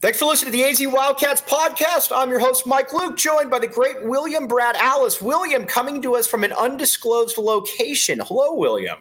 Thanks 0.00 0.20
for 0.20 0.26
listening 0.26 0.52
to 0.52 0.58
the 0.58 0.64
AZ 0.64 0.80
Wildcats 0.86 1.40
podcast. 1.40 2.12
I'm 2.14 2.30
your 2.30 2.38
host, 2.38 2.68
Mike 2.68 2.92
Luke, 2.92 3.16
joined 3.16 3.50
by 3.50 3.58
the 3.58 3.66
great 3.66 4.04
William 4.04 4.46
Brad 4.46 4.76
Allis. 4.76 5.20
William 5.20 5.64
coming 5.64 6.00
to 6.02 6.14
us 6.14 6.24
from 6.24 6.44
an 6.44 6.52
undisclosed 6.52 7.36
location. 7.36 8.20
Hello, 8.20 8.54
William. 8.54 8.98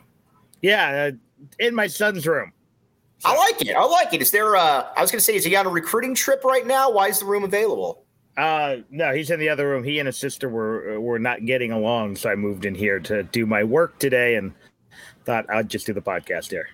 Yeah, 0.64 1.12
uh, 1.12 1.44
in 1.60 1.76
my 1.76 1.86
son's 1.86 2.26
room. 2.26 2.52
So. 3.20 3.30
I 3.30 3.38
like 3.38 3.62
it. 3.62 3.76
I 3.76 3.84
like 3.84 4.12
it. 4.16 4.24
Is 4.24 4.32
there, 4.32 4.56
uh, 4.56 4.88
I 4.98 5.02
was 5.02 5.12
going 5.12 5.20
to 5.20 5.24
say, 5.24 5.36
is 5.36 5.46
he 5.46 5.56
on 5.56 5.68
a 5.68 5.70
recruiting 5.70 6.16
trip 6.16 6.44
right 6.44 6.66
now? 6.66 6.90
Why 6.90 7.10
is 7.10 7.20
the 7.20 7.26
room 7.26 7.44
available? 7.44 8.04
Uh, 8.36 8.78
no, 8.90 9.14
he's 9.14 9.30
in 9.30 9.40
the 9.40 9.50
other 9.50 9.70
room. 9.70 9.84
He 9.84 10.00
and 10.00 10.08
his 10.08 10.18
sister 10.18 10.50
were 10.50 11.00
were 11.00 11.20
not 11.20 11.46
getting 11.46 11.72
along, 11.72 12.16
so 12.16 12.30
I 12.30 12.36
moved 12.36 12.66
in 12.66 12.74
here 12.74 13.00
to 13.02 13.22
do 13.22 13.46
my 13.46 13.64
work 13.64 14.00
today 14.00 14.36
and 14.36 14.52
thought 15.26 15.46
I'd 15.50 15.70
just 15.70 15.86
do 15.86 15.94
the 15.94 16.02
podcast 16.02 16.50
here. 16.50 16.70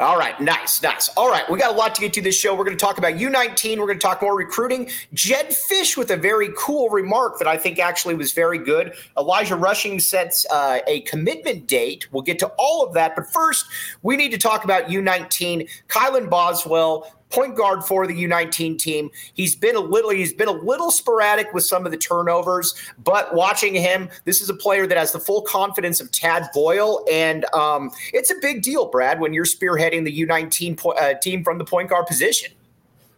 All 0.00 0.16
right, 0.16 0.40
nice, 0.40 0.82
nice. 0.82 1.10
All 1.10 1.28
right, 1.28 1.48
we 1.50 1.58
got 1.58 1.74
a 1.74 1.76
lot 1.76 1.94
to 1.94 2.00
get 2.00 2.14
to 2.14 2.22
this 2.22 2.34
show. 2.34 2.54
We're 2.54 2.64
going 2.64 2.76
to 2.76 2.82
talk 2.82 2.96
about 2.96 3.16
U19. 3.16 3.76
We're 3.76 3.84
going 3.86 3.98
to 3.98 4.02
talk 4.02 4.22
more 4.22 4.34
recruiting. 4.34 4.88
Jedd 5.12 5.50
Fisch 5.50 5.94
with 5.94 6.10
a 6.10 6.16
very 6.16 6.48
cool 6.56 6.88
remark 6.88 7.38
that 7.38 7.46
I 7.46 7.58
think 7.58 7.78
actually 7.78 8.14
was 8.14 8.32
very 8.32 8.56
good. 8.56 8.94
Elijah 9.18 9.56
Rushing 9.56 10.00
sets 10.00 10.46
uh, 10.50 10.78
a 10.86 11.02
commitment 11.02 11.66
date. 11.66 12.10
We'll 12.12 12.22
get 12.22 12.38
to 12.38 12.50
all 12.58 12.82
of 12.82 12.94
that. 12.94 13.14
But 13.14 13.30
first, 13.30 13.66
we 14.00 14.16
need 14.16 14.30
to 14.30 14.38
talk 14.38 14.64
about 14.64 14.86
U19. 14.86 15.68
Kylan 15.88 16.30
Boswell 16.30 17.12
point 17.30 17.56
guard 17.56 17.84
for 17.84 18.06
the 18.06 18.24
U19 18.24 18.78
team. 18.78 19.10
He's 19.34 19.56
been 19.56 19.76
a 19.76 19.80
little 19.80 20.10
he's 20.10 20.32
been 20.32 20.48
a 20.48 20.52
little 20.52 20.90
sporadic 20.90 21.52
with 21.54 21.64
some 21.64 21.86
of 21.86 21.92
the 21.92 21.98
turnovers, 21.98 22.74
but 23.02 23.34
watching 23.34 23.74
him, 23.74 24.08
this 24.24 24.40
is 24.40 24.50
a 24.50 24.54
player 24.54 24.86
that 24.86 24.98
has 24.98 25.12
the 25.12 25.20
full 25.20 25.42
confidence 25.42 26.00
of 26.00 26.10
Tad 26.10 26.48
Boyle, 26.52 27.04
and 27.10 27.44
um, 27.54 27.90
it's 28.12 28.30
a 28.30 28.36
big 28.40 28.62
deal, 28.62 28.86
Brad, 28.86 29.20
when 29.20 29.32
you're 29.32 29.44
spearheading 29.44 30.04
the 30.04 30.26
U19 30.26 30.76
po- 30.76 30.90
uh, 30.90 31.14
team 31.14 31.42
from 31.44 31.58
the 31.58 31.64
point 31.64 31.90
guard 31.90 32.06
position. 32.06 32.52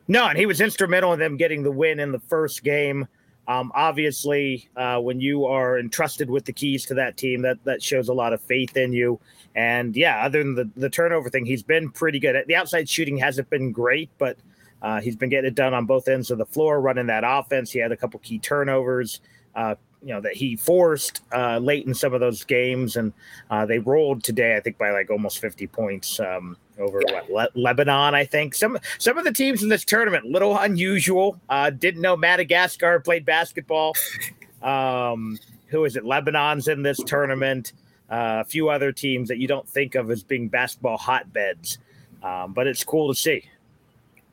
No, 0.09 0.27
and 0.27 0.37
he 0.37 0.47
was 0.47 0.61
instrumental 0.61 1.13
in 1.13 1.19
them 1.19 1.37
getting 1.37 1.63
the 1.63 1.71
win 1.71 2.01
in 2.01 2.13
the 2.13 2.21
first 2.21 2.65
game. 2.65 3.07
Um, 3.49 3.73
obviously, 3.75 4.69
uh, 4.77 4.99
when 5.01 5.21
you 5.21 5.47
are 5.47 5.79
entrusted 5.79 6.31
with 6.31 6.45
the 6.45 6.53
keys 6.53 6.87
to 6.87 6.95
that 6.95 7.17
team, 7.17 7.43
that 7.43 7.63
that 7.65 7.83
shows 7.83 8.09
a 8.09 8.13
lot 8.13 8.33
of 8.33 8.41
faith 8.41 8.77
in 8.77 8.93
you. 8.93 9.19
And 9.55 9.97
yeah, 9.97 10.25
other 10.25 10.43
than 10.43 10.55
the, 10.55 10.71
the 10.77 10.91
turnover 10.91 11.29
thing, 11.29 11.45
he's 11.45 11.63
been 11.63 11.91
pretty 11.91 12.19
good. 12.19 12.43
The 12.47 12.57
outside 12.57 12.89
shooting 12.89 13.19
hasn't 13.19 13.51
been 13.51 13.73
great, 13.73 14.11
but 14.19 14.39
uh, 14.81 15.01
he's 15.01 15.17
been 15.17 15.29
getting 15.29 15.49
it 15.49 15.55
done 15.55 15.75
on 15.75 15.87
both 15.87 16.09
ends 16.09 16.31
of 16.31 16.39
the 16.39 16.47
floor, 16.47 16.81
running 16.81 17.07
that 17.07 17.23
offense. 17.25 17.71
He 17.71 17.79
had 17.79 17.93
a 17.93 17.97
couple 17.97 18.19
key 18.21 18.39
turnovers, 18.39 19.21
uh, 19.55 19.75
you 20.03 20.09
know, 20.09 20.21
that 20.21 20.35
he 20.35 20.57
forced 20.57 21.23
uh, 21.33 21.59
late 21.59 21.87
in 21.87 21.95
some 21.95 22.15
of 22.15 22.21
those 22.21 22.43
games, 22.45 22.97
and 22.97 23.13
uh, 23.51 23.65
they 23.65 23.79
rolled 23.79 24.25
today, 24.25 24.57
I 24.57 24.61
think, 24.61 24.79
by 24.79 24.91
like 24.91 25.11
almost 25.11 25.39
fifty 25.39 25.69
points 25.69 26.19
um, 26.19 26.57
over 26.79 27.01
what, 27.01 27.31
Le- 27.31 27.49
Lebanon. 27.55 28.15
I 28.15 28.25
think 28.25 28.55
some 28.55 28.79
some 28.99 29.17
of 29.19 29.25
the 29.25 29.33
teams 29.33 29.63
in 29.63 29.69
this 29.69 29.85
tournament, 29.85 30.25
little 30.25 30.59
unusual. 30.59 31.39
Uh, 31.49 31.71
didn't 31.71 32.01
know 32.01 32.17
Madagascar 32.17 32.99
played 32.99 33.25
basketball. 33.25 33.95
um, 34.63 35.39
who 35.69 35.85
is 35.85 35.95
it? 35.95 36.05
Lebanon's 36.05 36.67
in 36.67 36.83
this 36.83 36.99
tournament 37.05 37.73
a 38.13 38.45
few 38.45 38.69
other 38.69 38.93
teams 38.93 39.29
that 39.29 39.39
you 39.39 39.49
don't 39.49 39.67
think 39.69 39.95
of 39.95 40.11
as 40.11 40.23
being 40.23 40.49
basketball 40.49 40.99
hotbeds. 40.99 41.79
Um, 42.23 42.53
but 42.53 42.67
it's 42.67 42.85
cool 42.85 43.13
to 43.13 43.19
see. 43.19 43.45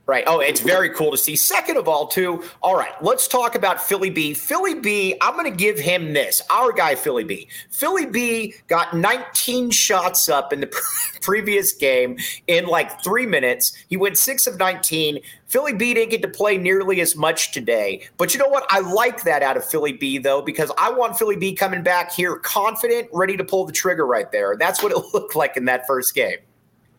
Right. 0.09 0.23
Oh, 0.25 0.39
it's 0.39 0.61
very 0.61 0.89
cool 0.89 1.11
to 1.11 1.17
see. 1.19 1.35
Second 1.35 1.77
of 1.77 1.87
all, 1.87 2.07
too, 2.07 2.43
all 2.63 2.75
right, 2.75 2.99
let's 2.99 3.27
talk 3.27 3.53
about 3.53 3.79
Fili 3.79 4.09
B. 4.09 4.33
Fili 4.33 4.73
B, 4.73 5.15
I'm 5.21 5.33
going 5.33 5.45
to 5.45 5.55
give 5.55 5.77
him 5.77 6.13
this. 6.13 6.41
Our 6.49 6.71
guy, 6.71 6.95
Fili 6.95 7.23
B. 7.23 7.47
Fili 7.69 8.07
B 8.07 8.55
got 8.65 8.95
19 8.95 9.69
shots 9.69 10.27
up 10.27 10.51
in 10.51 10.61
the 10.61 10.81
previous 11.21 11.73
game 11.73 12.17
in 12.47 12.65
like 12.65 13.03
three 13.03 13.27
minutes. 13.27 13.71
He 13.87 13.97
went 13.97 14.17
six 14.17 14.47
of 14.47 14.57
19. 14.57 15.19
Fili 15.45 15.73
B 15.73 15.93
didn't 15.93 16.09
get 16.09 16.23
to 16.23 16.27
play 16.27 16.57
nearly 16.57 17.01
as 17.01 17.15
much 17.15 17.51
today. 17.51 18.01
But 18.17 18.33
you 18.33 18.39
know 18.39 18.49
what? 18.49 18.65
I 18.71 18.79
like 18.79 19.21
that 19.25 19.43
out 19.43 19.57
of 19.57 19.63
Fili 19.69 19.93
B, 19.93 20.17
though, 20.17 20.41
because 20.41 20.71
I 20.79 20.89
want 20.89 21.19
Fili 21.19 21.35
B 21.35 21.53
coming 21.53 21.83
back 21.83 22.11
here 22.11 22.35
confident, 22.37 23.09
ready 23.13 23.37
to 23.37 23.43
pull 23.43 23.63
the 23.63 23.73
trigger 23.73 24.07
right 24.07 24.31
there. 24.31 24.55
That's 24.57 24.81
what 24.81 24.91
it 24.91 24.97
looked 25.13 25.35
like 25.35 25.55
in 25.55 25.65
that 25.65 25.85
first 25.85 26.15
game. 26.15 26.39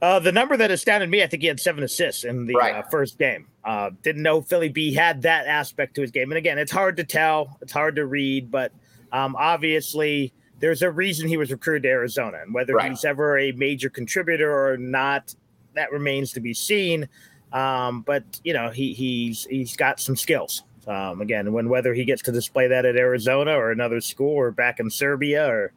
Uh, 0.03 0.19
the 0.19 0.33
number 0.33 0.57
that 0.57 0.71
astounded 0.71 1.11
me, 1.11 1.23
I 1.23 1.27
think 1.27 1.43
he 1.43 1.49
had 1.49 1.61
seven 1.61 1.85
assists 1.85 2.25
in 2.25 2.47
the 2.47 2.55
right. 2.55 2.77
uh, 2.77 2.83
first 2.91 3.19
game. 3.19 3.47
Uh, 3.65 3.91
didn't 4.03 4.23
know 4.23 4.41
Fili 4.41 4.71
B 4.71 4.95
had 4.95 5.23
that 5.23 5.47
aspect 5.47 5.95
to 5.97 6.01
his 6.01 6.11
game. 6.11 6.31
And 6.31 6.39
again, 6.39 6.59
it's 6.59 6.73
hard 6.73 6.97
to 6.97 7.05
tell, 7.05 7.59
it's 7.61 7.73
hard 7.73 7.97
to 7.97 8.07
read, 8.07 8.51
but 8.51 8.73
um, 9.13 9.37
obviously 9.37 10.33
there's 10.59 10.81
a 10.83 10.91
reason 10.91 11.29
he 11.29 11.37
was 11.37 11.51
recruited 11.51 11.83
to 11.83 11.89
Arizona. 11.91 12.39
And 12.43 12.55
whether 12.55 12.75
right. 12.75 12.91
he's 12.91 13.05
ever 13.05 13.39
a 13.39 13.53
major 13.53 13.91
contributor 13.91 14.51
or 14.51 14.79
not, 14.79 15.35
that 15.75 15.93
remains 15.93 16.33
to 16.33 16.41
be 16.41 16.55
seen. 16.55 17.09
Um, 17.53 18.03
but 18.03 18.23
you 18.45 18.53
know, 18.53 18.71
he 18.71 18.93
he's 18.93 19.45
he's 19.47 19.77
got 19.77 20.01
some 20.01 20.17
skills. 20.17 20.63
Um, 20.87 21.21
again, 21.21 21.53
when 21.53 21.69
whether 21.69 21.93
he 21.93 22.05
gets 22.05 22.23
to 22.23 22.33
display 22.33 22.69
that 22.69 22.85
at 22.85 22.97
Arizona 22.97 23.53
or 23.53 23.71
another 23.71 24.01
school 24.01 24.35
or 24.35 24.51
back 24.51 24.81
in 24.81 24.89
Serbia 24.89 25.47
or 25.47 25.73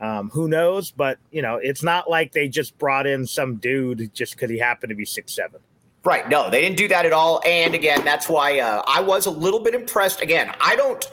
um, 0.00 0.30
who 0.30 0.48
knows? 0.48 0.90
But 0.90 1.18
you 1.30 1.42
know, 1.42 1.56
it's 1.56 1.82
not 1.82 2.08
like 2.10 2.32
they 2.32 2.48
just 2.48 2.76
brought 2.78 3.06
in 3.06 3.26
some 3.26 3.56
dude 3.56 4.12
just 4.14 4.34
because 4.34 4.50
he 4.50 4.58
happened 4.58 4.90
to 4.90 4.96
be 4.96 5.04
six 5.04 5.34
seven. 5.34 5.60
Right. 6.04 6.28
No, 6.28 6.48
they 6.48 6.60
didn't 6.60 6.76
do 6.76 6.86
that 6.88 7.04
at 7.04 7.12
all. 7.12 7.42
And 7.44 7.74
again, 7.74 8.04
that's 8.04 8.28
why 8.28 8.60
uh, 8.60 8.82
I 8.86 9.00
was 9.00 9.26
a 9.26 9.30
little 9.30 9.58
bit 9.58 9.74
impressed. 9.74 10.22
Again, 10.22 10.54
I 10.60 10.76
don't. 10.76 11.04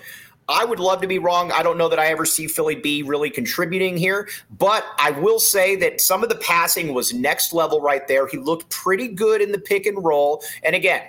I 0.49 0.65
would 0.65 0.79
love 0.79 1.01
to 1.01 1.07
be 1.07 1.19
wrong. 1.19 1.51
I 1.51 1.63
don't 1.63 1.77
know 1.77 1.87
that 1.89 1.99
I 1.99 2.07
ever 2.07 2.25
see 2.25 2.47
Fili 2.47 2.75
B 2.75 3.01
really 3.01 3.29
contributing 3.29 3.97
here, 3.97 4.27
but 4.59 4.85
I 4.99 5.11
will 5.11 5.39
say 5.39 5.75
that 5.77 6.01
some 6.01 6.21
of 6.21 6.29
the 6.29 6.35
passing 6.35 6.93
was 6.93 7.13
next 7.13 7.53
level 7.53 7.81
right 7.81 8.07
there. 8.07 8.27
He 8.27 8.37
looked 8.37 8.69
pretty 8.69 9.07
good 9.07 9.41
in 9.41 9.51
the 9.51 9.57
pick 9.57 9.85
and 9.85 10.03
roll. 10.03 10.43
And 10.61 10.75
again, 10.75 11.01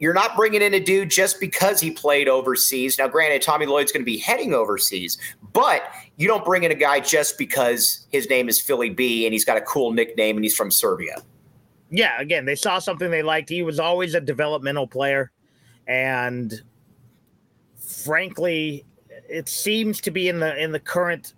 you're 0.00 0.12
not 0.12 0.36
bringing 0.36 0.60
in 0.60 0.74
a 0.74 0.80
dude 0.80 1.10
just 1.10 1.40
because 1.40 1.80
he 1.80 1.90
played 1.90 2.28
overseas. 2.28 2.98
Now, 2.98 3.08
granted, 3.08 3.42
Tommy 3.42 3.64
Lloyd's 3.64 3.92
going 3.92 4.02
to 4.02 4.04
be 4.04 4.18
heading 4.18 4.52
overseas, 4.52 5.16
but 5.52 5.84
you 6.16 6.28
don't 6.28 6.44
bring 6.44 6.64
in 6.64 6.70
a 6.70 6.76
guy 6.76 7.00
just 7.00 7.38
because 7.38 8.06
his 8.10 8.28
name 8.28 8.48
is 8.48 8.60
Fili 8.60 8.90
B 8.90 9.26
and 9.26 9.32
he's 9.32 9.44
got 9.44 9.56
a 9.56 9.60
cool 9.62 9.92
nickname 9.92 10.36
and 10.36 10.44
he's 10.44 10.56
from 10.56 10.70
Serbia. 10.70 11.22
Yeah, 11.90 12.20
again, 12.20 12.44
they 12.44 12.54
saw 12.54 12.78
something 12.78 13.10
they 13.10 13.22
liked. 13.22 13.48
He 13.48 13.62
was 13.62 13.78
always 13.78 14.14
a 14.14 14.20
developmental 14.20 14.86
player. 14.86 15.30
And 15.86 16.62
frankly, 17.78 18.84
it 19.28 19.48
seems 19.48 20.00
to 20.02 20.10
be 20.10 20.28
in 20.28 20.40
the 20.40 20.56
in 20.62 20.72
the 20.72 20.80
current 20.80 21.34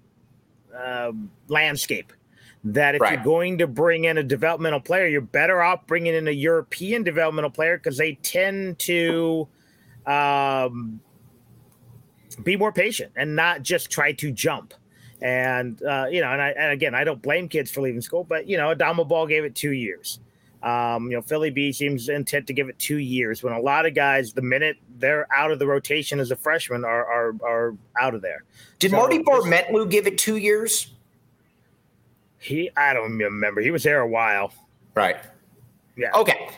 uh, 0.76 1.12
landscape 1.49 2.12
that 2.64 2.94
if 2.94 3.00
right. 3.00 3.14
you're 3.14 3.25
going 3.25 3.58
to 3.58 3.67
bring 3.67 4.05
in 4.05 4.19
a 4.19 4.22
developmental 4.22 4.81
player, 4.81 5.06
you're 5.06 5.20
better 5.20 5.62
off 5.62 5.87
bringing 5.87 6.14
in 6.14 6.26
a 6.26 6.32
European 6.32 7.02
developmental 7.02 7.50
player 7.50 7.79
because 7.79 7.96
they 7.96 8.14
tend 8.22 8.79
to 8.81 9.46
um, 10.06 11.00
be 12.43 12.56
more 12.56 12.73
patient 12.73 13.12
and 13.17 13.37
not 13.37 13.62
just 13.62 13.91
try 13.91 14.12
to 14.12 14.31
jump. 14.31 14.75
And 15.21 15.83
uh, 15.83 16.06
you 16.11 16.21
know, 16.21 16.31
and, 16.31 16.43
I, 16.43 16.50
and 16.50 16.73
again, 16.73 16.94
I 16.94 17.05
don't 17.05 17.23
blame 17.23 17.49
kids 17.49 17.71
for 17.71 17.81
leaving 17.81 18.00
school, 18.03 18.25
but 18.25 18.47
you 18.47 18.56
know, 18.56 18.75
Adama 18.75 19.09
Bal 19.09 19.27
gave 19.27 19.44
it 19.44 19.55
two 19.55 19.73
years. 19.73 20.21
Um, 20.62 21.11
you 21.11 21.17
know, 21.17 21.23
Fili 21.23 21.50
B 21.50 21.73
seems 21.73 22.09
intent 22.09 22.47
to 22.49 22.53
give 22.53 22.69
it 22.69 22.79
two 22.79 22.99
years 22.99 23.43
when 23.43 23.53
a 23.53 23.61
lot 23.61 23.87
of 23.87 23.94
guys, 23.94 24.33
the 24.33 24.43
minute 24.43 24.77
they're 24.99 25.27
out 25.33 25.53
of 25.53 25.59
the 25.59 25.67
rotation 25.67 26.19
as 26.19 26.31
a 26.31 26.37
freshman, 26.37 26.85
are 26.85 27.05
are, 27.06 27.35
are 27.43 27.77
out 28.00 28.15
of 28.15 28.23
there. 28.23 28.43
Did 28.79 28.91
so 28.91 28.97
Marty 28.97 29.23
Barmetlu 29.23 29.89
give 29.91 30.06
it 30.06 30.19
two 30.19 30.37
years? 30.37 30.93
He, 32.39 32.71
I 32.77 32.93
don't 32.93 33.19
remember. 33.19 33.61
He 33.61 33.71
was 33.71 33.82
there 33.82 34.00
a 34.00 34.09
while. 34.09 34.53
Right. 34.94 35.17
Yeah. 35.97 36.11
Okay. 36.15 36.50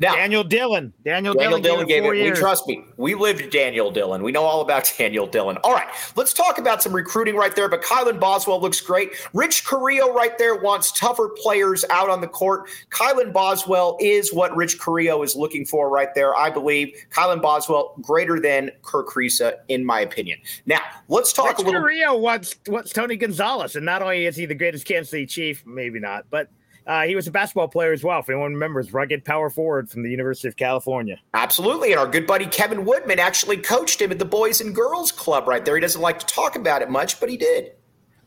Now 0.00 0.14
Daniel 0.14 0.42
Dillon. 0.42 0.94
Daniel, 1.04 1.34
Daniel 1.34 1.60
Dillon, 1.60 1.62
Dillon 1.62 1.86
gave 1.86 2.04
it. 2.04 2.10
We 2.10 2.30
trust 2.30 2.66
me. 2.66 2.82
We 2.96 3.14
lived 3.14 3.50
Daniel 3.50 3.90
Dillon. 3.90 4.22
We 4.22 4.32
know 4.32 4.44
all 4.44 4.62
about 4.62 4.90
Daniel 4.98 5.26
Dillon. 5.26 5.58
All 5.62 5.74
right. 5.74 5.88
Let's 6.16 6.32
talk 6.32 6.58
about 6.58 6.82
some 6.82 6.94
recruiting 6.94 7.36
right 7.36 7.54
there. 7.54 7.68
But 7.68 7.82
Kylan 7.82 8.18
Boswell 8.18 8.60
looks 8.60 8.80
great. 8.80 9.10
Rich 9.34 9.66
Carrillo 9.66 10.12
right 10.14 10.36
there 10.38 10.56
wants 10.56 10.98
tougher 10.98 11.28
players 11.36 11.84
out 11.90 12.08
on 12.08 12.22
the 12.22 12.28
court. 12.28 12.70
Kylan 12.88 13.32
Boswell 13.32 13.98
is 14.00 14.32
what 14.32 14.56
Rich 14.56 14.80
Carrillo 14.80 15.22
is 15.22 15.36
looking 15.36 15.66
for 15.66 15.90
right 15.90 16.14
there. 16.14 16.34
I 16.34 16.48
believe 16.48 16.94
Kylan 17.10 17.42
Boswell 17.42 17.94
greater 18.00 18.40
than 18.40 18.70
Kerr 18.82 19.04
Kriisa, 19.04 19.56
in 19.68 19.84
my 19.84 20.00
opinion. 20.00 20.38
Now 20.64 20.80
let's 21.08 21.34
talk 21.34 21.58
Rich 21.58 21.58
a 21.58 21.62
little. 21.62 21.82
Rich 21.82 22.00
Carrillo 22.00 22.18
wants 22.18 22.56
wants 22.68 22.92
Tony 22.92 23.16
Gonzalez, 23.16 23.76
and 23.76 23.84
not 23.84 24.00
only 24.00 24.24
is 24.24 24.36
he 24.36 24.46
the 24.46 24.54
greatest 24.54 24.86
Kansas 24.86 25.10
City 25.10 25.26
Chief, 25.26 25.62
maybe 25.66 26.00
not, 26.00 26.24
but 26.30 26.48
uh, 26.86 27.02
he 27.02 27.14
was 27.14 27.26
a 27.26 27.30
basketball 27.30 27.68
player 27.68 27.92
as 27.92 28.02
well. 28.02 28.20
If 28.20 28.28
anyone 28.28 28.52
remembers, 28.52 28.92
rugged 28.92 29.24
power 29.24 29.50
forward 29.50 29.90
from 29.90 30.02
the 30.02 30.10
University 30.10 30.48
of 30.48 30.56
California. 30.56 31.18
Absolutely. 31.34 31.92
And 31.92 32.00
our 32.00 32.06
good 32.06 32.26
buddy 32.26 32.46
Kevin 32.46 32.84
Woodman 32.84 33.18
actually 33.18 33.58
coached 33.58 34.00
him 34.00 34.10
at 34.10 34.18
the 34.18 34.24
Boys 34.24 34.60
and 34.60 34.74
Girls 34.74 35.12
Club 35.12 35.46
right 35.46 35.64
there. 35.64 35.74
He 35.74 35.80
doesn't 35.80 36.00
like 36.00 36.18
to 36.18 36.26
talk 36.26 36.56
about 36.56 36.82
it 36.82 36.90
much, 36.90 37.20
but 37.20 37.28
he 37.28 37.36
did. 37.36 37.72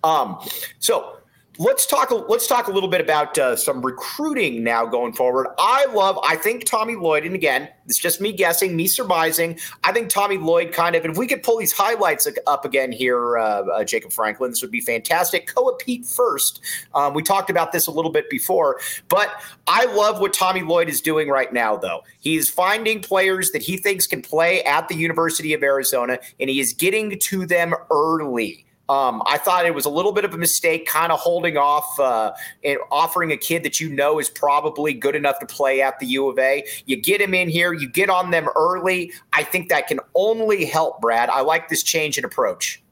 Um, 0.04 0.40
so 0.80 1.18
let's 1.60 1.86
talk 1.86 2.12
let's 2.30 2.48
talk 2.48 2.68
a 2.68 2.72
little 2.72 2.90
bit 2.90 3.00
about 3.00 3.38
uh, 3.38 3.56
some 3.56 3.82
recruiting 3.82 4.64
now 4.64 4.86
going 4.86 5.14
forward. 5.14 5.48
I 5.60 5.86
love 5.94 6.18
i 6.24 6.36
think 6.36 6.64
tommy 6.64 6.96
lloyd 6.96 7.26
and 7.26 7.36
again 7.36 7.70
it's 7.86 8.00
just 8.00 8.20
me 8.20 8.32
guessing 8.32 8.76
me 8.76 8.88
surmising. 8.88 9.60
I 9.84 9.92
think 9.92 10.10
tommy 10.10 10.38
lloyd 10.38 10.72
kind 10.72 10.96
of 10.96 11.06
if 11.06 11.16
we 11.16 11.28
could 11.28 11.44
pull 11.44 11.60
these 11.60 11.72
highlights 11.72 12.28
up 12.48 12.66
again 12.66 12.92
here 12.92 13.38
uh, 13.38 13.66
uh, 13.66 13.84
jacob 13.84 14.12
franklin 14.12 14.50
this 14.50 14.62
would 14.62 14.72
be 14.72 14.82
fantastic. 14.82 15.54
Koa 15.54 15.78
Peat 15.78 16.06
first. 16.06 16.62
Um, 16.96 17.14
we 17.14 17.22
talked 17.22 17.52
about 17.52 17.72
this 17.72 17.86
a 17.86 17.92
little 17.92 18.12
bit 18.12 18.30
before 18.32 18.80
but 19.10 19.42
i 19.68 19.86
love 19.94 20.20
what 20.20 20.34
tommy 20.34 20.64
lloyd 20.64 20.90
is 20.90 21.02
doing 21.02 21.30
right 21.30 21.54
now 21.54 21.76
though. 21.78 22.04
He's 22.20 22.50
finding 22.50 23.02
players 23.02 23.52
that 23.52 23.62
he 23.62 23.78
thinks 23.78 24.08
can 24.08 24.24
play 24.24 24.64
at 24.64 24.88
the 24.88 24.96
university 24.96 25.54
of 25.54 25.62
arizona 25.62 26.18
and 26.40 26.50
he 26.50 26.60
is 26.60 26.74
getting 26.74 27.20
to 27.20 27.46
them 27.46 27.76
early 27.92 28.66
um, 28.90 29.24
I 29.26 29.38
thought 29.38 29.66
it 29.66 29.74
was 29.74 29.86
a 29.86 29.90
little 29.90 30.12
bit 30.12 30.26
of 30.26 30.34
a 30.34 30.38
mistake, 30.38 30.86
kind 30.86 31.12
of 31.14 31.20
holding 31.20 31.56
off 31.56 31.98
uh, 32.00 32.34
and 32.66 32.78
offering 32.92 33.32
a 33.32 33.38
kid 33.38 33.64
that 33.64 33.80
you 33.80 33.90
know 33.90 34.20
is 34.20 34.30
probably 34.30 34.94
good 34.94 35.16
enough 35.16 35.40
to 35.40 35.46
play 35.46 35.82
at 35.82 36.00
the 36.00 36.06
U 36.08 36.28
of 36.28 36.38
A. 36.38 36.66
You 36.86 36.98
get 36.98 37.22
him 37.22 37.34
in 37.34 37.48
here, 37.48 37.72
you 37.74 37.90
get 37.90 38.10
on 38.10 38.32
them 38.32 38.50
early. 38.58 39.14
I 39.32 39.44
think 39.44 39.70
that 39.70 39.88
can 39.88 40.02
only 40.16 40.66
help, 40.66 41.00
Brad. 41.00 41.30
I 41.30 41.42
like 41.42 41.70
this 41.70 41.82
change 41.82 42.18
in 42.18 42.26
approach. 42.26 42.84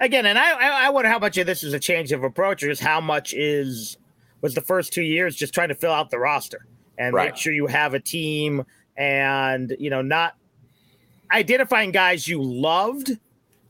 Again, 0.00 0.26
and 0.26 0.38
I, 0.38 0.86
I 0.86 0.90
wonder 0.90 1.08
how 1.08 1.18
much 1.20 1.38
of 1.38 1.46
this 1.46 1.62
is 1.62 1.72
a 1.72 1.78
change 1.78 2.10
of 2.10 2.24
approach, 2.24 2.62
or 2.62 2.68
just 2.68 2.82
how 2.82 3.00
much 3.00 3.32
is 3.32 3.96
was 4.40 4.54
the 4.54 4.60
first 4.60 4.92
two 4.92 5.02
years 5.02 5.36
just 5.36 5.54
trying 5.54 5.68
to 5.68 5.74
fill 5.74 5.92
out 5.92 6.10
the 6.10 6.18
roster 6.18 6.66
and 6.98 7.14
right. 7.14 7.26
make 7.26 7.36
sure 7.36 7.52
you 7.52 7.66
have 7.66 7.94
a 7.94 8.00
team 8.00 8.64
and 8.96 9.76
you 9.78 9.90
know 9.90 10.02
not 10.02 10.34
identifying 11.32 11.90
guys 11.90 12.26
you 12.26 12.42
loved 12.42 13.18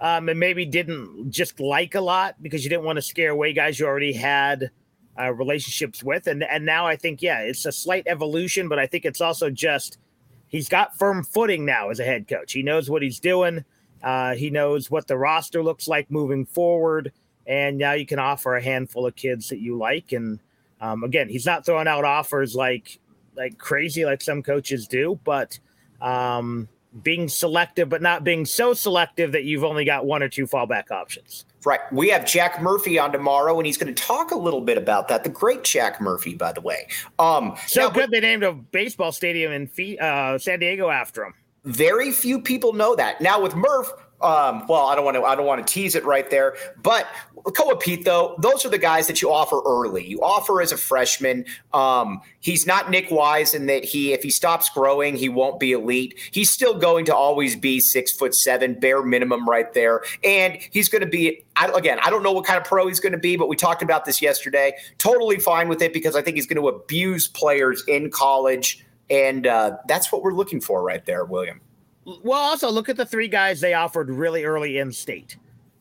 um, 0.00 0.28
and 0.28 0.38
maybe 0.38 0.64
didn't 0.64 1.30
just 1.30 1.58
like 1.60 1.94
a 1.94 2.00
lot 2.00 2.36
because 2.42 2.64
you 2.64 2.70
didn't 2.70 2.84
want 2.84 2.96
to 2.96 3.02
scare 3.02 3.30
away 3.30 3.52
guys 3.52 3.78
you 3.78 3.86
already 3.86 4.12
had 4.12 4.70
uh, 5.18 5.32
relationships 5.32 6.02
with. 6.02 6.26
And 6.26 6.44
and 6.44 6.64
now 6.64 6.86
I 6.86 6.96
think 6.96 7.22
yeah, 7.22 7.40
it's 7.40 7.66
a 7.66 7.72
slight 7.72 8.04
evolution, 8.06 8.68
but 8.68 8.78
I 8.78 8.86
think 8.86 9.04
it's 9.04 9.20
also 9.20 9.50
just 9.50 9.98
he's 10.46 10.68
got 10.68 10.96
firm 10.96 11.24
footing 11.24 11.64
now 11.64 11.90
as 11.90 12.00
a 12.00 12.04
head 12.04 12.28
coach. 12.28 12.52
He 12.52 12.62
knows 12.62 12.88
what 12.88 13.02
he's 13.02 13.20
doing. 13.20 13.64
Uh, 14.02 14.34
he 14.34 14.50
knows 14.50 14.90
what 14.90 15.08
the 15.08 15.18
roster 15.18 15.62
looks 15.62 15.88
like 15.88 16.10
moving 16.10 16.46
forward, 16.46 17.12
and 17.46 17.76
now 17.76 17.92
you 17.92 18.06
can 18.06 18.20
offer 18.20 18.54
a 18.54 18.62
handful 18.62 19.06
of 19.06 19.16
kids 19.16 19.48
that 19.48 19.58
you 19.58 19.76
like. 19.76 20.12
And 20.12 20.38
um, 20.80 21.02
again, 21.02 21.28
he's 21.28 21.46
not 21.46 21.66
throwing 21.66 21.88
out 21.88 22.04
offers 22.04 22.54
like 22.54 23.00
like 23.34 23.58
crazy 23.58 24.04
like 24.04 24.22
some 24.22 24.42
coaches 24.42 24.86
do, 24.86 25.18
but 25.24 25.58
um, 26.00 26.68
being 27.02 27.28
selective, 27.28 27.88
but 27.88 28.02
not 28.02 28.24
being 28.24 28.44
so 28.44 28.72
selective 28.74 29.32
that 29.32 29.44
you've 29.44 29.64
only 29.64 29.84
got 29.84 30.06
one 30.06 30.22
or 30.22 30.28
two 30.28 30.46
fallback 30.46 30.90
options. 30.90 31.44
Right. 31.64 31.80
We 31.92 32.08
have 32.08 32.24
Jack 32.24 32.62
Murphy 32.62 32.98
on 32.98 33.12
tomorrow, 33.12 33.58
and 33.58 33.66
he's 33.66 33.76
going 33.76 33.92
to 33.92 34.02
talk 34.02 34.30
a 34.30 34.36
little 34.36 34.60
bit 34.60 34.78
about 34.78 35.08
that. 35.08 35.24
The 35.24 35.30
great 35.30 35.64
Jack 35.64 36.00
Murphy, 36.00 36.34
by 36.34 36.52
the 36.52 36.60
way. 36.60 36.88
Um, 37.18 37.56
so 37.66 37.82
now, 37.82 37.90
good 37.90 38.10
they 38.10 38.20
named 38.20 38.42
a 38.42 38.52
baseball 38.52 39.12
stadium 39.12 39.52
in 39.52 39.98
uh, 39.98 40.38
San 40.38 40.60
Diego 40.60 40.88
after 40.88 41.24
him. 41.24 41.34
Very 41.64 42.12
few 42.12 42.40
people 42.40 42.72
know 42.72 42.94
that. 42.94 43.20
Now 43.20 43.42
with 43.42 43.54
Murph, 43.54 43.92
um, 44.20 44.66
well, 44.66 44.86
I 44.86 44.96
don't 44.96 45.04
want 45.04 45.16
to. 45.16 45.22
I 45.22 45.36
don't 45.36 45.46
want 45.46 45.64
to 45.64 45.72
tease 45.72 45.94
it 45.94 46.04
right 46.04 46.28
there. 46.28 46.56
But 46.82 47.06
Koa 47.56 47.76
Peat, 47.76 48.04
though, 48.04 48.34
those 48.40 48.66
are 48.66 48.68
the 48.68 48.78
guys 48.78 49.06
that 49.06 49.22
you 49.22 49.30
offer 49.30 49.60
early. 49.64 50.04
You 50.04 50.20
offer 50.22 50.60
as 50.60 50.72
a 50.72 50.76
freshman. 50.76 51.44
Um, 51.72 52.20
he's 52.40 52.66
not 52.66 52.90
Nick 52.90 53.12
Wise 53.12 53.54
in 53.54 53.66
that 53.66 53.84
he, 53.84 54.12
if 54.12 54.24
he 54.24 54.30
stops 54.30 54.70
growing, 54.70 55.16
he 55.16 55.28
won't 55.28 55.60
be 55.60 55.70
elite. 55.70 56.18
He's 56.32 56.50
still 56.50 56.74
going 56.74 57.04
to 57.04 57.14
always 57.14 57.54
be 57.54 57.78
six 57.78 58.10
foot 58.10 58.34
seven, 58.34 58.74
bare 58.74 59.04
minimum, 59.04 59.48
right 59.48 59.72
there. 59.72 60.02
And 60.24 60.58
he's 60.72 60.88
going 60.88 61.02
to 61.02 61.08
be. 61.08 61.44
I, 61.54 61.68
again, 61.68 62.00
I 62.02 62.10
don't 62.10 62.24
know 62.24 62.32
what 62.32 62.44
kind 62.44 62.58
of 62.58 62.64
pro 62.64 62.88
he's 62.88 63.00
going 63.00 63.12
to 63.12 63.18
be, 63.18 63.36
but 63.36 63.48
we 63.48 63.54
talked 63.54 63.82
about 63.82 64.04
this 64.04 64.20
yesterday. 64.20 64.72
Totally 64.98 65.38
fine 65.38 65.68
with 65.68 65.80
it 65.80 65.92
because 65.92 66.16
I 66.16 66.22
think 66.22 66.36
he's 66.36 66.46
going 66.46 66.60
to 66.60 66.68
abuse 66.68 67.28
players 67.28 67.84
in 67.86 68.10
college, 68.10 68.84
and 69.10 69.46
uh, 69.46 69.76
that's 69.86 70.10
what 70.10 70.22
we're 70.22 70.34
looking 70.34 70.60
for 70.60 70.82
right 70.82 71.04
there, 71.06 71.24
William. 71.24 71.60
Well, 72.22 72.40
also 72.40 72.70
look 72.70 72.88
at 72.88 72.96
the 72.96 73.04
three 73.04 73.28
guys 73.28 73.60
they 73.60 73.74
offered 73.74 74.10
really 74.10 74.44
early 74.44 74.78
in 74.78 74.92
state. 74.92 75.36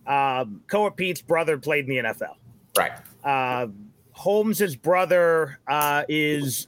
Um, 0.05 0.61
Koa 0.67 0.91
Peat's 0.91 1.21
brother 1.21 1.57
played 1.57 1.87
in 1.87 1.89
the 1.89 2.09
NFL. 2.09 2.35
Right. 2.77 2.91
Uh, 3.23 3.67
Holmes's 4.11 4.75
brother 4.75 5.59
uh, 5.67 6.03
is 6.09 6.67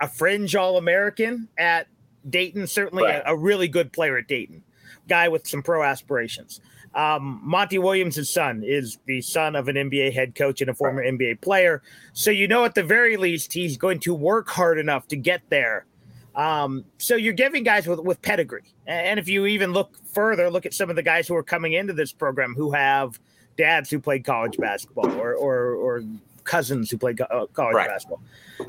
a 0.00 0.08
fringe 0.08 0.56
All 0.56 0.76
American 0.76 1.48
at 1.56 1.86
Dayton. 2.28 2.66
Certainly 2.66 3.04
right. 3.04 3.22
a, 3.24 3.30
a, 3.30 3.36
really 3.36 3.68
good 3.68 3.92
player 3.92 4.16
at 4.18 4.28
Dayton. 4.28 4.62
Guy 5.08 5.28
with 5.28 5.46
some 5.46 5.62
pro 5.62 5.82
aspirations. 5.82 6.60
Um, 6.94 7.40
Monty 7.42 7.78
Williams' 7.78 8.30
son 8.30 8.62
is 8.64 8.98
the 9.06 9.20
son 9.20 9.56
of 9.56 9.68
an 9.68 9.76
NBA 9.76 10.12
head 10.12 10.34
coach 10.34 10.60
and 10.60 10.70
a 10.70 10.74
former 10.74 11.02
right. 11.02 11.12
NBA 11.12 11.40
player. 11.40 11.82
So 12.12 12.30
you 12.30 12.48
know, 12.48 12.64
at 12.64 12.74
the 12.74 12.82
very 12.82 13.16
least, 13.16 13.52
he's 13.52 13.76
going 13.76 14.00
to 14.00 14.14
work 14.14 14.48
hard 14.48 14.78
enough 14.78 15.08
to 15.08 15.16
get 15.16 15.42
there 15.50 15.86
um, 16.34 16.84
so 16.98 17.14
you're 17.14 17.32
giving 17.32 17.62
guys 17.62 17.86
with, 17.86 18.00
with 18.00 18.20
pedigree. 18.22 18.74
And 18.86 19.18
if 19.18 19.28
you 19.28 19.46
even 19.46 19.72
look 19.72 19.96
further, 20.12 20.50
look 20.50 20.66
at 20.66 20.74
some 20.74 20.90
of 20.90 20.96
the 20.96 21.02
guys 21.02 21.28
who 21.28 21.34
are 21.36 21.42
coming 21.42 21.72
into 21.72 21.92
this 21.92 22.12
program 22.12 22.54
who 22.54 22.72
have 22.72 23.18
dads 23.56 23.90
who 23.90 24.00
played 24.00 24.24
college 24.24 24.56
basketball 24.58 25.12
or, 25.12 25.34
or, 25.34 25.74
or 25.74 26.04
cousins 26.42 26.90
who 26.90 26.98
played 26.98 27.20
uh, 27.20 27.46
college 27.52 27.74
right. 27.74 27.88
basketball. 27.88 28.20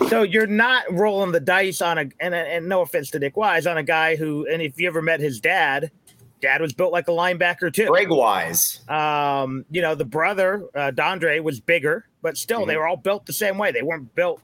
So 0.09 0.21
you're 0.23 0.47
not 0.47 0.91
rolling 0.91 1.31
the 1.31 1.39
dice 1.39 1.81
on 1.81 1.97
a, 1.97 2.05
and, 2.19 2.33
and 2.33 2.69
no 2.69 2.81
offense 2.81 3.11
to 3.11 3.19
Dick 3.19 3.35
Wise, 3.35 3.67
on 3.67 3.77
a 3.77 3.83
guy 3.83 4.15
who, 4.15 4.47
and 4.47 4.61
if 4.61 4.79
you 4.79 4.87
ever 4.87 5.01
met 5.01 5.19
his 5.19 5.39
dad, 5.39 5.91
dad 6.41 6.61
was 6.61 6.73
built 6.73 6.91
like 6.91 7.07
a 7.07 7.11
linebacker 7.11 7.73
too. 7.73 7.87
Greg 7.87 8.09
Wise. 8.09 8.87
Um, 8.87 9.65
you 9.71 9.81
know, 9.81 9.95
the 9.95 10.05
brother, 10.05 10.65
uh, 10.75 10.91
Dondre 10.91 11.41
was 11.43 11.59
bigger, 11.59 12.07
but 12.21 12.37
still 12.37 12.59
mm-hmm. 12.61 12.69
they 12.69 12.77
were 12.77 12.87
all 12.87 12.97
built 12.97 13.25
the 13.25 13.33
same 13.33 13.57
way. 13.57 13.71
They 13.71 13.81
weren't 13.81 14.13
built 14.15 14.41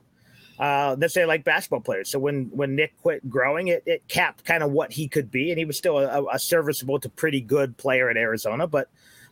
uh, 0.62 0.96
let's 1.00 1.15
say 1.15 1.25
like 1.25 1.44
basketball 1.44 1.82
players. 1.82 2.10
So 2.10 2.20
when 2.20 2.46
when 2.53 2.75
Nick 2.75 2.96
quit 3.01 3.27
growing, 3.27 3.70
it, 3.70 3.82
it 3.88 4.08
capped 4.08 4.46
kind 4.46 4.62
of 4.62 4.72
what 4.72 4.91
he 4.91 5.08
could 5.08 5.32
be, 5.32 5.50
and 5.50 5.58
he 5.58 5.65
was 5.65 5.75
still 5.75 5.98
a, 5.98 6.24
a 6.32 6.38
serviceable 6.38 7.00
to 7.00 7.10
pretty 7.10 7.41
good 7.41 7.75
player 7.77 8.12
at 8.12 8.15
Arizona, 8.15 8.68
but 8.68 8.88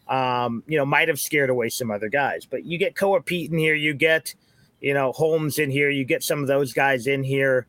um, 0.07 0.63
you 0.65 0.75
know 0.75 0.88
might 0.88 1.07
have 1.07 1.19
scared 1.19 1.51
away 1.51 1.69
some 1.69 1.91
other 1.91 2.09
guys. 2.09 2.48
But 2.48 2.65
you 2.65 2.79
get 2.79 2.95
Koa 2.95 3.21
Peat 3.21 3.51
in 3.51 3.59
here, 3.59 3.75
you 3.75 3.93
get 3.93 4.33
you 4.81 4.95
know 4.95 5.12
Holmes 5.12 5.59
in 5.59 5.69
here, 5.69 5.91
you 5.91 6.03
get 6.03 6.24
some 6.24 6.41
of 6.41 6.48
those 6.48 6.74
guys 6.74 7.05
in 7.05 7.24
here. 7.24 7.67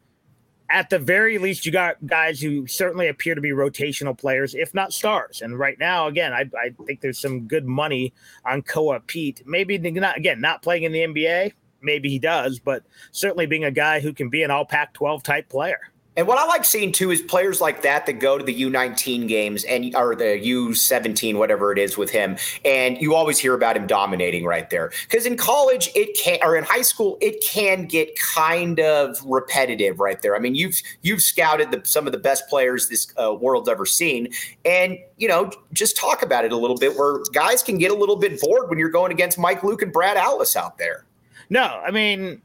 At 0.73 0.89
the 0.89 1.01
very 1.01 1.37
least, 1.37 1.67
you 1.67 1.73
got 1.73 1.97
guys 2.07 2.41
who 2.41 2.67
certainly 2.67 3.09
appear 3.09 3.35
to 3.35 3.41
be 3.43 3.51
rotational 3.51 4.17
players, 4.17 4.55
if 4.55 4.73
not 4.73 4.93
stars. 4.93 5.43
And 5.43 5.59
right 5.59 5.77
now, 5.81 6.07
again, 6.07 6.33
I, 6.33 6.49
I 6.57 6.71
think 6.87 7.01
there's 7.01 7.19
some 7.19 7.49
good 7.49 7.67
money 7.67 8.15
on 8.47 8.63
Koa 8.63 9.01
Peat. 9.01 9.43
Maybe 9.45 9.77
not 9.77 10.17
again, 10.17 10.41
not 10.41 10.63
playing 10.63 10.85
in 10.85 10.93
the 10.93 11.01
NBA 11.01 11.53
maybe 11.83 12.09
he 12.09 12.19
does, 12.19 12.59
but 12.59 12.83
certainly 13.13 13.47
being 13.47 13.65
a 13.65 13.71
guy 13.71 14.01
who 14.01 14.13
can 14.13 14.29
be 14.29 14.43
an 14.43 14.51
all 14.51 14.65
Pac 14.65 14.95
12 14.95 15.23
type 15.23 15.49
player. 15.49 15.81
And 16.17 16.27
what 16.27 16.39
I 16.39 16.45
like 16.45 16.65
seeing 16.65 16.91
too 16.91 17.13
is 17.13 17.23
players 17.23 17.61
like 17.61 17.83
that 17.83 18.05
that 18.07 18.15
go 18.15 18.37
to 18.37 18.45
the 18.45 18.63
U19 18.63 19.29
games 19.29 19.63
and 19.65 19.95
or 19.95 20.17
the 20.17 20.25
U17 20.25 21.37
whatever 21.37 21.71
it 21.73 21.79
is 21.79 21.97
with 21.97 22.11
him 22.11 22.37
and 22.65 23.01
you 23.01 23.15
always 23.15 23.39
hear 23.39 23.55
about 23.55 23.77
him 23.77 23.87
dominating 23.87 24.45
right 24.45 24.69
there. 24.71 24.91
Cuz 25.09 25.25
in 25.25 25.37
college 25.37 25.89
it 25.95 26.19
can 26.19 26.39
or 26.43 26.57
in 26.57 26.65
high 26.65 26.83
school 26.83 27.17
it 27.21 27.41
can 27.43 27.87
get 27.87 28.19
kind 28.19 28.81
of 28.81 29.19
repetitive 29.25 30.01
right 30.01 30.21
there. 30.21 30.35
I 30.35 30.41
mean 30.41 30.57
you've 30.57 30.81
you've 31.03 31.23
scouted 31.23 31.71
the, 31.71 31.81
some 31.85 32.07
of 32.07 32.13
the 32.13 32.19
best 32.19 32.49
players 32.49 32.89
this 32.89 33.07
uh, 33.17 33.33
world's 33.33 33.69
ever 33.69 33.87
seen 33.87 34.29
and 34.65 34.99
you 35.17 35.29
know 35.29 35.51
just 35.73 35.97
talk 35.97 36.23
about 36.23 36.45
it 36.45 36.51
a 36.51 36.57
little 36.57 36.77
bit 36.77 36.97
where 36.99 37.21
guys 37.33 37.63
can 37.63 37.79
get 37.79 37.93
a 37.93 37.97
little 37.97 38.17
bit 38.17 38.41
bored 38.41 38.69
when 38.69 38.81
you're 38.81 38.91
going 38.91 39.13
against 39.13 39.39
Mike 39.39 39.63
Luke 39.63 39.81
and 39.81 39.93
Brad 39.93 40.17
Allis 40.17 40.57
out 40.57 40.77
there. 40.77 41.07
No, 41.51 41.63
I 41.63 41.91
mean, 41.91 42.41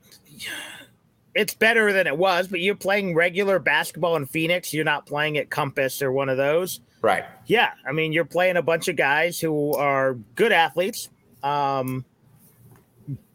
it's 1.36 1.54
better 1.54 1.94
than 1.94 2.08
it 2.08 2.18
was, 2.18 2.48
but 2.48 2.60
you're 2.60 2.76
playing 2.76 3.14
regular 3.14 3.60
basketball 3.60 4.16
in 4.16 4.26
Phoenix. 4.26 4.74
You're 4.74 4.84
not 4.84 5.06
playing 5.06 5.38
at 5.38 5.50
Compass 5.50 6.02
or 6.02 6.12
one 6.12 6.28
of 6.28 6.38
those. 6.38 6.82
Right. 7.02 7.24
Yeah. 7.46 7.72
I 7.88 7.92
mean, 7.92 8.14
you're 8.14 8.26
playing 8.26 8.58
a 8.58 8.64
bunch 8.64 8.88
of 8.88 8.96
guys 8.96 9.40
who 9.40 9.76
are 9.76 10.16
good 10.36 10.52
athletes, 10.52 11.10
um, 11.44 12.04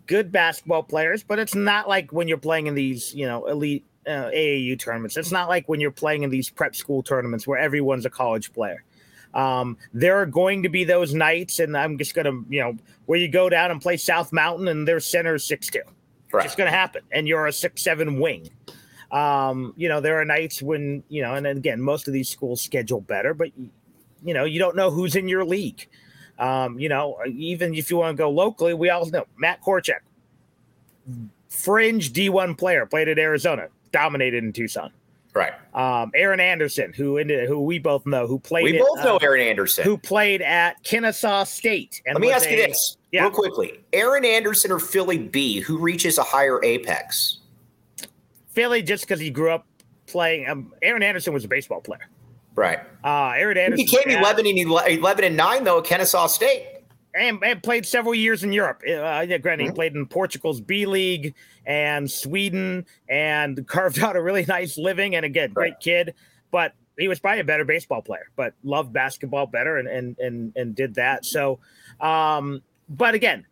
good 0.06 0.32
basketball 0.32 0.82
players, 0.82 1.22
but 1.22 1.38
it's 1.38 1.54
not 1.54 1.88
like 1.88 2.12
when 2.12 2.26
you're 2.26 2.38
playing 2.38 2.66
in 2.66 2.74
these, 2.74 3.14
you 3.14 3.26
know, 3.26 3.46
elite 3.46 3.84
uh, 4.06 4.30
AAU 4.34 4.76
tournaments. 4.78 5.16
It's 5.16 5.30
not 5.30 5.48
like 5.48 5.68
when 5.68 5.80
you're 5.80 5.92
playing 5.92 6.24
in 6.24 6.30
these 6.30 6.50
prep 6.50 6.74
school 6.74 7.02
tournaments 7.02 7.46
where 7.46 7.58
everyone's 7.58 8.06
a 8.06 8.10
college 8.10 8.52
player. 8.52 8.82
Um, 9.34 9.76
there 9.92 10.16
are 10.20 10.26
going 10.26 10.64
to 10.64 10.68
be 10.68 10.84
those 10.84 11.14
nights, 11.14 11.60
and 11.60 11.76
I'm 11.76 11.98
just 11.98 12.14
going 12.14 12.24
to, 12.24 12.44
you 12.52 12.60
know, 12.60 12.76
where 13.06 13.18
you 13.18 13.28
go 13.28 13.48
down 13.48 13.70
and 13.70 13.80
play 13.80 13.96
South 13.96 14.32
Mountain 14.32 14.68
and 14.68 14.86
their 14.86 15.00
center 15.00 15.36
is 15.36 15.44
six 15.44 15.68
two. 15.68 15.80
Right. 16.32 16.44
It's 16.44 16.54
going 16.54 16.70
to 16.70 16.76
happen, 16.76 17.02
and 17.10 17.26
you're 17.26 17.46
a 17.46 17.52
six 17.52 17.82
seven 17.82 18.20
wing. 18.20 18.50
Um, 19.10 19.74
you 19.76 19.88
know, 19.88 20.00
there 20.00 20.20
are 20.20 20.24
nights 20.24 20.62
when 20.62 21.02
you 21.08 21.22
know, 21.22 21.34
and 21.34 21.46
again, 21.46 21.80
most 21.80 22.06
of 22.06 22.12
these 22.12 22.28
schools 22.28 22.60
schedule 22.60 23.00
better, 23.00 23.34
but 23.34 23.50
you 24.24 24.34
know, 24.34 24.44
you 24.44 24.58
don't 24.58 24.76
know 24.76 24.90
who's 24.90 25.16
in 25.16 25.28
your 25.28 25.44
league. 25.44 25.88
Um, 26.38 26.78
you 26.78 26.88
know, 26.88 27.18
even 27.26 27.74
if 27.74 27.90
you 27.90 27.98
want 27.98 28.16
to 28.16 28.20
go 28.20 28.30
locally, 28.30 28.74
we 28.74 28.88
all 28.90 29.04
know 29.06 29.26
Matt 29.36 29.62
Korchak, 29.62 30.00
fringe 31.48 32.12
D1 32.12 32.56
player, 32.56 32.86
played 32.86 33.08
at 33.08 33.18
Arizona, 33.18 33.68
dominated 33.92 34.42
in 34.42 34.52
Tucson. 34.52 34.90
Right. 35.32 35.52
Um, 35.74 36.10
Aaron 36.14 36.40
Anderson, 36.40 36.92
who 36.92 37.18
ended, 37.18 37.48
who 37.48 37.60
we 37.60 37.78
both 37.78 38.04
know, 38.04 38.26
who 38.26 38.38
played. 38.38 38.64
We 38.64 38.80
at, 38.80 38.86
both 38.86 39.04
know 39.04 39.16
uh, 39.16 39.20
Aaron 39.22 39.40
Anderson, 39.40 39.84
who 39.84 39.96
played 39.96 40.42
at 40.42 40.82
Kennesaw 40.82 41.44
State. 41.44 42.02
And 42.04 42.14
Let 42.14 42.20
me 42.20 42.32
ask 42.32 42.48
a, 42.48 42.50
you 42.50 42.56
this 42.56 42.96
yeah. 43.12 43.22
real 43.22 43.30
quickly: 43.30 43.80
Aaron 43.92 44.24
Anderson 44.24 44.72
or 44.72 44.80
Fili 44.80 45.18
B, 45.18 45.60
who 45.60 45.78
reaches 45.78 46.18
a 46.18 46.22
higher 46.22 46.62
apex? 46.64 47.38
Fili, 48.48 48.82
just 48.82 49.04
because 49.04 49.20
he 49.20 49.30
grew 49.30 49.52
up 49.52 49.66
playing. 50.06 50.48
Um, 50.48 50.72
Aaron 50.82 51.02
Anderson 51.02 51.32
was 51.32 51.44
a 51.44 51.48
baseball 51.48 51.80
player. 51.80 52.08
Right. 52.56 52.80
Uh, 53.04 53.30
Aaron 53.36 53.56
Anderson 53.56 53.86
he 53.86 53.96
became 53.96 54.18
eleven 54.18 54.46
and 54.46 54.58
eleven 54.58 55.24
and 55.24 55.36
nine 55.36 55.62
though 55.62 55.78
at 55.78 55.84
Kennesaw 55.84 56.26
State 56.26 56.79
and, 57.14 57.42
and 57.42 57.62
played 57.62 57.86
several 57.86 58.14
years 58.14 58.44
in 58.44 58.52
Europe. 58.52 58.82
Uh, 58.86 59.24
yeah, 59.28 59.38
granted, 59.38 59.64
mm-hmm. 59.64 59.72
he 59.72 59.74
played 59.74 59.94
in 59.94 60.06
Portugal's 60.06 60.60
B 60.60 60.86
League 60.86 61.34
and 61.66 62.10
Sweden, 62.10 62.86
and 63.08 63.66
carved 63.68 63.98
out 63.98 64.16
a 64.16 64.22
really 64.22 64.44
nice 64.46 64.78
living. 64.78 65.16
And 65.16 65.24
again, 65.24 65.52
great 65.52 65.80
kid, 65.80 66.14
but 66.50 66.74
he 66.98 67.08
was 67.08 67.18
probably 67.18 67.40
a 67.40 67.44
better 67.44 67.64
baseball 67.64 68.02
player, 68.02 68.30
but 68.36 68.54
loved 68.62 68.92
basketball 68.92 69.46
better, 69.46 69.78
and 69.78 69.88
and 69.88 70.18
and 70.18 70.52
and 70.56 70.74
did 70.74 70.94
that. 70.94 71.24
So, 71.24 71.58
um, 72.00 72.62
but 72.88 73.14
again, 73.14 73.46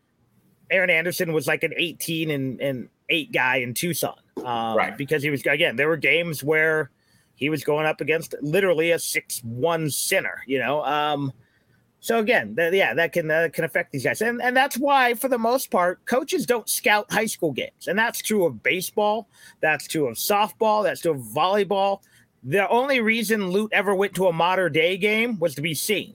Aaron 0.71 0.91
Anderson 0.91 1.33
was 1.33 1.47
like 1.47 1.63
an 1.63 1.73
18 1.77 2.31
and, 2.31 2.61
and 2.61 2.89
eight 3.09 3.33
guy 3.33 3.57
in 3.57 3.75
Tucson, 3.75 4.19
um, 4.45 4.77
right? 4.77 4.97
Because 4.97 5.23
he 5.23 5.31
was 5.31 5.45
again, 5.47 5.77
there 5.77 5.89
were 5.89 5.97
games 5.97 6.45
where 6.45 6.91
he 7.35 7.49
was 7.51 7.65
going 7.65 7.87
up 7.87 8.01
against 8.01 8.35
literally 8.43 8.91
a 8.91 8.99
six 8.99 9.41
one 9.45 9.91
center, 9.91 10.43
you 10.47 10.59
know. 10.59 10.85
Um, 10.85 11.33
so 12.01 12.19
again, 12.19 12.55
that, 12.55 12.73
yeah, 12.73 12.95
that 12.95 13.13
can 13.13 13.31
uh, 13.31 13.49
can 13.53 13.65
affect 13.65 13.93
these 13.93 14.05
guys, 14.05 14.23
and 14.23 14.41
and 14.41 14.57
that's 14.57 14.79
why, 14.79 15.15
for 15.15 15.29
the 15.29 15.39
most 15.39 15.71
part, 15.71 16.05
coaches 16.07 16.47
don't 16.47 16.69
scout 16.69 17.11
high 17.11 17.27
school 17.27 17.53
games, 17.53 17.89
and 17.89 17.99
that's 17.99 18.23
true 18.23 18.45
of 18.47 18.63
baseball, 18.63 19.29
that's 19.61 19.89
true 19.89 20.07
of 20.07 20.17
softball, 20.17 20.85
that's 20.85 21.01
true 21.01 21.13
of 21.13 21.19
volleyball. 21.19 22.01
The 22.45 22.69
only 22.69 23.01
reason 23.01 23.51
Lute 23.51 23.73
ever 23.73 23.95
went 23.95 24.15
to 24.15 24.29
a 24.29 24.33
modern 24.33 24.73
day 24.73 24.97
game 24.97 25.41
was 25.41 25.57
to 25.57 25.63
be 25.63 25.75
seen. 25.75 26.15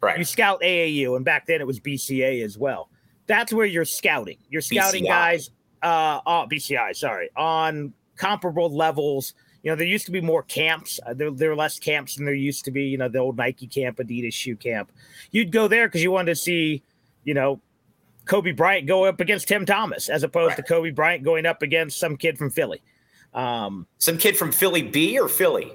Right. 0.00 0.18
You 0.18 0.24
scout 0.24 0.60
AAU, 0.62 1.16
and 1.16 1.24
back 1.24 1.46
then 1.46 1.60
it 1.60 1.66
was 1.66 1.80
BCA 1.80 2.44
as 2.44 2.56
well. 2.56 2.90
That's 3.26 3.52
where 3.52 3.66
you're 3.66 3.84
scouting. 3.84 4.38
You're 4.50 4.62
scouting 4.62 5.04
BCI. 5.04 5.08
guys. 5.08 5.50
Uh, 5.82 6.20
oh, 6.24 6.46
BCI, 6.50 6.94
sorry, 6.94 7.28
on 7.36 7.92
comparable 8.16 8.70
levels 8.70 9.34
you 9.64 9.70
know, 9.70 9.76
there 9.76 9.86
used 9.86 10.04
to 10.04 10.12
be 10.12 10.20
more 10.20 10.42
camps. 10.42 11.00
Uh, 11.06 11.14
there, 11.14 11.30
there 11.30 11.50
are 11.50 11.56
less 11.56 11.78
camps 11.78 12.16
than 12.16 12.26
there 12.26 12.34
used 12.34 12.66
to 12.66 12.70
be. 12.70 12.84
You 12.84 12.98
know, 12.98 13.08
the 13.08 13.18
old 13.18 13.38
Nike 13.38 13.66
camp, 13.66 13.96
Adidas 13.96 14.34
shoe 14.34 14.56
camp. 14.56 14.92
You'd 15.30 15.50
go 15.50 15.68
there 15.68 15.88
because 15.88 16.02
you 16.02 16.10
wanted 16.10 16.32
to 16.32 16.36
see, 16.36 16.82
you 17.24 17.32
know, 17.32 17.60
Kobe 18.26 18.52
Bryant 18.52 18.86
go 18.86 19.06
up 19.06 19.20
against 19.20 19.48
Tim 19.48 19.64
Thomas, 19.64 20.10
as 20.10 20.22
opposed 20.22 20.50
right. 20.50 20.56
to 20.58 20.62
Kobe 20.62 20.90
Bryant 20.90 21.24
going 21.24 21.46
up 21.46 21.62
against 21.62 21.98
some 21.98 22.18
kid 22.18 22.36
from 22.36 22.50
Philly. 22.50 22.82
Um, 23.32 23.86
some 23.96 24.18
kid 24.18 24.36
from 24.36 24.52
Philly 24.52 24.82
B 24.82 25.18
or 25.18 25.28
Philly? 25.28 25.72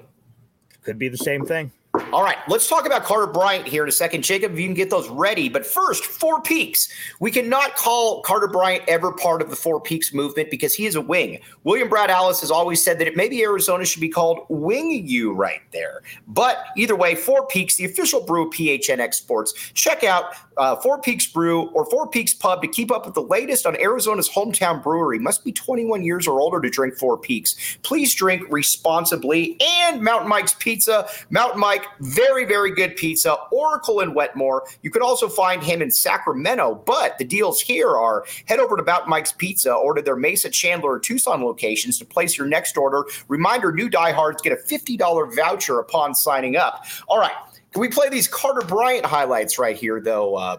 Could 0.84 0.98
be 0.98 1.08
the 1.08 1.18
same 1.18 1.44
thing. 1.44 1.72
All 2.12 2.22
right, 2.22 2.38
let's 2.46 2.68
talk 2.68 2.86
about 2.86 3.02
Carter 3.02 3.26
Bryant 3.26 3.66
here 3.66 3.82
in 3.82 3.88
a 3.88 3.92
second. 3.92 4.22
Jacob, 4.22 4.52
if 4.52 4.60
you 4.60 4.66
can 4.66 4.74
get 4.74 4.90
those 4.90 5.08
ready. 5.08 5.48
But 5.48 5.66
first, 5.66 6.04
Four 6.04 6.40
Peaks. 6.40 6.88
We 7.18 7.32
cannot 7.32 7.74
call 7.74 8.22
Carter 8.22 8.46
Bryant 8.46 8.84
ever 8.86 9.12
part 9.12 9.42
of 9.42 9.50
the 9.50 9.56
Four 9.56 9.80
Peaks 9.80 10.14
movement 10.14 10.50
because 10.50 10.72
he 10.72 10.86
is 10.86 10.94
a 10.94 11.00
wing. 11.00 11.40
William 11.64 11.88
Brad 11.88 12.08
Alice 12.08 12.40
has 12.42 12.50
always 12.50 12.82
said 12.82 13.00
that 13.00 13.08
it 13.08 13.16
maybe 13.16 13.42
Arizona 13.42 13.84
should 13.84 14.00
be 14.00 14.08
called 14.08 14.46
Wing 14.48 15.06
You 15.06 15.32
right 15.32 15.62
there. 15.72 16.02
But 16.28 16.66
either 16.76 16.94
way, 16.94 17.16
Four 17.16 17.46
Peaks, 17.46 17.76
the 17.76 17.86
official 17.86 18.20
brew 18.20 18.46
of 18.46 18.54
PHNX 18.54 19.14
Sports. 19.14 19.52
Check 19.74 20.04
out 20.04 20.34
uh, 20.58 20.76
Four 20.76 21.00
Peaks 21.00 21.26
Brew 21.26 21.70
or 21.70 21.84
Four 21.86 22.08
Peaks 22.08 22.34
Pub 22.34 22.62
to 22.62 22.68
keep 22.68 22.92
up 22.92 23.04
with 23.04 23.14
the 23.14 23.22
latest 23.22 23.66
on 23.66 23.76
Arizona's 23.80 24.28
hometown 24.28 24.82
brewery. 24.82 25.18
Must 25.18 25.44
be 25.44 25.52
21 25.52 26.04
years 26.04 26.28
or 26.28 26.40
older 26.40 26.60
to 26.60 26.70
drink 26.70 26.96
Four 26.96 27.18
Peaks. 27.18 27.78
Please 27.82 28.14
drink 28.14 28.42
responsibly. 28.48 29.56
And 29.60 30.02
Mountain 30.02 30.28
Mike's 30.28 30.54
Pizza. 30.54 31.08
Mountain 31.30 31.60
Mike 31.60 31.79
very, 32.00 32.44
very 32.44 32.74
good 32.74 32.96
pizza. 32.96 33.36
Oracle 33.52 34.00
in 34.00 34.14
Wetmore. 34.14 34.64
You 34.82 34.90
could 34.90 35.02
also 35.02 35.28
find 35.28 35.62
him 35.62 35.82
in 35.82 35.90
Sacramento. 35.90 36.82
But 36.86 37.18
the 37.18 37.24
deals 37.24 37.60
here 37.60 37.90
are 37.90 38.24
head 38.46 38.58
over 38.58 38.76
to 38.76 38.82
Mountain 38.82 39.10
Mike's 39.10 39.32
Pizza, 39.32 39.72
order 39.72 40.02
their 40.02 40.16
Mesa, 40.16 40.50
Chandler, 40.50 40.92
or 40.92 41.00
Tucson 41.00 41.42
locations 41.42 41.98
to 41.98 42.04
place 42.04 42.36
your 42.36 42.46
next 42.46 42.76
order. 42.76 43.04
Reminder 43.28 43.72
new 43.72 43.88
diehards 43.88 44.42
get 44.42 44.52
a 44.52 44.56
$50 44.56 45.34
voucher 45.34 45.78
upon 45.78 46.14
signing 46.14 46.56
up. 46.56 46.84
All 47.08 47.18
right. 47.18 47.32
Can 47.72 47.80
we 47.80 47.88
play 47.88 48.08
these 48.08 48.26
Carter 48.26 48.66
Bryant 48.66 49.06
highlights 49.06 49.58
right 49.58 49.76
here, 49.76 50.00
though? 50.00 50.34
Uh, 50.34 50.56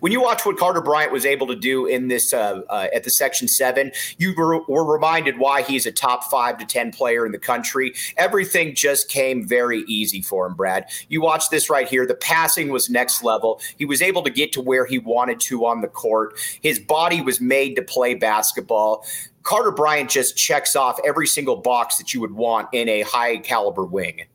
when 0.00 0.12
you 0.12 0.20
watch 0.20 0.44
what 0.44 0.56
Carter 0.56 0.80
Bryant 0.80 1.12
was 1.12 1.26
able 1.26 1.46
to 1.48 1.56
do 1.56 1.86
in 1.86 2.08
this 2.08 2.32
uh, 2.32 2.62
uh, 2.68 2.88
at 2.94 3.04
the 3.04 3.10
Section 3.10 3.48
Seven, 3.48 3.92
you 4.18 4.34
were, 4.36 4.62
were, 4.66 4.84
reminded 4.84 5.38
why 5.38 5.62
he's 5.62 5.86
a 5.86 5.92
top 5.92 6.24
five 6.24 6.58
to 6.58 6.64
ten 6.64 6.90
player 6.90 7.26
in 7.26 7.32
the 7.32 7.38
country. 7.38 7.94
Everything 8.16 8.74
just 8.74 9.08
came 9.08 9.46
very 9.46 9.80
easy 9.80 10.22
for 10.22 10.46
him, 10.46 10.54
Brad. 10.54 10.86
You 11.08 11.20
watch 11.20 11.50
this 11.50 11.68
right 11.68 11.88
here. 11.88 12.06
The 12.06 12.14
passing 12.14 12.70
was 12.70 12.88
next 12.88 13.22
level. 13.22 13.60
He 13.76 13.84
was 13.84 14.02
able 14.02 14.22
to 14.22 14.30
get 14.30 14.52
to 14.52 14.60
where 14.60 14.86
he 14.86 14.98
wanted 14.98 15.40
to 15.40 15.66
on 15.66 15.80
the 15.80 15.88
court. 15.88 16.38
His 16.62 16.78
body 16.78 17.20
was 17.20 17.40
made 17.40 17.76
to 17.76 17.82
play 17.82 18.14
basketball. 18.14 19.04
Carter 19.42 19.70
Bryant 19.70 20.10
just 20.10 20.36
checks 20.36 20.76
off 20.76 20.98
every 21.06 21.26
single 21.26 21.56
box 21.56 21.96
that 21.98 22.12
you 22.12 22.20
would 22.20 22.32
want 22.32 22.68
in 22.72 22.88
a 22.88 23.02
high 23.02 23.38
caliber 23.38 23.84
wing. 23.84 24.26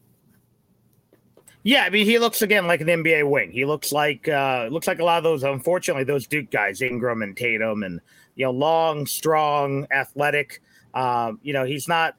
Yeah, 1.63 1.83
I 1.83 1.89
mean, 1.89 2.05
he 2.05 2.19
looks 2.19 2.41
again 2.41 2.67
like 2.67 2.81
an 2.81 2.87
NBA 2.87 3.29
wing. 3.29 3.51
He 3.51 3.63
looks 3.63 3.93
like 3.93 4.27
uh, 4.27 4.67
looks 4.69 4.85
like 4.85 4.99
a 4.99 5.03
lot 5.03 5.17
of 5.17 5.23
those. 5.23 5.43
Unfortunately, 5.43 6.03
those 6.03 6.27
Duke 6.27 6.51
guys, 6.51 6.81
Ingram 6.81 7.21
and 7.21 7.35
Tatum, 7.35 7.83
and 7.83 8.01
you 8.35 8.45
know, 8.45 8.51
long, 8.51 9.05
strong, 9.05 9.87
athletic. 9.89 10.61
Um, 10.93 11.39
you 11.41 11.53
know, 11.53 11.63
he's 11.63 11.87
not 11.87 12.15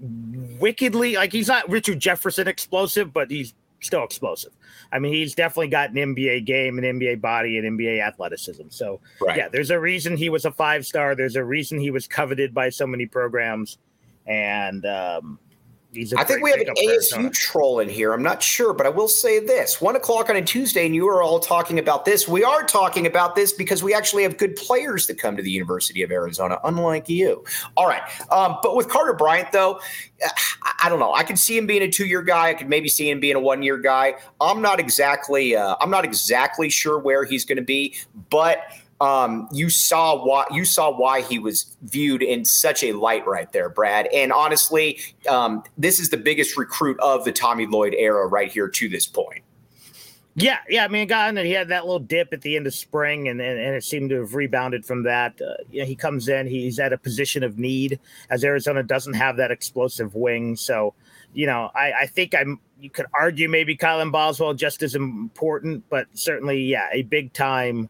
wickedly 0.00 1.14
like 1.14 1.32
he's 1.32 1.48
not 1.48 1.68
Richard 1.68 2.00
Jefferson 2.00 2.48
explosive, 2.48 3.12
but 3.12 3.30
he's 3.30 3.54
still 3.80 4.02
explosive. 4.02 4.52
I 4.92 4.98
mean, 4.98 5.12
he's 5.12 5.34
definitely 5.34 5.68
got 5.68 5.90
an 5.90 5.96
NBA 5.96 6.44
game, 6.44 6.78
an 6.78 6.84
NBA 6.84 7.20
body, 7.20 7.58
and 7.58 7.78
NBA 7.78 8.00
athleticism. 8.04 8.68
So, 8.70 9.00
right. 9.20 9.36
yeah, 9.36 9.48
there's 9.48 9.70
a 9.70 9.78
reason 9.78 10.16
he 10.16 10.28
was 10.28 10.44
a 10.44 10.50
five 10.50 10.84
star. 10.86 11.14
There's 11.14 11.36
a 11.36 11.44
reason 11.44 11.78
he 11.78 11.90
was 11.90 12.06
coveted 12.06 12.52
by 12.52 12.70
so 12.70 12.86
many 12.86 13.06
programs, 13.06 13.78
and 14.26 14.84
um, 14.86 15.38
I 16.16 16.24
think 16.24 16.42
we 16.42 16.50
have 16.50 16.60
an 16.60 16.74
ASU 16.74 17.32
troll 17.32 17.80
in 17.80 17.88
here. 17.88 18.12
I'm 18.12 18.22
not 18.22 18.42
sure, 18.42 18.72
but 18.72 18.86
I 18.86 18.88
will 18.88 19.08
say 19.08 19.38
this: 19.38 19.80
one 19.80 19.96
o'clock 19.96 20.28
on 20.28 20.36
a 20.36 20.42
Tuesday, 20.42 20.86
and 20.86 20.94
you 20.94 21.08
are 21.08 21.22
all 21.22 21.40
talking 21.40 21.78
about 21.78 22.04
this. 22.04 22.28
We 22.28 22.44
are 22.44 22.64
talking 22.64 23.06
about 23.06 23.34
this 23.34 23.52
because 23.52 23.82
we 23.82 23.94
actually 23.94 24.22
have 24.22 24.36
good 24.36 24.56
players 24.56 25.06
that 25.06 25.18
come 25.18 25.36
to 25.36 25.42
the 25.42 25.50
University 25.50 26.02
of 26.02 26.10
Arizona, 26.10 26.58
unlike 26.64 27.08
you. 27.08 27.44
All 27.76 27.86
right, 27.86 28.02
um, 28.30 28.58
but 28.62 28.76
with 28.76 28.88
Carter 28.88 29.14
Bryant, 29.14 29.52
though, 29.52 29.80
I 30.80 30.88
don't 30.88 30.98
know. 30.98 31.14
I 31.14 31.22
could 31.22 31.38
see 31.38 31.56
him 31.56 31.66
being 31.66 31.82
a 31.82 31.90
two-year 31.90 32.22
guy. 32.22 32.48
I 32.48 32.54
could 32.54 32.68
maybe 32.68 32.88
see 32.88 33.10
him 33.10 33.20
being 33.20 33.36
a 33.36 33.40
one-year 33.40 33.78
guy. 33.78 34.14
I'm 34.40 34.62
not 34.62 34.80
exactly. 34.80 35.56
Uh, 35.56 35.76
I'm 35.80 35.90
not 35.90 36.04
exactly 36.04 36.68
sure 36.68 36.98
where 36.98 37.24
he's 37.24 37.44
going 37.44 37.56
to 37.56 37.64
be, 37.64 37.94
but 38.30 38.58
um, 39.00 39.48
you 39.52 39.68
saw 39.68 40.24
why 40.24 40.46
you 40.50 40.64
saw 40.64 40.90
why 40.90 41.20
he 41.22 41.38
was 41.38 41.76
viewed 41.82 42.22
in 42.22 42.44
such 42.44 42.82
a 42.82 42.92
light 42.92 43.26
right 43.26 43.50
there, 43.52 43.68
Brad. 43.68 44.06
And 44.12 44.32
honestly, 44.32 45.00
um, 45.28 45.62
this 45.76 46.00
is 46.00 46.10
the 46.10 46.16
biggest 46.16 46.56
recruit 46.56 46.98
of 47.00 47.24
the 47.24 47.32
Tommy 47.32 47.66
Lloyd 47.66 47.94
era 47.94 48.26
right 48.26 48.50
here 48.50 48.68
to 48.68 48.88
this 48.88 49.06
point. 49.06 49.42
Yeah, 50.38 50.58
yeah. 50.68 50.84
I 50.84 50.88
mean, 50.88 51.06
got 51.08 51.34
he 51.38 51.52
had 51.52 51.68
that 51.68 51.86
little 51.86 51.98
dip 51.98 52.32
at 52.34 52.42
the 52.42 52.56
end 52.56 52.66
of 52.66 52.74
spring, 52.74 53.28
and 53.28 53.40
and, 53.40 53.58
and 53.58 53.74
it 53.74 53.84
seemed 53.84 54.10
to 54.10 54.20
have 54.20 54.34
rebounded 54.34 54.84
from 54.84 55.02
that. 55.04 55.40
Uh, 55.40 55.54
you 55.70 55.80
know, 55.80 55.86
he 55.86 55.96
comes 55.96 56.28
in, 56.28 56.46
he's 56.46 56.78
at 56.78 56.92
a 56.92 56.98
position 56.98 57.42
of 57.42 57.58
need 57.58 57.98
as 58.28 58.44
Arizona 58.44 58.82
doesn't 58.82 59.14
have 59.14 59.38
that 59.38 59.50
explosive 59.50 60.14
wing. 60.14 60.56
So, 60.56 60.94
you 61.32 61.46
know, 61.46 61.70
I, 61.74 61.92
I 62.02 62.06
think 62.06 62.34
I'm. 62.34 62.60
You 62.78 62.90
could 62.90 63.06
argue 63.14 63.48
maybe 63.48 63.74
Kylan 63.74 64.12
Boswell 64.12 64.52
just 64.52 64.82
as 64.82 64.94
important, 64.94 65.84
but 65.88 66.06
certainly, 66.12 66.62
yeah, 66.62 66.88
a 66.92 67.02
big 67.02 67.32
time 67.32 67.88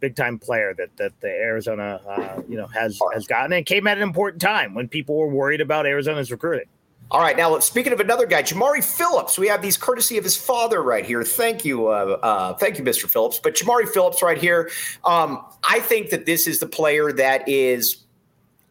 big 0.00 0.16
time 0.16 0.38
player 0.38 0.74
that 0.74 0.96
that 0.96 1.12
the 1.20 1.28
Arizona 1.28 2.00
uh, 2.06 2.42
you 2.48 2.56
know 2.56 2.66
has 2.66 2.98
has 3.12 3.26
gotten 3.26 3.52
and 3.52 3.66
came 3.66 3.86
at 3.86 3.96
an 3.96 4.02
important 4.02 4.40
time 4.40 4.74
when 4.74 4.88
people 4.88 5.16
were 5.16 5.28
worried 5.28 5.60
about 5.60 5.86
Arizona's 5.86 6.30
recruiting. 6.30 6.68
All 7.08 7.20
right, 7.20 7.36
now 7.36 7.56
speaking 7.60 7.92
of 7.92 8.00
another 8.00 8.26
guy, 8.26 8.42
Jamari 8.42 8.82
Phillips. 8.82 9.38
We 9.38 9.46
have 9.46 9.62
these 9.62 9.76
courtesy 9.76 10.18
of 10.18 10.24
his 10.24 10.36
father 10.36 10.82
right 10.82 11.06
here. 11.06 11.22
Thank 11.22 11.64
you, 11.64 11.86
uh, 11.86 12.18
uh, 12.20 12.54
thank 12.54 12.78
you, 12.78 12.84
Mr. 12.84 13.08
Phillips. 13.08 13.38
But 13.40 13.54
Jamari 13.54 13.88
Phillips 13.88 14.22
right 14.22 14.38
here. 14.38 14.70
Um, 15.04 15.44
I 15.68 15.78
think 15.78 16.10
that 16.10 16.26
this 16.26 16.48
is 16.48 16.58
the 16.58 16.66
player 16.66 17.12
that 17.12 17.48
is. 17.48 18.02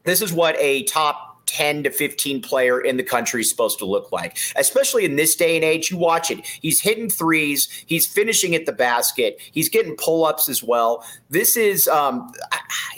This 0.03 0.21
is 0.21 0.31
what 0.31 0.55
a 0.59 0.83
top 0.83 1.34
10 1.45 1.83
to 1.83 1.91
15 1.91 2.41
player 2.41 2.79
in 2.79 2.97
the 2.97 3.03
country 3.03 3.41
is 3.41 3.49
supposed 3.49 3.79
to 3.79 3.85
look 3.85 4.11
like, 4.11 4.37
especially 4.55 5.05
in 5.05 5.15
this 5.15 5.35
day 5.35 5.55
and 5.55 5.63
age. 5.63 5.91
You 5.91 5.97
watch 5.97 6.31
it. 6.31 6.45
He's 6.61 6.81
hitting 6.81 7.09
threes, 7.09 7.67
he's 7.85 8.05
finishing 8.05 8.55
at 8.55 8.65
the 8.65 8.73
basket, 8.73 9.39
he's 9.51 9.69
getting 9.69 9.95
pull 9.95 10.25
ups 10.25 10.49
as 10.49 10.63
well. 10.63 11.05
This 11.29 11.57
is, 11.57 11.87
um, 11.87 12.31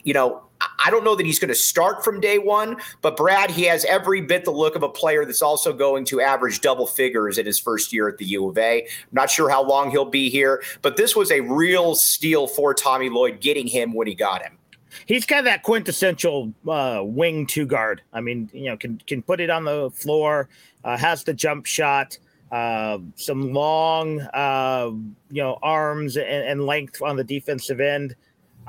you 0.04 0.14
know, 0.14 0.42
I 0.84 0.90
don't 0.90 1.04
know 1.04 1.16
that 1.16 1.26
he's 1.26 1.40
going 1.40 1.50
to 1.50 1.56
start 1.56 2.04
from 2.04 2.20
day 2.20 2.40
one, 2.40 2.78
but 3.02 3.18
Brad, 3.18 3.52
he 3.52 3.64
has 3.64 3.86
every 3.86 4.22
bit 4.22 4.46
the 4.46 4.52
look 4.52 4.76
of 4.76 4.84
a 4.84 4.90
player 4.90 5.26
that's 5.26 5.42
also 5.42 5.74
going 5.74 6.06
to 6.06 6.22
average 6.22 6.62
double 6.62 6.88
figures 6.88 7.38
in 7.38 7.46
his 7.46 7.60
first 7.60 7.94
year 7.94 8.08
at 8.08 8.18
the 8.18 8.26
U 8.26 8.50
of 8.50 8.58
A. 8.58 8.82
I'm 8.82 8.88
not 9.12 9.30
sure 9.30 9.50
how 9.50 9.64
long 9.64 9.92
he'll 9.92 10.06
be 10.06 10.30
here, 10.30 10.64
but 10.82 10.98
this 10.98 11.16
was 11.16 11.32
a 11.32 11.42
real 11.42 11.96
steal 11.96 12.48
for 12.48 12.74
Tommy 12.74 13.10
Lloyd 13.10 13.40
getting 13.40 13.68
him 13.68 13.94
when 13.94 14.08
he 14.08 14.16
got 14.16 14.42
him. 14.42 14.57
He's 15.06 15.26
kind 15.26 15.40
of 15.40 15.46
that 15.46 15.64
quintessential 15.64 16.54
uh, 16.68 17.02
wing 17.04 17.46
two 17.46 17.66
guard. 17.66 18.02
I 18.14 18.22
mean, 18.22 18.50
you 18.54 18.66
know, 18.66 18.78
can 18.78 19.02
can 19.08 19.22
put 19.22 19.40
it 19.40 19.50
on 19.50 19.64
the 19.64 19.90
floor, 19.92 20.50
uh, 20.84 20.98
has 20.98 21.24
the 21.24 21.34
jump 21.34 21.66
shot, 21.66 22.18
uh, 22.52 23.00
some 23.16 23.54
long, 23.54 24.22
uh, 24.22 24.92
you 25.30 25.42
know, 25.42 25.58
arms 25.62 26.18
and, 26.18 26.28
and 26.28 26.66
length 26.66 27.02
on 27.02 27.16
the 27.16 27.24
defensive 27.24 27.80
end. 27.80 28.16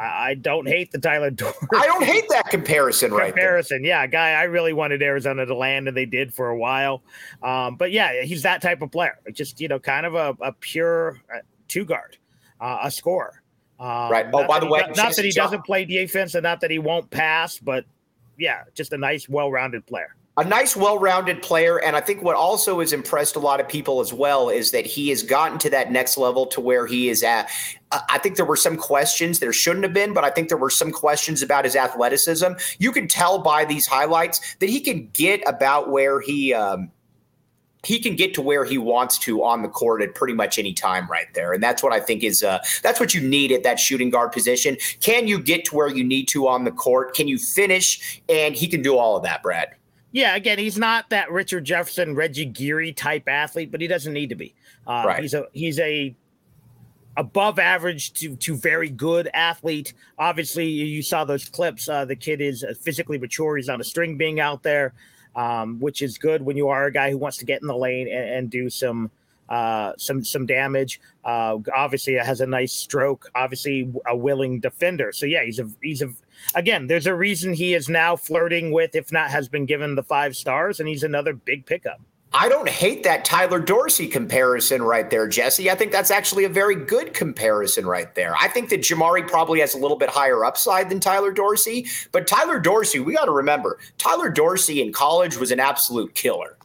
I, 0.01 0.35
don't 0.35 0.69
hate 0.69 0.93
the 0.93 0.99
Tyler 0.99 1.31
Dorsey. 1.31 1.59
I 1.75 1.87
don't 1.87 2.05
hate 2.05 2.29
that 2.31 2.49
comparison, 2.51 3.13
right? 3.13 3.33
Comparison, 3.33 3.83
there. 3.83 3.89
yeah, 3.89 4.07
guy. 4.07 4.31
I 4.31 4.45
really 4.45 4.73
wanted 4.73 5.03
Arizona 5.03 5.45
to 5.45 5.55
land, 5.57 5.89
and 5.89 5.97
they 5.97 6.07
did 6.07 6.33
for 6.33 6.51
a 6.51 6.57
while. 6.57 7.03
Um, 7.43 7.77
but 7.77 7.91
yeah, 7.91 8.23
he's 8.23 8.43
that 8.43 8.63
type 8.63 8.81
of 8.83 8.93
player. 8.93 9.19
Just 9.33 9.61
you 9.61 9.69
know, 9.69 9.79
kind 9.79 10.07
of 10.07 10.15
a, 10.15 10.37
a 10.41 10.53
pure 10.53 11.21
uh, 11.35 11.41
two 11.67 11.85
guard, 11.85 12.17
uh, 12.61 12.79
a 12.83 12.91
scorer. 12.91 13.43
Um, 13.79 14.11
right. 14.11 14.27
Oh, 14.33 14.47
by 14.47 14.61
the 14.61 14.67
way, 14.67 14.81
not, 14.81 14.97
not 14.97 15.17
that 15.17 15.25
he 15.25 15.31
doesn't 15.31 15.65
play 15.65 15.85
defense, 15.85 16.35
and 16.35 16.43
not 16.43 16.61
that 16.61 16.71
he 16.71 16.79
won't 16.79 17.11
pass, 17.11 17.59
but 17.59 17.85
yeah, 18.37 18.65
just 18.75 18.93
a 18.93 18.99
nice, 18.99 19.29
well-rounded 19.29 19.87
player 19.87 20.17
a 20.39 20.45
nice, 20.45 20.77
well-rounded 20.77 21.43
player, 21.43 21.83
and 21.83 21.97
I 21.97 22.01
think 22.01 22.23
what 22.23 22.37
also 22.37 22.79
has 22.79 22.93
impressed 22.93 23.35
a 23.35 23.41
lot 23.41 23.59
of 23.59 23.69
people 23.69 23.99
as 23.99 24.13
well 24.13 24.49
is 24.49 24.71
that 24.71 24.87
he 24.87 25.09
has 25.09 25.25
gotten 25.25 25.59
to 25.59 25.71
that 25.71 25.91
next 25.91 26.17
level 26.17 26.47
to 26.47 26.61
where 26.61 26.87
he 26.87 27.09
is 27.09 27.25
at. 27.25 27.51
I 27.91 28.19
think 28.19 28.37
there 28.37 28.45
were 28.45 28.55
some 28.55 28.77
questions 28.77 29.41
there 29.41 29.53
shouldn't 29.53 29.83
have 29.83 29.93
been, 29.93 30.13
but 30.13 30.23
I 30.23 30.31
think 30.31 30.49
there 30.49 30.57
were 30.57 30.71
some 30.71 30.93
questions 30.93 31.43
about 31.43 31.65
his 31.65 31.75
athleticism. 31.75 32.53
You 32.79 32.93
can 32.93 33.09
tell 33.09 33.41
by 33.41 33.65
these 33.65 33.85
highlights 33.85 34.55
that 34.61 34.69
he 34.69 34.81
can 34.81 35.11
get 35.13 35.43
about 35.45 35.91
where 35.91 36.21
he. 36.21 36.55
Um, 36.55 36.93
he 37.85 38.01
can 38.01 38.17
get 38.17 38.35
to 38.35 38.43
where 38.43 38.65
he 38.65 38.77
wants 38.77 39.19
to 39.19 39.43
on 39.45 39.63
the 39.63 39.69
court 39.69 40.03
at 40.03 40.15
pretty 40.15 40.35
much 40.35 40.59
any 40.59 40.73
time 40.73 41.09
right 41.09 41.33
there 41.35 41.53
and 41.53 41.63
that's 41.63 41.83
what 41.83 41.93
i 41.93 42.01
think 42.01 42.25
is 42.25 42.43
uh, 42.43 42.59
that's 42.83 42.99
what 42.99 43.15
you 43.15 43.21
need 43.21 43.53
at 43.53 43.63
that 43.63 43.79
shooting 43.79 44.11
guard 44.11 44.33
position 44.33 44.77
can 45.01 45.29
you 45.29 45.39
get 45.39 45.65
to 45.65 45.77
where 45.77 45.89
you 45.89 46.03
need 46.03 46.27
to 46.27 46.49
on 46.49 46.65
the 46.65 46.73
court 46.73 47.15
can 47.15 47.29
you 47.29 47.39
finish 47.39 48.21
and 48.29 48.55
he 48.55 48.67
can 48.67 48.83
do 48.83 48.97
all 48.97 49.17
of 49.17 49.23
that 49.23 49.43
brad 49.43 49.75
yeah, 50.11 50.37
again, 50.37 50.59
he's 50.59 50.79
not 50.79 51.11
that 51.11 51.31
Richard 51.31 51.65
Jefferson, 51.65 52.15
Reggie 52.15 52.47
Geary 52.47 52.93
type 52.93 53.29
athlete, 53.29 53.71
but 53.71 53.81
he 53.81 53.87
doesn't 53.87 54.13
need 54.13 54.31
to 54.31 54.35
be. 54.35 54.55
Uh, 54.87 55.05
right. 55.07 55.21
He's 55.21 55.35
a 55.35 55.47
he's 55.53 55.79
a 55.79 56.17
above 57.17 57.59
average 57.59 58.15
to 58.15 58.35
to 58.37 58.57
very 58.57 58.89
good 58.89 59.29
athlete. 59.35 59.93
Obviously, 60.19 60.67
you 60.67 61.03
saw 61.03 61.25
those 61.25 61.49
clips. 61.49 61.89
Uh, 61.89 62.05
the 62.05 62.17
kid 62.17 62.41
is 62.41 62.65
physically 62.81 63.19
mature. 63.19 63.57
He's 63.57 63.69
not 63.69 63.81
a 63.81 63.85
string 63.85 64.17
being 64.17 64.41
out 64.41 64.63
there, 64.63 64.95
um, 65.39 65.79
which 65.79 66.03
is 66.03 66.19
good 66.19 66.43
when 66.43 66.57
you 66.57 66.69
are 66.69 66.87
a 66.87 66.93
guy 66.93 67.11
who 67.11 67.17
wants 67.17 67.37
to 67.37 67.45
get 67.45 67.63
in 67.63 67.69
the 67.69 67.77
lane 67.77 68.09
and, 68.09 68.29
and 68.29 68.51
do 68.51 68.69
some 68.69 69.09
uh, 69.49 69.93
some 69.97 70.23
some 70.25 70.45
damage. 70.45 71.01
Uh, 71.25 71.59
obviously, 71.75 72.15
has 72.15 72.41
a 72.41 72.47
nice 72.47 72.73
stroke. 72.73 73.31
Obviously, 73.35 73.91
a 74.07 74.17
willing 74.17 74.59
defender. 74.59 75.13
So 75.13 75.27
yeah, 75.27 75.45
he's 75.45 75.61
a 75.61 75.71
he's 75.81 76.03
a 76.03 76.13
again, 76.57 76.89
there's 76.89 77.07
a 77.07 77.15
reason 77.15 77.55
he 77.55 77.75
is 77.75 77.89
now 77.89 78.17
flirting 78.17 78.73
with, 78.73 78.97
if 78.97 79.13
not 79.13 79.31
has 79.31 79.49
been 79.49 79.65
given 79.65 79.95
the 79.95 80.03
five 80.03 80.37
stars, 80.37 80.81
and 80.81 80.89
he's 80.89 81.05
another 81.05 81.33
big 81.33 81.65
pickup. 81.67 82.01
I 82.35 82.49
don't 82.51 82.69
hate 82.69 83.05
that 83.05 83.25
Tyler 83.25 83.59
Dorsey 83.59 84.07
comparison 84.07 84.83
right 84.83 85.09
there, 85.09 85.27
Jesse. 85.27 85.71
I 85.71 85.75
think 85.75 85.93
that's 85.93 86.11
actually 86.11 86.45
a 86.45 86.49
very 86.49 86.75
good 86.75 87.15
comparison 87.15 87.87
right 87.87 88.15
there. 88.15 88.35
I 88.39 88.49
think 88.49 88.69
that 88.69 88.81
Jamari 88.81 89.27
probably 89.27 89.61
has 89.61 89.75
a 89.75 89.79
little 89.79 89.97
bit 89.97 90.11
higher 90.11 90.45
upside 90.45 90.91
than 90.91 91.01
Tyler 91.01 91.33
Dorsey, 91.33 91.87
but 92.13 92.27
Tyler 92.27 92.61
Dorsey, 92.61 93.01
we 93.01 93.15
got 93.15 93.25
to 93.25 93.31
remember, 93.31 93.79
Tyler 93.97 94.29
Dorsey 94.29 94.83
in 94.83 94.93
college 94.93 95.39
was 95.39 95.51
an 95.51 95.59
absolute 95.59 96.15
killer. 96.15 96.59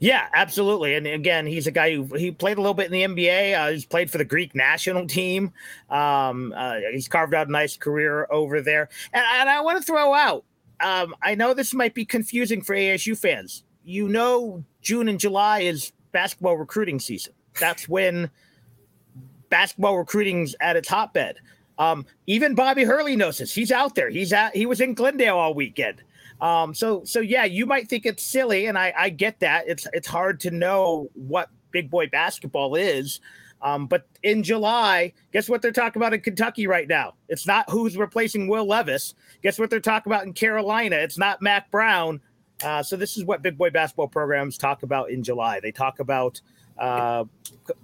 Yeah, 0.00 0.26
absolutely. 0.34 0.94
And 0.96 1.06
again, 1.06 1.46
he's 1.46 1.66
a 1.66 1.70
guy 1.70 1.94
who 1.94 2.04
he 2.16 2.30
played 2.30 2.58
a 2.58 2.60
little 2.60 2.74
bit 2.74 2.92
in 2.92 3.14
the 3.14 3.24
NBA. 3.24 3.58
Uh, 3.58 3.70
he's 3.70 3.86
played 3.86 4.10
for 4.10 4.18
the 4.18 4.24
Greek 4.24 4.54
national 4.54 5.06
team. 5.08 5.52
Um, 5.88 6.52
uh, 6.54 6.76
he's 6.92 7.08
carved 7.08 7.32
out 7.32 7.48
a 7.48 7.52
nice 7.52 7.76
career 7.76 8.26
over 8.30 8.60
there. 8.60 8.88
And, 9.12 9.24
and 9.24 9.48
I 9.48 9.60
want 9.60 9.78
to 9.78 9.84
throw 9.84 10.12
out. 10.12 10.44
Um, 10.80 11.14
I 11.22 11.34
know 11.34 11.54
this 11.54 11.72
might 11.72 11.94
be 11.94 12.04
confusing 12.04 12.60
for 12.60 12.74
ASU 12.74 13.16
fans. 13.16 13.63
You 13.84 14.08
know, 14.08 14.64
June 14.80 15.08
and 15.08 15.20
July 15.20 15.60
is 15.60 15.92
basketball 16.12 16.56
recruiting 16.56 16.98
season. 16.98 17.32
That's 17.60 17.88
when 17.88 18.30
basketball 19.50 19.98
recruiting's 19.98 20.56
at 20.60 20.76
its 20.76 20.88
hotbed. 20.88 21.36
Um, 21.78 22.06
even 22.26 22.54
Bobby 22.54 22.84
Hurley 22.84 23.16
knows 23.16 23.38
this. 23.38 23.54
He's 23.54 23.72
out 23.72 23.94
there. 23.94 24.08
He's 24.08 24.32
at. 24.32 24.54
He 24.54 24.66
was 24.66 24.80
in 24.80 24.94
Glendale 24.94 25.36
all 25.36 25.54
weekend. 25.54 26.02
Um, 26.40 26.74
so 26.74 27.04
so 27.04 27.20
yeah, 27.20 27.44
you 27.44 27.66
might 27.66 27.88
think 27.88 28.06
it's 28.06 28.22
silly, 28.22 28.66
and 28.66 28.78
I, 28.78 28.92
I 28.96 29.08
get 29.10 29.40
that. 29.40 29.64
It's 29.66 29.86
it's 29.92 30.08
hard 30.08 30.40
to 30.40 30.50
know 30.50 31.10
what 31.14 31.50
big 31.70 31.90
boy 31.90 32.06
basketball 32.08 32.74
is. 32.74 33.20
Um, 33.62 33.86
but 33.86 34.06
in 34.22 34.42
July, 34.42 35.14
guess 35.32 35.48
what 35.48 35.62
they're 35.62 35.72
talking 35.72 36.00
about 36.00 36.12
in 36.12 36.20
Kentucky 36.20 36.66
right 36.66 36.86
now? 36.86 37.14
It's 37.28 37.46
not 37.46 37.68
who's 37.70 37.96
replacing 37.96 38.46
Will 38.46 38.66
Levis. 38.66 39.14
Guess 39.42 39.58
what 39.58 39.70
they're 39.70 39.80
talking 39.80 40.12
about 40.12 40.26
in 40.26 40.34
Carolina? 40.34 40.96
It's 40.96 41.16
not 41.16 41.40
Mack 41.40 41.70
Brown. 41.70 42.20
Uh, 42.64 42.82
so 42.82 42.96
this 42.96 43.16
is 43.16 43.24
what 43.24 43.42
big 43.42 43.58
boy 43.58 43.70
basketball 43.70 44.08
programs 44.08 44.56
talk 44.56 44.82
about 44.82 45.10
in 45.10 45.22
July. 45.22 45.60
They 45.60 45.72
talk 45.72 46.00
about 46.00 46.40
uh, 46.78 47.24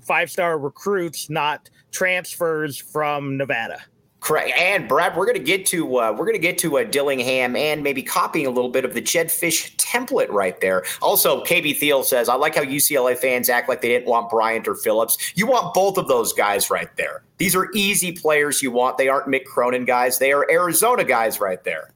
five 0.01 0.31
star 0.31 0.59
recruits, 0.59 1.31
not 1.31 1.69
transfers 1.90 2.79
from 2.79 3.37
Nevada. 3.37 3.83
Correct. 4.21 4.51
And 4.59 4.87
Brad, 4.87 5.16
we're 5.16 5.25
going 5.25 5.38
to 5.38 5.43
get 5.43 5.64
to 5.66 5.99
uh, 5.99 6.12
we're 6.12 6.27
going 6.27 6.35
to 6.35 6.38
get 6.38 6.59
to 6.59 6.79
uh, 6.79 6.85
Dillingham 6.85 7.57
and 7.57 7.83
maybe 7.83 8.03
copying 8.03 8.47
a 8.47 8.51
little 8.51 8.71
bit 8.71 8.85
of 8.85 8.93
the 8.93 9.01
Jedd 9.01 9.29
Fisch 9.29 9.75
template 9.77 10.29
right 10.29 10.61
there. 10.61 10.85
Also, 11.01 11.43
KB 11.45 11.75
Thiel 11.75 12.05
says, 12.05 12.29
"I 12.29 12.35
like 12.35 12.55
how 12.55 12.62
UCLA 12.62 13.16
fans 13.16 13.49
act 13.49 13.69
like 13.69 13.81
they 13.81 13.88
didn't 13.88 14.07
want 14.07 14.29
Bryant 14.29 14.69
or 14.69 14.75
Phillips. 14.75 15.33
You 15.37 15.47
want 15.47 15.73
both 15.73 15.97
of 15.97 16.07
those 16.07 16.35
guys 16.35 16.71
right 16.71 16.95
there. 16.97 17.23
These 17.38 17.57
are 17.57 17.71
easy 17.75 18.12
players 18.12 18.62
you 18.62 18.71
want. 18.71 18.99
They 18.99 19.09
aren't 19.09 19.27
Mick 19.27 19.47
Cronin 19.47 19.87
guys. 19.87 20.19
They 20.19 20.33
are 20.33 20.47
Arizona 20.51 21.05
guys 21.05 21.40
right 21.40 21.64
there." 21.64 21.90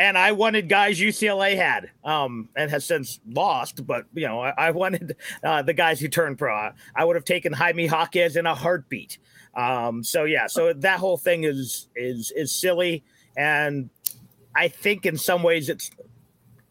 And 0.00 0.16
I 0.16 0.32
wanted 0.32 0.66
guys 0.70 0.98
UCLA 0.98 1.56
had, 1.56 1.90
um, 2.04 2.48
and 2.56 2.70
has 2.70 2.86
since 2.86 3.20
lost. 3.28 3.86
But 3.86 4.06
you 4.14 4.26
know, 4.26 4.40
I, 4.40 4.54
I 4.56 4.70
wanted 4.70 5.14
uh, 5.44 5.60
the 5.60 5.74
guys 5.74 6.00
who 6.00 6.08
turned 6.08 6.38
pro. 6.38 6.70
I 6.96 7.04
would 7.04 7.16
have 7.16 7.26
taken 7.26 7.52
Jaime 7.52 7.84
Jaquez 7.86 8.36
in 8.36 8.46
a 8.46 8.54
heartbeat. 8.54 9.18
Um, 9.54 10.02
so 10.02 10.24
yeah, 10.24 10.46
so 10.46 10.72
that 10.72 10.98
whole 10.98 11.18
thing 11.18 11.44
is 11.44 11.88
is 11.94 12.32
is 12.34 12.50
silly, 12.50 13.04
and 13.36 13.90
I 14.56 14.68
think 14.68 15.04
in 15.04 15.18
some 15.18 15.42
ways 15.42 15.68
it's 15.68 15.90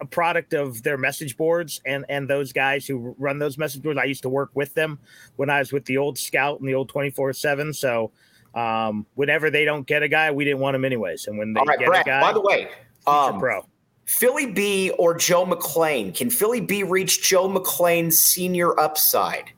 a 0.01 0.05
product 0.05 0.55
of 0.55 0.81
their 0.81 0.97
message 0.97 1.37
boards 1.37 1.81
and 1.85 2.05
and 2.09 2.27
those 2.27 2.51
guys 2.51 2.87
who 2.87 3.15
run 3.19 3.37
those 3.37 3.59
message 3.59 3.83
boards. 3.83 3.99
I 4.01 4.05
used 4.05 4.23
to 4.23 4.29
work 4.29 4.49
with 4.55 4.73
them 4.73 4.97
when 5.35 5.51
I 5.51 5.59
was 5.59 5.71
with 5.71 5.85
the 5.85 5.97
old 5.97 6.17
Scout 6.17 6.61
and 6.61 6.67
the 6.67 6.73
old 6.73 6.89
twenty 6.89 7.11
four 7.11 7.31
seven. 7.33 7.73
So 7.73 8.11
um, 8.55 9.05
whenever 9.13 9.51
they 9.51 9.65
don't 9.65 9.85
get 9.85 10.01
a 10.01 10.07
guy, 10.07 10.31
we 10.31 10.45
didn't 10.45 10.61
want 10.61 10.75
him 10.75 10.83
anyways. 10.83 11.27
And 11.27 11.37
when 11.37 11.53
they 11.53 11.61
get 11.77 11.85
Brad, 11.85 12.07
a 12.07 12.09
guy, 12.09 12.21
by 12.21 12.33
the 12.33 12.41
way, 12.41 12.69
um, 13.10 13.39
pro. 13.39 13.65
Fili 14.06 14.48
B 14.48 14.91
or 14.98 15.15
Joe 15.15 15.45
McClain? 15.45 16.15
Can 16.15 16.30
Fili 16.30 16.62
B 16.62 16.84
reach 16.84 17.22
Joe 17.22 17.48
McClain's 17.48 18.17
senior 18.19 18.80
upside? 18.80 19.52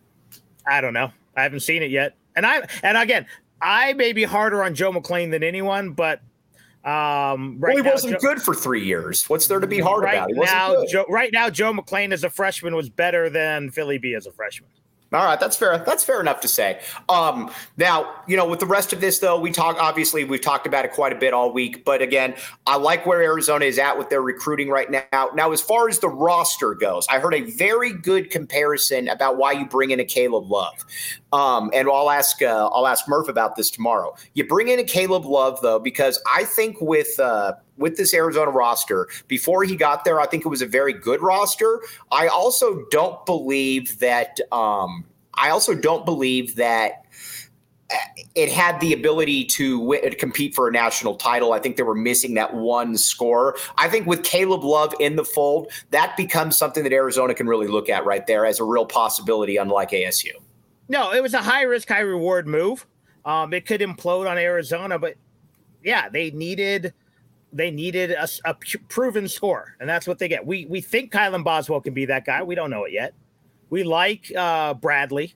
I 0.68 0.82
don't 0.82 0.94
know. 0.94 1.12
I 1.38 1.44
haven't 1.44 1.62
seen 1.62 1.82
it 1.82 1.92
yet. 1.92 2.16
And 2.36 2.46
I 2.46 2.68
and 2.84 2.98
again, 2.98 3.26
I 3.62 3.94
may 3.94 4.12
be 4.14 4.24
harder 4.24 4.64
on 4.64 4.76
Joe 4.76 4.92
McClain 4.92 5.32
than 5.32 5.44
anyone, 5.44 5.92
but 5.92 6.22
um, 6.84 7.60
right 7.60 7.76
well, 7.76 7.78
he 7.78 7.84
now, 7.84 7.92
wasn't 7.92 8.14
Joe, 8.14 8.20
good 8.20 8.42
for 8.42 8.56
three 8.56 8.84
years. 8.84 9.30
What's 9.30 9.48
there 9.48 9.60
to 9.60 9.68
be 9.68 9.80
hard 9.80 10.04
right 10.04 10.16
about? 10.16 10.32
Now, 10.32 10.86
Joe, 10.86 11.06
right 11.08 11.32
now, 11.32 11.50
Joe 11.50 11.72
McClain 11.72 12.12
as 12.12 12.24
a 12.24 12.30
freshman 12.30 12.76
was 12.76 12.90
better 12.90 13.30
than 13.30 13.70
Fili 13.70 14.00
B 14.00 14.16
as 14.16 14.26
a 14.26 14.32
freshman. 14.32 14.70
All 15.14 15.26
right, 15.26 15.38
that's 15.38 15.58
fair. 15.58 15.78
That's 15.78 16.06
fair 16.06 16.22
enough 16.22 16.40
to 16.40 16.48
say. 16.48 16.80
Um, 17.10 17.52
now, 17.76 18.10
you 18.28 18.38
know, 18.38 18.48
with 18.48 18.62
the 18.62 18.66
rest 18.66 18.94
of 18.94 19.02
this, 19.02 19.20
though, 19.20 19.38
we 19.38 19.52
talk. 19.52 19.76
Obviously, 19.78 20.24
we've 20.24 20.40
talked 20.40 20.66
about 20.66 20.86
it 20.86 20.94
quite 20.94 21.12
a 21.12 21.18
bit 21.18 21.34
all 21.34 21.52
week. 21.52 21.84
But 21.84 22.02
again, 22.02 22.34
I 22.66 22.78
like 22.78 23.06
where 23.06 23.22
Arizona 23.22 23.66
is 23.66 23.78
at 23.78 23.98
with 23.98 24.10
their 24.10 24.22
recruiting 24.22 24.70
right 24.70 24.90
now. 24.90 25.30
Now, 25.36 25.52
as 25.52 25.62
far 25.62 25.90
as 25.90 26.00
the 26.00 26.08
roster 26.08 26.74
goes, 26.76 27.06
I 27.10 27.20
heard 27.20 27.34
a 27.34 27.42
very 27.42 27.92
good 27.92 28.30
comparison 28.30 29.10
about 29.10 29.36
why 29.36 29.52
you 29.52 29.66
bring 29.66 29.92
in 29.92 30.00
a 30.00 30.06
Caleb 30.06 30.50
Love. 30.50 30.86
Um, 31.34 31.72
and 31.74 31.90
I'll 31.90 32.10
ask 32.10 32.42
uh, 32.42 32.70
I'll 32.70 32.88
ask 32.88 33.06
Murph 33.10 33.28
about 33.28 33.58
this 33.58 33.70
tomorrow. 33.70 34.16
You 34.34 34.48
bring 34.48 34.70
in 34.70 34.80
a 34.80 34.84
Caleb 34.86 35.26
Love 35.26 35.60
though, 35.62 35.80
because 35.80 36.22
I 36.34 36.46
think 36.46 36.80
with 36.80 37.20
uh, 37.20 37.56
with 37.78 37.98
this 37.98 38.14
Arizona 38.14 38.52
roster, 38.52 39.08
before 39.28 39.64
he 39.64 39.76
got 39.76 40.06
there, 40.06 40.20
I 40.20 40.28
think 40.28 40.46
it 40.46 40.50
was 40.50 40.62
a 40.62 40.68
very 40.68 40.94
good 40.94 41.22
roster. 41.22 41.82
I 42.12 42.28
also 42.28 42.86
don't 42.92 43.26
believe 43.26 44.00
that. 44.00 44.40
Um, 44.52 45.06
I 45.34 45.50
also 45.50 45.74
don't 45.74 46.06
believe 46.06 46.56
that 46.58 47.06
uh, 47.92 47.96
it 48.36 48.52
had 48.52 48.80
the 48.80 48.94
ability 48.94 49.46
to 49.46 50.00
compete 50.20 50.54
for 50.54 50.68
a 50.68 50.72
national 50.72 51.16
title. 51.16 51.54
I 51.54 51.60
think 51.60 51.78
they 51.78 51.84
were 51.84 51.96
missing 51.96 52.34
that 52.36 52.54
one 52.54 52.98
score. 52.98 53.58
I 53.78 53.90
think 53.90 54.08
with 54.08 54.24
Caleb 54.24 54.64
Love 54.64 54.94
in 55.00 55.16
the 55.16 55.26
fold, 55.26 55.72
that 55.90 56.16
becomes 56.18 56.58
something 56.58 56.84
that 56.84 56.94
Arizona 56.94 57.34
can 57.34 57.48
really 57.48 57.68
look 57.68 57.90
at 57.90 58.06
right 58.06 58.28
there 58.28 58.46
as 58.46 58.60
a 58.60 58.64
real 58.64 58.86
possibility, 58.86 59.58
unlike 59.58 59.92
ASU. 59.92 60.32
No, 60.90 61.14
it 61.14 61.24
was 61.24 61.34
a 61.34 61.42
high 61.42 61.64
risk, 61.64 61.88
high 61.88 62.02
reward 62.02 62.48
move. 62.48 62.86
Um, 63.24 63.54
it 63.54 63.66
could 63.66 63.82
implode 63.82 64.30
on 64.30 64.38
Arizona, 64.38 65.00
but 65.00 65.16
yeah, 65.84 66.10
they 66.10 66.32
needed 66.32 66.94
they 67.54 67.72
needed 67.72 68.12
a, 68.12 68.28
a 68.46 68.56
proven 68.88 69.28
score, 69.28 69.76
and 69.80 69.90
that's 69.90 70.08
what 70.08 70.20
they 70.20 70.28
get. 70.28 70.46
We 70.46 70.66
we 70.66 70.82
think 70.82 71.12
Kylan 71.12 71.44
Boswell 71.44 71.82
can 71.82 71.94
be 71.94 72.06
that 72.06 72.26
guy. 72.26 72.44
We 72.44 72.56
don't 72.56 72.70
know 72.70 72.86
it 72.86 72.94
yet. 72.94 73.14
We 73.70 73.84
like 73.84 74.32
uh, 74.36 74.74
Bradley, 74.74 75.36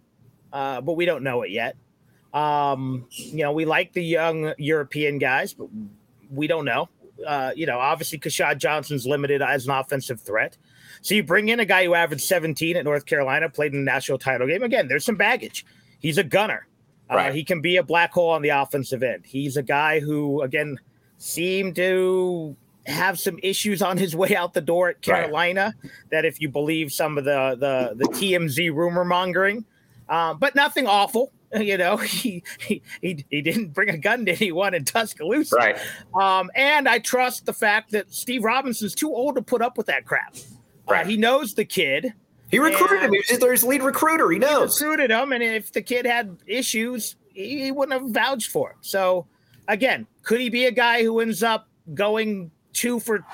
uh, 0.52 0.82
but 0.82 0.94
we 0.94 1.06
don't 1.06 1.24
know 1.24 1.42
it 1.44 1.52
yet. 1.52 1.76
Um, 2.34 3.08
you 3.12 3.44
know, 3.44 3.54
we 3.54 3.66
like 3.66 3.94
the 3.94 4.04
young 4.04 4.54
European 4.58 5.20
guys, 5.20 5.54
but 5.54 5.68
we 6.30 6.48
don't 6.48 6.66
know. 6.66 6.90
Uh, 7.26 7.52
you 7.56 7.66
know, 7.66 7.80
obviously 7.80 8.20
Keshad 8.20 8.58
Johnson's 8.58 9.08
limited 9.08 9.42
as 9.42 9.66
an 9.66 9.72
offensive 9.72 10.20
threat. 10.20 10.58
So 11.02 11.16
you 11.16 11.24
bring 11.24 11.48
in 11.48 11.62
a 11.62 11.66
guy 11.66 11.86
who 11.86 11.94
averaged 11.94 12.24
17 12.24 12.76
at 12.76 12.84
North 12.84 13.06
Carolina, 13.06 13.50
played 13.50 13.74
in 13.74 13.86
the 13.86 13.92
national 13.92 14.18
title 14.18 14.48
game. 14.48 14.64
Again, 14.64 14.88
there's 14.88 15.06
some 15.06 15.16
baggage. 15.16 15.66
He's 16.00 16.18
a 16.18 16.24
gunner. 16.24 16.68
Uh, 17.10 17.16
right. 17.16 17.30
Uh, 17.30 17.34
he 17.34 17.44
can 17.44 17.62
be 17.62 17.78
a 17.78 17.84
black 17.84 18.12
hole 18.12 18.32
on 18.32 18.42
the 18.42 18.50
offensive 18.50 19.04
end. 19.04 19.26
He's 19.26 19.56
a 19.56 19.64
guy 19.64 20.00
who, 20.00 20.42
again, 20.42 20.78
seemed 21.18 21.76
to 21.76 22.56
have 22.86 23.20
some 23.20 23.40
issues 23.42 23.82
on 23.82 23.98
his 23.98 24.16
way 24.16 24.36
out 24.36 24.54
the 24.54 24.62
door 24.62 24.90
at 24.90 25.02
Carolina. 25.02 25.74
Right. 25.82 25.92
That, 26.12 26.26
if 26.26 26.40
you 26.40 26.50
believe 26.50 26.92
some 26.92 27.18
of 27.18 27.26
the 27.26 27.56
the, 27.60 27.96
the 27.96 28.14
TMZ 28.14 28.74
rumor 28.74 29.06
mongering, 29.06 29.66
um, 30.10 30.38
but 30.38 30.56
nothing 30.56 30.88
awful. 30.88 31.32
You 31.56 31.78
know, 31.78 31.96
he, 31.98 32.44
he 32.60 32.82
he 33.02 33.24
he 33.30 33.42
didn't 33.42 33.68
bring 33.68 33.88
a 33.90 33.98
gun 33.98 34.26
to 34.26 34.34
anyone 34.34 34.74
in 34.74 34.84
Tuscaloosa. 34.84 35.56
Right. 35.56 35.80
Um, 36.14 36.52
and 36.54 36.90
I 36.90 37.00
trust 37.00 37.46
the 37.46 37.54
fact 37.54 37.92
that 37.92 38.12
Steve 38.12 38.44
Robinson's 38.44 38.94
too 38.94 39.14
old 39.14 39.36
to 39.36 39.42
put 39.42 39.62
up 39.62 39.78
with 39.78 39.86
that 39.86 40.04
crap. 40.04 40.36
Uh, 40.36 40.92
right. 40.92 41.06
Uh, 41.06 41.10
he 41.10 41.16
knows 41.16 41.54
the 41.54 41.64
kid. 41.64 42.14
He 42.52 42.60
recruited 42.60 43.04
him. 43.04 43.12
He 43.12 43.20
was 43.20 43.52
his 43.52 43.64
lead 43.64 43.84
recruiter. 43.84 44.30
He 44.32 44.40
knows. 44.40 44.78
He 44.78 44.86
recruited 44.86 45.12
him, 45.12 45.32
and 45.32 45.42
if 45.42 45.72
the 45.72 45.82
kid 45.82 46.06
had 46.06 46.36
issues, 46.46 47.16
he 47.34 47.72
wouldn't 47.72 48.02
have 48.02 48.12
vouched 48.12 48.52
for 48.52 48.72
him. 48.72 48.78
So, 48.82 49.26
again, 49.68 50.08
could 50.24 50.40
he 50.40 50.50
be 50.50 50.66
a 50.66 50.72
guy 50.72 51.04
who 51.04 51.20
ends 51.20 51.44
up 51.44 51.68
going 51.94 52.52
two 52.74 53.00
for 53.00 53.26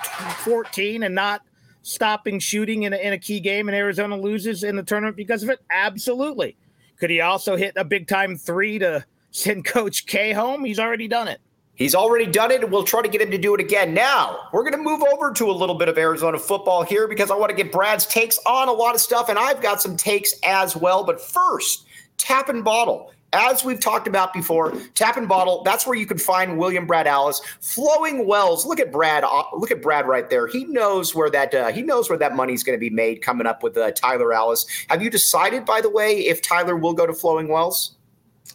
14 0.43 1.03
and 1.03 1.15
not 1.15 1.41
stopping 1.83 2.39
shooting 2.39 2.83
in 2.83 2.93
a, 2.93 2.97
in 2.97 3.13
a 3.13 3.17
key 3.17 3.39
game 3.39 3.67
and 3.67 3.75
Arizona 3.75 4.15
loses 4.15 4.63
in 4.63 4.75
the 4.75 4.83
tournament 4.83 5.15
because 5.15 5.43
of 5.43 5.49
it? 5.49 5.59
Absolutely. 5.71 6.55
Could 6.97 7.09
he 7.09 7.21
also 7.21 7.55
hit 7.55 7.73
a 7.77 7.83
big 7.83 8.07
time 8.07 8.37
three 8.37 8.77
to 8.79 9.03
send 9.31 9.65
Coach 9.65 10.05
K 10.05 10.33
home? 10.33 10.63
He's 10.63 10.79
already 10.79 11.07
done 11.07 11.27
it. 11.27 11.41
He's 11.73 11.95
already 11.95 12.27
done 12.27 12.51
it, 12.51 12.61
and 12.61 12.71
we'll 12.71 12.83
try 12.83 13.01
to 13.01 13.07
get 13.07 13.21
him 13.21 13.31
to 13.31 13.39
do 13.39 13.55
it 13.55 13.59
again. 13.59 13.93
Now, 13.93 14.49
we're 14.53 14.61
going 14.61 14.73
to 14.73 14.77
move 14.77 15.01
over 15.01 15.31
to 15.31 15.49
a 15.49 15.51
little 15.51 15.73
bit 15.73 15.89
of 15.89 15.97
Arizona 15.97 16.37
football 16.37 16.83
here 16.83 17.07
because 17.07 17.31
I 17.31 17.35
want 17.35 17.49
to 17.49 17.55
get 17.55 17.71
Brad's 17.71 18.05
takes 18.05 18.37
on 18.45 18.67
a 18.67 18.71
lot 18.71 18.93
of 18.93 19.01
stuff, 19.01 19.29
and 19.29 19.39
I've 19.39 19.63
got 19.63 19.81
some 19.81 19.97
takes 19.97 20.31
as 20.43 20.75
well. 20.75 21.03
But 21.03 21.19
first, 21.19 21.87
tap 22.17 22.49
and 22.49 22.63
bottle. 22.63 23.11
As 23.33 23.63
we've 23.63 23.79
talked 23.79 24.07
about 24.07 24.33
before, 24.33 24.73
tap 24.93 25.15
and 25.15 25.27
bottle, 25.27 25.63
that's 25.63 25.87
where 25.87 25.97
you 25.97 26.05
can 26.05 26.17
find 26.17 26.57
William 26.57 26.85
Brad 26.85 27.07
Allis. 27.07 27.41
Flowing 27.61 28.27
Wells, 28.27 28.65
look 28.65 28.79
at 28.79 28.91
Brad, 28.91 29.23
uh, 29.23 29.43
look 29.53 29.71
at 29.71 29.81
Brad 29.81 30.05
right 30.05 30.29
there. 30.29 30.47
He 30.47 30.65
knows 30.65 31.15
where 31.15 31.29
that 31.29 31.55
uh, 31.55 31.71
he 31.71 31.81
knows 31.81 32.09
where 32.09 32.19
that 32.19 32.35
money's 32.35 32.63
going 32.63 32.77
to 32.77 32.79
be 32.79 32.89
made 32.89 33.21
coming 33.21 33.47
up 33.47 33.63
with 33.63 33.77
uh, 33.77 33.91
Tyler 33.91 34.33
Allis. 34.33 34.65
Have 34.89 35.01
you 35.01 35.09
decided, 35.09 35.65
by 35.65 35.79
the 35.79 35.89
way, 35.89 36.19
if 36.19 36.41
Tyler 36.41 36.75
will 36.75 36.93
go 36.93 37.07
to 37.07 37.13
Flowing 37.13 37.47
Wells? 37.47 37.95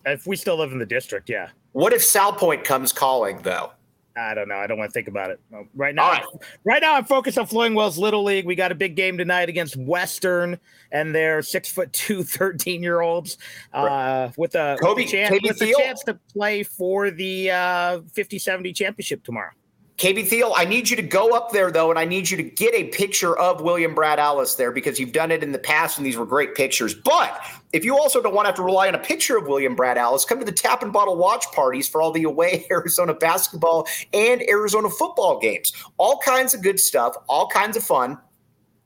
If 0.05 0.27
we 0.27 0.37
still 0.37 0.59
live 0.59 0.73
in 0.73 0.79
the 0.79 0.87
district, 0.87 1.31
yeah. 1.31 1.49
What 1.73 1.93
if 1.93 2.03
Salpointe 2.03 2.65
comes 2.65 2.93
calling, 2.93 3.39
though? 3.43 3.73
I 4.17 4.35
don't 4.35 4.49
know. 4.49 4.57
I 4.57 4.67
don't 4.67 4.79
want 4.79 4.91
to 4.91 4.95
think 4.95 5.09
about 5.09 5.31
it 5.31 5.41
right 5.75 5.95
now. 5.95 6.11
Right. 6.11 6.25
right. 6.65 6.83
now, 6.83 6.95
I'm 6.95 7.05
focused 7.05 7.37
on 7.37 7.47
Flowing 7.47 7.75
Wells 7.75 7.99
Little 7.99 8.25
League. 8.25 8.47
We 8.47 8.55
got 8.55 8.73
a 8.73 8.75
big 8.75 8.97
game 8.97 9.19
tonight 9.19 9.49
against 9.49 9.77
Western 9.77 10.59
and 10.91 11.15
their 11.15 11.43
six 11.43 11.71
foot 11.71 11.93
two, 11.93 12.23
13 12.25 12.83
year 12.83 13.01
olds 13.01 13.37
uh, 13.75 14.31
with 14.37 14.55
a 14.55 14.79
Kobe, 14.81 15.05
chance, 15.05 15.39
with 15.43 15.61
a 15.61 15.75
chance 15.79 16.03
to 16.05 16.15
play 16.33 16.63
for 16.63 17.11
the 17.11 17.51
uh, 17.51 18.01
50 18.13 18.39
70 18.39 18.73
championship 18.73 19.23
tomorrow. 19.23 19.51
KB 19.99 20.27
Thiel, 20.27 20.53
I 20.55 20.67
need 20.67 20.91
you 20.91 20.97
to 20.97 21.03
go 21.03 21.31
up 21.31 21.53
there 21.53 21.71
though, 21.71 21.89
and 21.89 21.99
I 21.99 22.05
need 22.05 22.29
you 22.29 22.37
to 22.37 22.43
get 22.43 22.75
a 22.75 22.85
picture 22.85 23.37
of 23.39 23.63
William 23.63 23.95
Brad 23.95 24.19
Allis 24.19 24.55
there 24.55 24.71
because 24.71 25.01
you've 25.01 25.13
done 25.13 25.31
it 25.31 25.43
in 25.43 25.53
the 25.53 25.59
past 25.59 25.97
and 25.97 26.07
these 26.07 26.19
were 26.19 26.27
great 26.27 26.55
pictures. 26.55 26.95
But 26.95 27.41
if 27.77 27.85
you 27.85 27.95
also 27.95 28.23
don't 28.23 28.35
want 28.35 28.47
to 28.47 28.49
have 28.49 28.57
to 28.57 28.63
rely 28.63 28.89
on 28.89 28.95
a 28.95 28.99
picture 28.99 29.37
of 29.37 29.47
William 29.47 29.77
Brad 29.77 29.99
Allis, 29.99 30.25
come 30.25 30.39
to 30.39 30.47
the 30.47 30.51
tap 30.51 30.83
and 30.83 30.91
bottle 30.91 31.15
watch 31.15 31.45
parties 31.53 31.87
for 31.87 32.01
all 32.01 32.11
the 32.11 32.23
away 32.23 32.65
Arizona 32.71 33.13
basketball 33.13 33.87
and 34.15 34.43
Arizona 34.49 34.89
football 34.89 35.39
games. 35.39 35.73
All 35.99 36.19
kinds 36.25 36.55
of 36.55 36.63
good 36.63 36.81
stuff, 36.81 37.15
all 37.29 37.49
kinds 37.49 37.77
of 37.77 37.85
fun. 37.85 38.17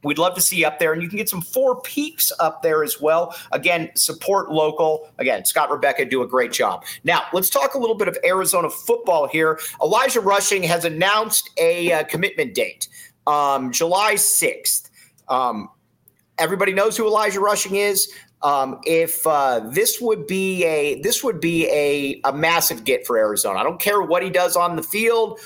We'd 0.02 0.18
love 0.18 0.34
to 0.34 0.40
see 0.40 0.56
you 0.56 0.66
up 0.66 0.80
there, 0.80 0.92
and 0.92 1.02
you 1.02 1.08
can 1.08 1.18
get 1.18 1.28
some 1.28 1.42
four 1.42 1.80
peaks 1.82 2.32
up 2.40 2.62
there 2.62 2.82
as 2.82 3.00
well. 3.00 3.36
Again, 3.52 3.90
support 3.94 4.50
local. 4.50 5.08
Again, 5.18 5.44
Scott 5.44 5.70
Rebecca 5.70 6.04
do 6.04 6.22
a 6.22 6.26
great 6.26 6.50
job. 6.50 6.84
Now, 7.04 7.24
let's 7.32 7.50
talk 7.50 7.74
a 7.74 7.78
little 7.78 7.96
bit 7.96 8.08
of 8.08 8.18
Arizona 8.24 8.70
football 8.70 9.28
here. 9.28 9.60
Elijah 9.80 10.20
Rushing 10.20 10.64
has 10.64 10.84
announced 10.84 11.50
a 11.58 11.92
uh, 11.92 12.04
commitment 12.04 12.54
date, 12.54 12.88
um, 13.28 13.70
July 13.70 14.14
6th. 14.14 14.88
Um, 15.28 15.68
everybody 16.38 16.72
knows 16.72 16.96
who 16.96 17.06
Elijah 17.06 17.40
Rushing 17.40 17.76
is. 17.76 18.10
Um, 18.42 18.80
if 18.84 19.26
uh, 19.26 19.60
this 19.60 20.00
would 20.00 20.26
be 20.26 20.64
a 20.64 21.00
this 21.02 21.22
would 21.22 21.40
be 21.40 21.68
a, 21.68 22.20
a 22.24 22.32
massive 22.32 22.84
get 22.84 23.06
for 23.06 23.18
Arizona. 23.18 23.58
I 23.58 23.62
don't 23.62 23.80
care 23.80 24.00
what 24.00 24.22
he 24.22 24.30
does 24.30 24.56
on 24.56 24.76
the 24.76 24.82
field 24.82 25.38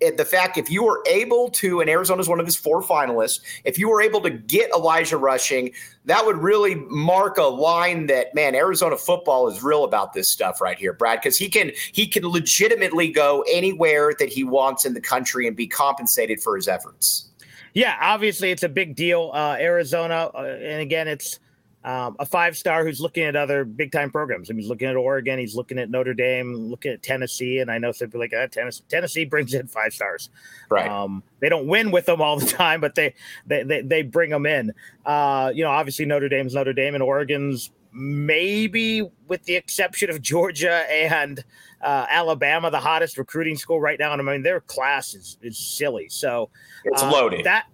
the 0.00 0.24
fact 0.24 0.58
if 0.58 0.70
you 0.70 0.84
were 0.84 1.02
able 1.06 1.48
to, 1.50 1.80
and 1.80 1.88
Arizona 1.88 2.20
is 2.20 2.28
one 2.28 2.40
of 2.40 2.46
his 2.46 2.56
four 2.56 2.82
finalists, 2.82 3.40
if 3.64 3.78
you 3.78 3.88
were 3.88 4.02
able 4.02 4.20
to 4.22 4.30
get 4.30 4.70
Elijah 4.70 5.16
Rushing, 5.16 5.72
that 6.04 6.24
would 6.26 6.36
really 6.36 6.74
mark 6.74 7.38
a 7.38 7.44
line 7.44 8.06
that 8.06 8.34
man, 8.34 8.54
Arizona 8.54 8.96
football 8.96 9.48
is 9.48 9.62
real 9.62 9.84
about 9.84 10.12
this 10.12 10.30
stuff 10.30 10.60
right 10.60 10.78
here, 10.78 10.92
Brad, 10.92 11.20
because 11.20 11.38
he 11.38 11.48
can 11.48 11.72
he 11.92 12.06
can 12.06 12.26
legitimately 12.26 13.10
go 13.10 13.44
anywhere 13.50 14.12
that 14.18 14.28
he 14.28 14.44
wants 14.44 14.84
in 14.84 14.94
the 14.94 15.00
country 15.00 15.46
and 15.46 15.56
be 15.56 15.66
compensated 15.66 16.42
for 16.42 16.56
his 16.56 16.68
efforts. 16.68 17.28
Yeah, 17.72 17.96
obviously 18.00 18.50
it's 18.50 18.62
a 18.62 18.68
big 18.68 18.96
deal, 18.96 19.30
uh, 19.34 19.56
Arizona, 19.58 20.30
uh, 20.34 20.58
and 20.62 20.80
again, 20.80 21.08
it's 21.08 21.38
um, 21.86 22.16
a 22.18 22.26
five 22.26 22.56
star 22.56 22.84
who's 22.84 23.00
looking 23.00 23.22
at 23.22 23.36
other 23.36 23.64
big 23.64 23.92
time 23.92 24.10
programs. 24.10 24.50
I 24.50 24.54
mean, 24.54 24.62
he's 24.62 24.68
looking 24.68 24.88
at 24.88 24.96
Oregon, 24.96 25.38
he's 25.38 25.54
looking 25.54 25.78
at 25.78 25.88
Notre 25.88 26.14
Dame, 26.14 26.52
looking 26.52 26.90
at 26.90 27.00
Tennessee, 27.00 27.60
and 27.60 27.70
I 27.70 27.78
know 27.78 27.92
some 27.92 28.08
people 28.08 28.18
like 28.18 28.32
ah, 28.36 28.48
Tennessee. 28.50 28.82
Tennessee 28.88 29.24
brings 29.24 29.54
in 29.54 29.68
five 29.68 29.92
stars. 29.92 30.28
Right. 30.68 30.90
Um, 30.90 31.22
they 31.38 31.48
don't 31.48 31.68
win 31.68 31.92
with 31.92 32.06
them 32.06 32.20
all 32.20 32.40
the 32.40 32.46
time, 32.64 32.80
but 32.80 32.96
they 32.96 33.14
they 33.46 33.62
they, 33.62 33.82
they 33.82 34.02
bring 34.02 34.30
them 34.30 34.46
in. 34.46 34.72
Uh, 35.06 35.52
you 35.54 35.62
know, 35.62 35.70
obviously 35.70 36.04
Notre 36.06 36.28
Dame's 36.28 36.54
Notre 36.54 36.72
Dame, 36.72 36.94
and 36.94 37.04
Oregon's 37.04 37.70
maybe 37.92 39.08
with 39.28 39.44
the 39.44 39.54
exception 39.54 40.10
of 40.10 40.20
Georgia 40.20 40.84
and 40.92 41.42
uh, 41.82 42.06
Alabama, 42.10 42.68
the 42.70 42.80
hottest 42.80 43.16
recruiting 43.16 43.56
school 43.56 43.80
right 43.80 43.98
now. 43.98 44.12
And 44.12 44.20
I 44.20 44.24
mean, 44.24 44.42
their 44.42 44.60
class 44.60 45.14
is 45.14 45.38
is 45.40 45.56
silly. 45.56 46.08
So 46.08 46.50
it's 46.84 47.04
uh, 47.04 47.12
loaded. 47.12 47.44
That 47.44 47.66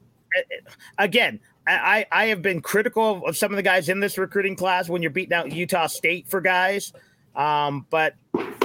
again, 0.98 1.40
I, 1.66 2.06
I 2.10 2.26
have 2.26 2.42
been 2.42 2.60
critical 2.60 3.24
of 3.26 3.36
some 3.36 3.52
of 3.52 3.56
the 3.56 3.62
guys 3.62 3.88
in 3.88 4.00
this 4.00 4.18
recruiting 4.18 4.56
class 4.56 4.88
when 4.88 5.02
you're 5.02 5.10
beating 5.10 5.32
out 5.32 5.52
Utah 5.52 5.86
State 5.86 6.26
for 6.28 6.40
guys. 6.40 6.92
Um, 7.36 7.86
but 7.88 8.14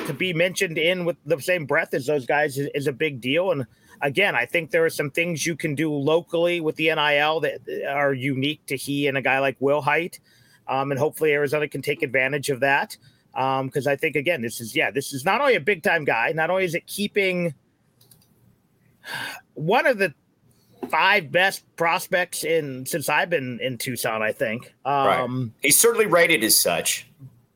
to 0.07 0.13
be 0.13 0.33
mentioned 0.33 0.77
in 0.77 1.05
with 1.05 1.17
the 1.25 1.39
same 1.41 1.65
breath 1.65 1.93
as 1.93 2.05
those 2.05 2.25
guys 2.25 2.57
is, 2.57 2.69
is, 2.73 2.87
a 2.87 2.91
big 2.91 3.21
deal. 3.21 3.51
And 3.51 3.65
again, 4.01 4.35
I 4.35 4.45
think 4.45 4.71
there 4.71 4.83
are 4.83 4.89
some 4.89 5.11
things 5.11 5.45
you 5.45 5.55
can 5.55 5.75
do 5.75 5.93
locally 5.93 6.59
with 6.59 6.75
the 6.75 6.93
NIL 6.93 7.39
that 7.41 7.61
are 7.87 8.13
unique 8.13 8.65
to 8.65 8.75
he 8.75 9.07
and 9.07 9.17
a 9.17 9.21
guy 9.21 9.39
like 9.39 9.59
Wilhite. 9.59 10.19
Um, 10.67 10.91
and 10.91 10.99
hopefully 10.99 11.31
Arizona 11.31 11.67
can 11.67 11.81
take 11.81 12.03
advantage 12.03 12.49
of 12.49 12.59
that. 12.61 12.97
Because 13.31 13.87
um, 13.87 13.91
I 13.91 13.95
think, 13.95 14.15
again, 14.15 14.41
this 14.41 14.59
is, 14.59 14.75
yeah, 14.75 14.89
this 14.91 15.13
is 15.13 15.23
not 15.23 15.39
only 15.39 15.55
a 15.55 15.61
big 15.61 15.83
time 15.83 16.03
guy, 16.03 16.31
not 16.33 16.49
only 16.49 16.65
is 16.65 16.73
it 16.73 16.87
keeping 16.87 17.53
one 19.53 19.85
of 19.85 19.97
the 19.97 20.13
five 20.89 21.31
best 21.31 21.63
prospects 21.75 22.43
in 22.43 22.85
since 22.85 23.09
I've 23.09 23.29
been 23.29 23.59
in 23.61 23.77
Tucson. 23.77 24.21
I 24.21 24.31
think. 24.31 24.73
Um, 24.85 25.05
right. 25.07 25.51
He's 25.61 25.79
certainly 25.79 26.05
rated 26.05 26.43
as 26.43 26.59
such. 26.59 27.07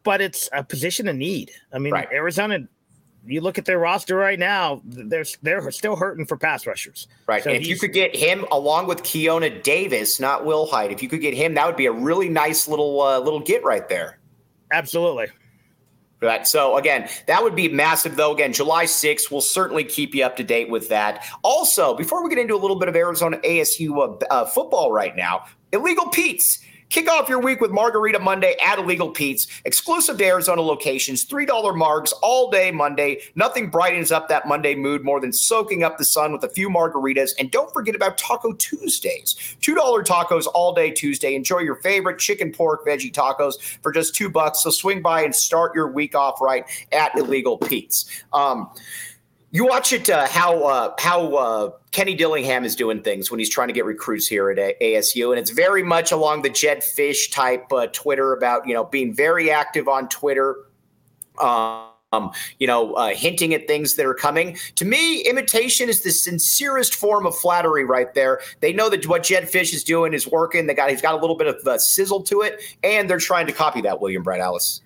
But 0.03 0.19
it's 0.21 0.49
a 0.51 0.63
position 0.63 1.07
of 1.07 1.15
need. 1.15 1.51
I 1.71 1.77
mean, 1.77 1.93
right. 1.93 2.07
Arizona 2.11 2.67
you 3.25 3.41
look 3.41 3.57
at 3.57 3.65
their 3.65 3.77
roster 3.77 4.15
right 4.15 4.39
now, 4.39 4.81
they're 4.83 5.25
they're 5.41 5.69
still 5.71 5.95
hurting 5.95 6.25
for 6.25 6.37
pass 6.37 6.65
rushers. 6.65 7.07
Right. 7.27 7.43
So 7.43 7.51
if 7.51 7.67
you 7.67 7.77
could 7.77 7.93
get 7.93 8.15
him 8.15 8.45
along 8.51 8.87
with 8.87 9.03
Keona 9.03 9.61
Davis, 9.63 10.19
not 10.19 10.45
Will 10.45 10.65
Hyde, 10.65 10.91
if 10.91 11.03
you 11.03 11.09
could 11.09 11.21
get 11.21 11.33
him, 11.33 11.53
that 11.55 11.67
would 11.67 11.75
be 11.75 11.85
a 11.85 11.91
really 11.91 12.29
nice 12.29 12.67
little 12.67 13.01
uh, 13.01 13.19
little 13.19 13.39
get 13.39 13.63
right 13.63 13.87
there. 13.87 14.17
Absolutely. 14.71 15.27
Right. 16.21 16.45
So 16.45 16.77
again, 16.77 17.09
that 17.25 17.41
would 17.41 17.55
be 17.55 17.67
massive 17.67 18.15
though. 18.15 18.31
Again, 18.31 18.53
July 18.53 18.85
6th, 18.85 19.31
we'll 19.31 19.41
certainly 19.41 19.83
keep 19.83 20.13
you 20.13 20.23
up 20.23 20.35
to 20.37 20.43
date 20.43 20.69
with 20.69 20.89
that. 20.89 21.25
Also, 21.43 21.95
before 21.95 22.23
we 22.23 22.29
get 22.29 22.37
into 22.37 22.53
a 22.53 22.61
little 22.61 22.77
bit 22.77 22.87
of 22.87 22.95
Arizona 22.95 23.37
ASU 23.39 23.97
uh, 23.97 24.25
uh, 24.29 24.45
football 24.45 24.91
right 24.91 25.15
now, 25.15 25.45
Illegal 25.71 26.09
Pete's 26.09 26.59
Kick 26.91 27.09
off 27.09 27.29
your 27.29 27.39
week 27.39 27.61
with 27.61 27.71
Margarita 27.71 28.19
Monday 28.19 28.57
at 28.61 28.77
Illegal 28.77 29.09
Pete's, 29.09 29.47
exclusive 29.63 30.17
to 30.17 30.25
Arizona 30.25 30.61
locations, 30.61 31.25
$3 31.25 31.47
margs 31.47 32.11
all 32.21 32.51
day 32.51 32.69
Monday. 32.69 33.21
Nothing 33.33 33.69
brightens 33.69 34.11
up 34.11 34.27
that 34.27 34.45
Monday 34.45 34.75
mood 34.75 35.01
more 35.01 35.21
than 35.21 35.31
soaking 35.31 35.83
up 35.83 35.97
the 35.97 36.03
sun 36.03 36.33
with 36.33 36.43
a 36.43 36.49
few 36.49 36.67
margaritas. 36.69 37.29
And 37.39 37.49
don't 37.49 37.71
forget 37.71 37.95
about 37.95 38.17
Taco 38.17 38.51
Tuesdays. 38.51 39.55
$2 39.61 40.03
tacos 40.03 40.47
all 40.53 40.73
day 40.73 40.91
Tuesday. 40.91 41.33
Enjoy 41.33 41.59
your 41.59 41.75
favorite 41.75 42.19
chicken, 42.19 42.51
pork, 42.51 42.85
veggie 42.85 43.09
tacos 43.09 43.53
for 43.81 43.93
just 43.93 44.13
two 44.13 44.29
bucks. 44.29 44.61
So 44.61 44.69
swing 44.69 45.01
by 45.01 45.21
and 45.21 45.33
start 45.33 45.73
your 45.73 45.89
week 45.89 46.13
off 46.13 46.41
right 46.41 46.65
at 46.91 47.17
Illegal 47.17 47.57
Pete's. 47.57 48.03
Um, 48.33 48.69
you 49.51 49.65
watch 49.65 49.91
it 49.91 50.09
uh, 50.09 50.27
how 50.27 50.63
uh, 50.63 50.93
how 50.97 51.35
uh, 51.35 51.71
Kenny 51.91 52.15
Dillingham 52.15 52.63
is 52.63 52.75
doing 52.75 53.01
things 53.01 53.29
when 53.29 53.39
he's 53.39 53.49
trying 53.49 53.67
to 53.67 53.73
get 53.73 53.85
recruits 53.85 54.27
here 54.27 54.49
at 54.49 54.79
ASU, 54.79 55.29
and 55.29 55.39
it's 55.39 55.51
very 55.51 55.83
much 55.83 56.11
along 56.11 56.41
the 56.41 56.49
Jedd 56.49 56.79
Fisch 56.79 57.31
type 57.31 57.71
uh, 57.71 57.87
Twitter 57.87 58.33
about 58.33 58.65
you 58.65 58.73
know 58.73 58.85
being 58.85 59.13
very 59.13 59.51
active 59.51 59.87
on 59.87 60.07
Twitter. 60.09 60.55
Um, 61.39 62.31
you 62.59 62.67
know, 62.67 62.93
uh, 62.95 63.15
hinting 63.15 63.53
at 63.53 63.67
things 63.67 63.95
that 63.95 64.05
are 64.05 64.13
coming. 64.13 64.57
To 64.75 64.83
me, 64.83 65.21
imitation 65.21 65.87
is 65.87 66.03
the 66.03 66.11
sincerest 66.11 66.93
form 66.93 67.25
of 67.25 67.33
flattery 67.37 67.85
right 67.85 68.13
there. 68.13 68.41
They 68.59 68.73
know 68.73 68.89
that 68.89 69.07
what 69.07 69.23
Jedd 69.23 69.45
Fisch 69.45 69.73
is 69.73 69.81
doing 69.81 70.13
is 70.13 70.27
working. 70.27 70.67
They 70.67 70.73
got 70.73 70.89
he's 70.89 71.01
got 71.01 71.13
a 71.13 71.17
little 71.17 71.37
bit 71.37 71.47
of 71.47 71.65
uh, 71.65 71.77
sizzle 71.77 72.23
to 72.23 72.41
it, 72.41 72.61
and 72.83 73.09
they're 73.09 73.17
trying 73.17 73.47
to 73.47 73.53
copy 73.53 73.79
that. 73.81 74.01
William 74.01 74.23
Brett 74.23 74.41
Allis. 74.41 74.81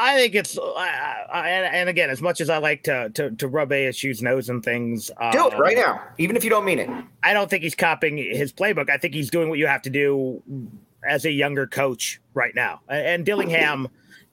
I 0.00 0.14
think 0.14 0.36
it's, 0.36 0.56
uh, 0.56 0.62
I, 0.62 1.48
and 1.50 1.88
again, 1.88 2.08
as 2.08 2.22
much 2.22 2.40
as 2.40 2.48
I 2.48 2.58
like 2.58 2.84
to 2.84 3.10
to, 3.10 3.32
to 3.32 3.48
rub 3.48 3.70
ASU's 3.70 4.22
nose 4.22 4.48
and 4.48 4.64
things, 4.64 5.08
do 5.32 5.48
it 5.48 5.58
right 5.58 5.76
um, 5.76 5.84
now, 5.84 6.02
even 6.18 6.36
if 6.36 6.44
you 6.44 6.50
don't 6.50 6.64
mean 6.64 6.78
it. 6.78 6.88
I 7.24 7.32
don't 7.32 7.50
think 7.50 7.64
he's 7.64 7.74
copying 7.74 8.16
his 8.16 8.52
playbook. 8.52 8.90
I 8.90 8.96
think 8.96 9.12
he's 9.12 9.28
doing 9.28 9.48
what 9.48 9.58
you 9.58 9.66
have 9.66 9.82
to 9.82 9.90
do 9.90 10.40
as 11.06 11.24
a 11.24 11.32
younger 11.32 11.66
coach 11.66 12.20
right 12.32 12.54
now. 12.54 12.80
And 12.88 13.26
Dillingham 13.26 13.88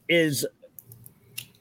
is, 0.07 0.45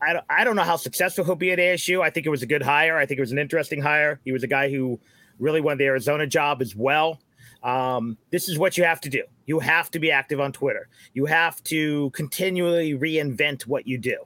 I 0.03 0.13
don't, 0.13 0.25
I 0.29 0.45
don't 0.45 0.57
know 0.57 0.63
how 0.63 0.77
successful 0.77 1.25
he'll 1.25 1.35
be 1.35 1.53
at 1.53 1.59
ASU. 1.59 2.03
I 2.03 2.11
think 2.11 2.27
it 2.27 2.31
was 2.31 2.43
a 2.43 2.47
good 2.47 2.63
hire. 2.63 2.99
I 2.99 3.07
think 3.07 3.19
it 3.19 3.23
was 3.23 3.33
an 3.33 3.39
interesting 3.39 3.81
hire. 3.81 4.21
He 4.25 4.33
was 4.33 4.43
a 4.43 4.49
guy 4.49 4.71
who 4.71 5.01
really 5.39 5.63
wanted 5.63 5.79
the 5.79 5.87
Arizona 5.87 6.27
job 6.27 6.61
as 6.61 6.77
well. 6.77 7.21
Um, 7.65 8.19
this 8.31 8.49
is 8.49 8.59
what 8.59 8.77
you 8.77 8.85
have 8.85 9.01
to 9.01 9.09
do. 9.09 9.25
You 9.47 9.59
have 9.59 9.91
to 9.93 9.99
be 9.99 10.11
active 10.11 10.39
on 10.39 10.53
Twitter. 10.53 10.89
You 11.15 11.25
have 11.27 11.63
to 11.65 12.11
continually 12.11 12.93
reinvent 12.95 13.63
what 13.63 13.87
you 13.87 13.99
do. 13.99 14.19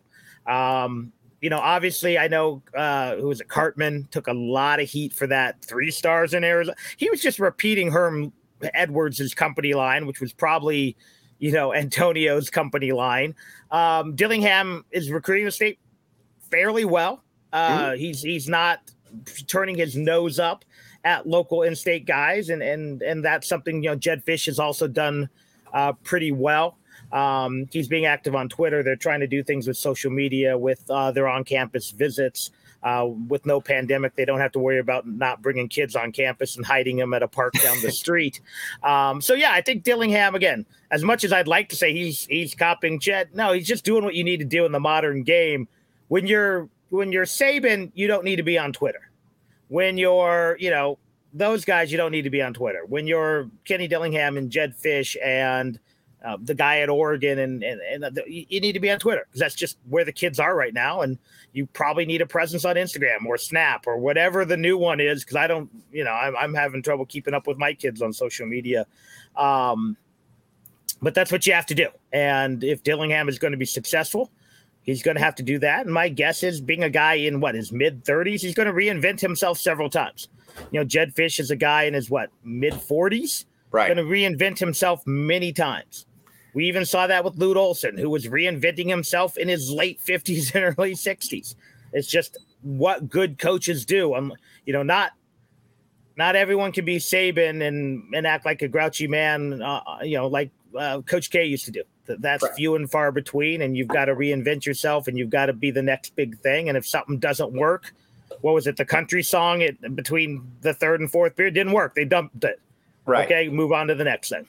Um, 0.46 1.12
you 1.40 1.48
know, 1.48 1.58
obviously, 1.58 2.18
I 2.18 2.26
know 2.26 2.62
uh, 2.74 3.14
who 3.16 3.28
was 3.28 3.40
it? 3.40 3.48
Cartman 3.48 4.08
took 4.10 4.26
a 4.26 4.32
lot 4.32 4.80
of 4.80 4.88
heat 4.88 5.12
for 5.12 5.28
that 5.28 5.62
three 5.62 5.92
stars 5.92 6.34
in 6.34 6.42
Arizona. 6.42 6.76
He 6.96 7.08
was 7.10 7.20
just 7.22 7.38
repeating 7.38 7.92
Herm 7.92 8.32
Edwards' 8.74 9.34
company 9.34 9.72
line, 9.72 10.06
which 10.06 10.20
was 10.20 10.32
probably, 10.32 10.96
you 11.38 11.52
know, 11.52 11.72
Antonio's 11.72 12.50
company 12.50 12.90
line. 12.90 13.36
Um, 13.70 14.16
Dillingham 14.16 14.84
is 14.90 15.12
recruiting 15.12 15.44
the 15.44 15.52
state 15.52 15.78
fairly 16.50 16.84
well. 16.84 17.22
Uh, 17.52 17.68
mm-hmm. 17.68 17.98
He's 18.00 18.20
he's 18.20 18.48
not 18.48 18.80
turning 19.46 19.76
his 19.76 19.96
nose 19.96 20.38
up 20.40 20.64
at 21.04 21.26
local 21.26 21.62
in-state 21.62 22.06
guys, 22.06 22.48
and 22.48 22.62
and 22.62 23.02
and 23.02 23.24
that's 23.24 23.48
something 23.48 23.82
you 23.82 23.90
know 23.90 23.96
Jedd 23.96 24.24
Fisch 24.24 24.46
has 24.46 24.58
also 24.58 24.88
done 24.88 25.28
uh, 25.72 25.92
pretty 26.04 26.32
well. 26.32 26.76
Um, 27.12 27.68
he's 27.72 27.88
being 27.88 28.06
active 28.06 28.34
on 28.34 28.48
Twitter. 28.48 28.82
They're 28.82 28.96
trying 28.96 29.20
to 29.20 29.26
do 29.26 29.42
things 29.42 29.66
with 29.66 29.76
social 29.76 30.10
media, 30.10 30.58
with 30.58 30.84
uh, 30.90 31.10
their 31.10 31.28
on-campus 31.28 31.90
visits. 31.90 32.50
Uh, 32.80 33.08
with 33.26 33.44
no 33.44 33.60
pandemic, 33.60 34.14
they 34.14 34.24
don't 34.24 34.38
have 34.38 34.52
to 34.52 34.60
worry 34.60 34.78
about 34.78 35.04
not 35.04 35.42
bringing 35.42 35.68
kids 35.68 35.96
on 35.96 36.12
campus 36.12 36.56
and 36.56 36.64
hiding 36.64 36.96
them 36.96 37.12
at 37.12 37.24
a 37.24 37.28
park 37.28 37.52
down 37.60 37.76
the 37.82 37.90
street. 38.02 38.40
Um, 38.84 39.20
so 39.20 39.34
yeah, 39.34 39.50
I 39.50 39.60
think 39.62 39.82
Dillingham 39.82 40.36
again. 40.36 40.64
As 40.92 41.02
much 41.02 41.24
as 41.24 41.32
I'd 41.32 41.48
like 41.48 41.68
to 41.70 41.76
say 41.76 41.92
he's 41.92 42.24
he's 42.26 42.54
copying 42.54 43.00
Jedd, 43.00 43.34
no, 43.34 43.52
he's 43.52 43.66
just 43.66 43.84
doing 43.84 44.04
what 44.04 44.14
you 44.14 44.22
need 44.22 44.38
to 44.38 44.44
do 44.44 44.64
in 44.64 44.70
the 44.70 44.78
modern 44.78 45.24
game. 45.24 45.66
When 46.06 46.28
you're 46.28 46.68
when 46.90 47.10
you're 47.10 47.24
Saban, 47.24 47.90
you 47.94 48.06
don't 48.06 48.22
need 48.22 48.36
to 48.36 48.44
be 48.44 48.56
on 48.56 48.72
Twitter 48.72 49.07
when 49.68 49.98
you're, 49.98 50.56
you 50.58 50.70
know, 50.70 50.98
those 51.32 51.64
guys, 51.64 51.92
you 51.92 51.98
don't 51.98 52.12
need 52.12 52.22
to 52.22 52.30
be 52.30 52.42
on 52.42 52.54
Twitter. 52.54 52.84
When 52.86 53.06
you're 53.06 53.50
Kenny 53.64 53.86
Dillingham 53.86 54.36
and 54.36 54.50
Jedd 54.50 54.74
Fisch 54.76 55.16
and 55.22 55.78
uh, 56.24 56.36
the 56.42 56.54
guy 56.54 56.80
at 56.80 56.88
Oregon, 56.88 57.38
and 57.38 57.62
and, 57.62 57.80
and 57.80 58.16
the, 58.16 58.24
you 58.26 58.60
need 58.60 58.72
to 58.72 58.80
be 58.80 58.90
on 58.90 58.98
Twitter 58.98 59.24
because 59.28 59.38
that's 59.38 59.54
just 59.54 59.78
where 59.88 60.04
the 60.04 60.12
kids 60.12 60.40
are 60.40 60.56
right 60.56 60.74
now. 60.74 61.02
And 61.02 61.16
you 61.52 61.66
probably 61.66 62.06
need 62.06 62.20
a 62.20 62.26
presence 62.26 62.64
on 62.64 62.76
Instagram 62.76 63.24
or 63.26 63.38
Snap 63.38 63.86
or 63.86 63.98
whatever 63.98 64.44
the 64.44 64.56
new 64.56 64.76
one 64.76 65.00
is. 65.00 65.22
Because 65.22 65.36
I 65.36 65.46
don't, 65.46 65.70
you 65.92 66.02
know, 66.02 66.10
I'm, 66.10 66.36
I'm 66.36 66.54
having 66.54 66.82
trouble 66.82 67.06
keeping 67.06 67.34
up 67.34 67.46
with 67.46 67.56
my 67.56 67.72
kids 67.72 68.02
on 68.02 68.12
social 68.12 68.46
media. 68.46 68.86
Um, 69.36 69.96
but 71.00 71.14
that's 71.14 71.30
what 71.30 71.46
you 71.46 71.52
have 71.52 71.66
to 71.66 71.74
do. 71.74 71.88
And 72.12 72.64
if 72.64 72.82
Dillingham 72.82 73.28
is 73.28 73.38
going 73.38 73.52
to 73.52 73.58
be 73.58 73.64
successful, 73.64 74.32
He's 74.88 75.02
going 75.02 75.18
to 75.18 75.22
have 75.22 75.34
to 75.34 75.42
do 75.42 75.58
that. 75.58 75.84
And 75.84 75.92
my 75.92 76.08
guess 76.08 76.42
is 76.42 76.62
being 76.62 76.82
a 76.82 76.88
guy 76.88 77.12
in 77.12 77.40
what 77.40 77.54
his 77.54 77.72
mid 77.72 78.06
30s, 78.06 78.40
he's 78.40 78.54
going 78.54 78.68
to 78.68 78.72
reinvent 78.72 79.20
himself 79.20 79.58
several 79.58 79.90
times. 79.90 80.28
You 80.70 80.80
know, 80.80 80.84
Jedd 80.86 81.14
Fisch 81.14 81.38
is 81.38 81.50
a 81.50 81.56
guy 81.56 81.82
in 81.82 81.92
his 81.92 82.08
what 82.08 82.30
mid 82.42 82.72
40s, 82.72 83.44
right? 83.70 83.94
Going 83.94 83.98
to 83.98 84.10
reinvent 84.10 84.58
himself 84.58 85.06
many 85.06 85.52
times. 85.52 86.06
We 86.54 86.64
even 86.68 86.86
saw 86.86 87.06
that 87.06 87.22
with 87.22 87.36
Lute 87.36 87.58
Olson, 87.58 87.98
who 87.98 88.08
was 88.08 88.28
reinventing 88.28 88.88
himself 88.88 89.36
in 89.36 89.46
his 89.46 89.70
late 89.70 90.00
50s 90.00 90.54
and 90.54 90.64
early 90.78 90.94
60s. 90.94 91.54
It's 91.92 92.08
just 92.08 92.38
what 92.62 93.10
good 93.10 93.38
coaches 93.38 93.84
do. 93.84 94.14
I'm, 94.14 94.32
you 94.64 94.72
know, 94.72 94.82
not 94.82 95.12
not 96.16 96.34
everyone 96.34 96.72
can 96.72 96.86
be 96.86 96.96
Saban 96.96 97.60
and 97.62 98.04
and 98.14 98.26
act 98.26 98.46
like 98.46 98.62
a 98.62 98.68
grouchy 98.68 99.06
man, 99.06 99.60
uh, 99.60 99.82
you 100.02 100.16
know, 100.16 100.28
like 100.28 100.50
uh, 100.76 101.00
Coach 101.02 101.30
K 101.30 101.44
used 101.44 101.64
to 101.66 101.70
do. 101.70 101.82
That's 102.06 102.42
right. 102.42 102.54
few 102.54 102.74
and 102.74 102.90
far 102.90 103.12
between 103.12 103.62
and 103.62 103.76
you've 103.76 103.88
got 103.88 104.06
to 104.06 104.14
reinvent 104.14 104.64
yourself 104.64 105.08
and 105.08 105.18
you've 105.18 105.30
got 105.30 105.46
to 105.46 105.52
be 105.52 105.70
the 105.70 105.82
next 105.82 106.16
big 106.16 106.38
thing 106.38 106.68
and 106.68 106.78
if 106.78 106.86
something 106.86 107.18
doesn't 107.18 107.52
work 107.52 107.92
what 108.40 108.54
was 108.54 108.66
it 108.66 108.78
the 108.78 108.84
country 108.84 109.22
song 109.22 109.60
it 109.60 109.94
between 109.94 110.50
the 110.62 110.72
third 110.72 111.00
and 111.00 111.10
fourth 111.10 111.36
period 111.36 111.52
didn't 111.52 111.72
work 111.74 111.94
they 111.94 112.06
dumped 112.06 112.42
it. 112.44 112.60
Right. 113.04 113.26
Okay 113.26 113.48
move 113.50 113.72
on 113.72 113.88
to 113.88 113.94
the 113.94 114.04
next 114.04 114.30
thing. 114.30 114.46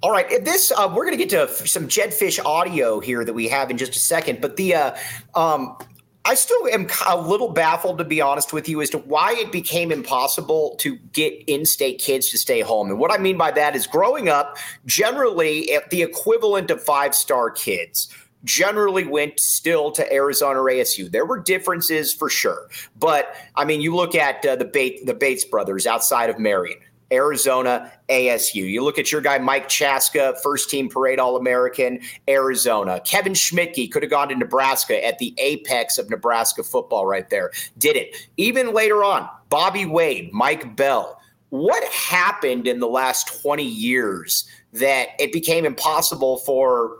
All 0.00 0.12
right, 0.12 0.44
this 0.44 0.70
uh, 0.70 0.86
we're 0.94 1.04
going 1.04 1.18
to 1.18 1.24
get 1.24 1.30
to 1.30 1.66
some 1.66 1.88
Jedd 1.88 2.10
Fisch 2.10 2.38
audio 2.44 3.00
here 3.00 3.24
that 3.24 3.32
we 3.32 3.48
have 3.48 3.68
in 3.68 3.76
just 3.76 3.96
a 3.96 3.98
second, 3.98 4.40
but 4.40 4.56
the 4.56 4.74
uh, 4.76 4.96
um, 5.34 5.76
I 6.28 6.34
still 6.34 6.68
am 6.68 6.86
a 7.06 7.18
little 7.18 7.48
baffled, 7.48 7.96
to 7.96 8.04
be 8.04 8.20
honest 8.20 8.52
with 8.52 8.68
you, 8.68 8.82
as 8.82 8.90
to 8.90 8.98
why 8.98 9.32
it 9.38 9.50
became 9.50 9.90
impossible 9.90 10.76
to 10.80 10.96
get 11.14 11.32
in 11.46 11.64
state 11.64 12.00
kids 12.00 12.28
to 12.28 12.36
stay 12.36 12.60
home. 12.60 12.90
And 12.90 12.98
what 12.98 13.10
I 13.10 13.16
mean 13.16 13.38
by 13.38 13.50
that 13.52 13.74
is 13.74 13.86
growing 13.86 14.28
up, 14.28 14.58
generally, 14.84 15.72
at 15.72 15.88
the 15.88 16.02
equivalent 16.02 16.70
of 16.70 16.84
five 16.84 17.14
star 17.14 17.50
kids 17.50 18.14
generally 18.44 19.06
went 19.06 19.40
still 19.40 19.90
to 19.92 20.12
Arizona 20.12 20.60
or 20.60 20.70
ASU. 20.70 21.10
There 21.10 21.24
were 21.24 21.40
differences 21.40 22.12
for 22.12 22.28
sure, 22.28 22.68
but 22.98 23.34
I 23.56 23.64
mean, 23.64 23.80
you 23.80 23.96
look 23.96 24.14
at 24.14 24.44
uh, 24.44 24.56
the 24.56 24.66
Bates, 24.66 25.02
the 25.06 25.14
Bates 25.14 25.46
brothers 25.46 25.86
outside 25.86 26.28
of 26.28 26.38
Marion. 26.38 26.78
Arizona, 27.12 27.90
ASU. 28.08 28.68
You 28.68 28.84
look 28.84 28.98
at 28.98 29.10
your 29.10 29.20
guy, 29.20 29.38
Mike 29.38 29.68
Chaska, 29.68 30.34
first 30.42 30.68
team 30.68 30.88
parade 30.88 31.18
All 31.18 31.36
American, 31.36 32.00
Arizona. 32.28 33.00
Kevin 33.00 33.32
Schmidtke 33.32 33.90
could 33.90 34.02
have 34.02 34.10
gone 34.10 34.28
to 34.28 34.34
Nebraska 34.34 35.04
at 35.04 35.18
the 35.18 35.34
apex 35.38 35.98
of 35.98 36.10
Nebraska 36.10 36.62
football 36.62 37.06
right 37.06 37.28
there. 37.30 37.50
Did 37.78 37.96
it. 37.96 38.14
Even 38.36 38.74
later 38.74 39.04
on, 39.04 39.28
Bobby 39.48 39.86
Wade, 39.86 40.32
Mike 40.32 40.76
Bell. 40.76 41.20
What 41.50 41.82
happened 41.92 42.66
in 42.66 42.78
the 42.78 42.88
last 42.88 43.40
20 43.40 43.64
years 43.64 44.46
that 44.74 45.08
it 45.18 45.32
became 45.32 45.64
impossible 45.64 46.38
for 46.38 46.98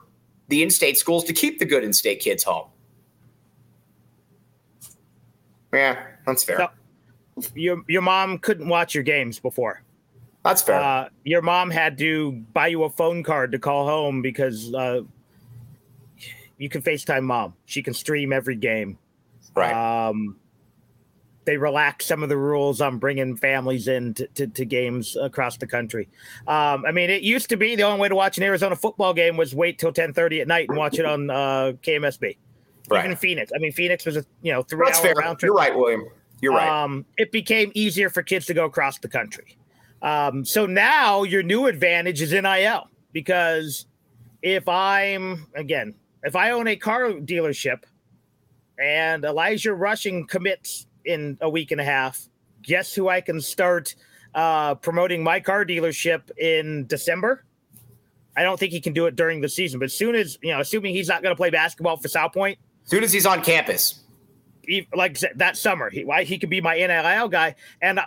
the 0.48 0.62
in 0.62 0.70
state 0.70 0.96
schools 0.96 1.24
to 1.24 1.34
keep 1.34 1.58
the 1.58 1.66
good 1.66 1.84
in 1.84 1.92
state 1.92 2.20
kids 2.20 2.42
home? 2.42 2.68
Yeah, 5.70 6.02
that's 6.24 6.44
fair. 6.44 6.70
your, 7.54 7.82
your 7.88 8.00
mom 8.00 8.38
couldn't 8.38 8.68
watch 8.68 8.94
your 8.94 9.04
games 9.04 9.38
before. 9.38 9.82
That's 10.48 10.62
fair. 10.62 10.80
Uh, 10.80 11.08
your 11.24 11.42
mom 11.42 11.70
had 11.70 11.98
to 11.98 12.32
buy 12.54 12.68
you 12.68 12.84
a 12.84 12.88
phone 12.88 13.22
card 13.22 13.52
to 13.52 13.58
call 13.58 13.86
home 13.86 14.22
because 14.22 14.72
uh, 14.72 15.02
you 16.56 16.70
can 16.70 16.80
FaceTime 16.80 17.24
mom. 17.24 17.52
She 17.66 17.82
can 17.82 17.92
stream 17.92 18.32
every 18.32 18.56
game. 18.56 18.98
Right. 19.54 20.08
Um, 20.08 20.36
they 21.44 21.58
relax 21.58 22.06
some 22.06 22.22
of 22.22 22.30
the 22.30 22.36
rules 22.38 22.80
on 22.80 22.96
bringing 22.96 23.36
families 23.36 23.88
in 23.88 24.14
to, 24.14 24.26
to, 24.28 24.46
to 24.46 24.64
games 24.64 25.16
across 25.16 25.58
the 25.58 25.66
country. 25.66 26.08
Um, 26.46 26.84
I 26.86 26.92
mean, 26.92 27.10
it 27.10 27.20
used 27.20 27.50
to 27.50 27.58
be 27.58 27.76
the 27.76 27.82
only 27.82 28.00
way 28.00 28.08
to 28.08 28.14
watch 28.14 28.38
an 28.38 28.44
Arizona 28.44 28.74
football 28.74 29.12
game 29.12 29.36
was 29.36 29.54
wait 29.54 29.78
till 29.78 29.92
10:30 29.92 30.40
at 30.40 30.48
night 30.48 30.70
and 30.70 30.78
watch 30.78 30.98
it 30.98 31.04
on 31.04 31.28
uh, 31.28 31.72
KMSB. 31.82 32.38
Right. 32.88 33.04
Even 33.04 33.16
Phoenix. 33.18 33.52
I 33.54 33.58
mean, 33.58 33.72
Phoenix 33.72 34.06
was 34.06 34.16
a 34.16 34.24
you 34.40 34.50
know 34.50 34.62
three 34.62 34.86
That's 34.86 34.98
hour 35.00 35.04
fair. 35.04 35.14
round 35.14 35.40
trip. 35.40 35.48
You're 35.48 35.56
right, 35.56 35.76
William. 35.76 36.06
You're 36.40 36.54
right. 36.54 36.84
Um, 36.84 37.04
it 37.18 37.32
became 37.32 37.70
easier 37.74 38.08
for 38.08 38.22
kids 38.22 38.46
to 38.46 38.54
go 38.54 38.64
across 38.64 38.98
the 38.98 39.08
country. 39.08 39.57
Um, 40.02 40.44
so 40.44 40.66
now 40.66 41.24
your 41.24 41.42
new 41.42 41.66
advantage 41.66 42.22
is 42.22 42.32
NIL 42.32 42.88
because 43.12 43.86
if 44.42 44.68
I'm 44.68 45.46
again, 45.54 45.94
if 46.22 46.36
I 46.36 46.50
own 46.50 46.68
a 46.68 46.76
car 46.76 47.10
dealership 47.12 47.82
and 48.80 49.24
Elijah 49.24 49.74
Rushing 49.74 50.26
commits 50.26 50.86
in 51.04 51.38
a 51.40 51.48
week 51.48 51.70
and 51.70 51.80
a 51.80 51.84
half, 51.84 52.28
guess 52.62 52.94
who 52.94 53.08
I 53.08 53.20
can 53.20 53.40
start 53.40 53.94
uh, 54.34 54.76
promoting 54.76 55.22
my 55.22 55.40
car 55.40 55.64
dealership 55.64 56.30
in 56.38 56.86
December? 56.86 57.44
I 58.36 58.42
don't 58.42 58.58
think 58.58 58.72
he 58.72 58.80
can 58.80 58.92
do 58.92 59.06
it 59.06 59.16
during 59.16 59.40
the 59.40 59.48
season, 59.48 59.80
but 59.80 59.86
as 59.86 59.94
soon 59.94 60.14
as 60.14 60.38
you 60.42 60.52
know, 60.52 60.60
assuming 60.60 60.94
he's 60.94 61.08
not 61.08 61.22
going 61.22 61.32
to 61.32 61.36
play 61.36 61.50
basketball 61.50 61.96
for 61.96 62.06
Salpointe, 62.06 62.58
as 62.84 62.90
soon 62.90 63.02
as 63.02 63.12
he's 63.12 63.26
on 63.26 63.42
campus, 63.42 64.04
like 64.94 65.18
that 65.36 65.56
summer, 65.56 65.90
he 65.90 66.06
he 66.24 66.38
could 66.38 66.50
be 66.50 66.60
my 66.60 66.74
NIL 66.74 67.28
guy, 67.28 67.54
and 67.80 68.00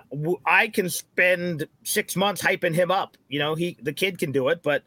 I 0.45 0.67
can 0.67 0.89
spend 0.89 1.67
six 1.83 2.15
months 2.15 2.41
hyping 2.41 2.73
him 2.73 2.91
up. 2.91 3.17
You 3.27 3.39
know, 3.39 3.55
he 3.55 3.77
the 3.81 3.93
kid 3.93 4.17
can 4.17 4.31
do 4.31 4.49
it, 4.49 4.61
but 4.63 4.83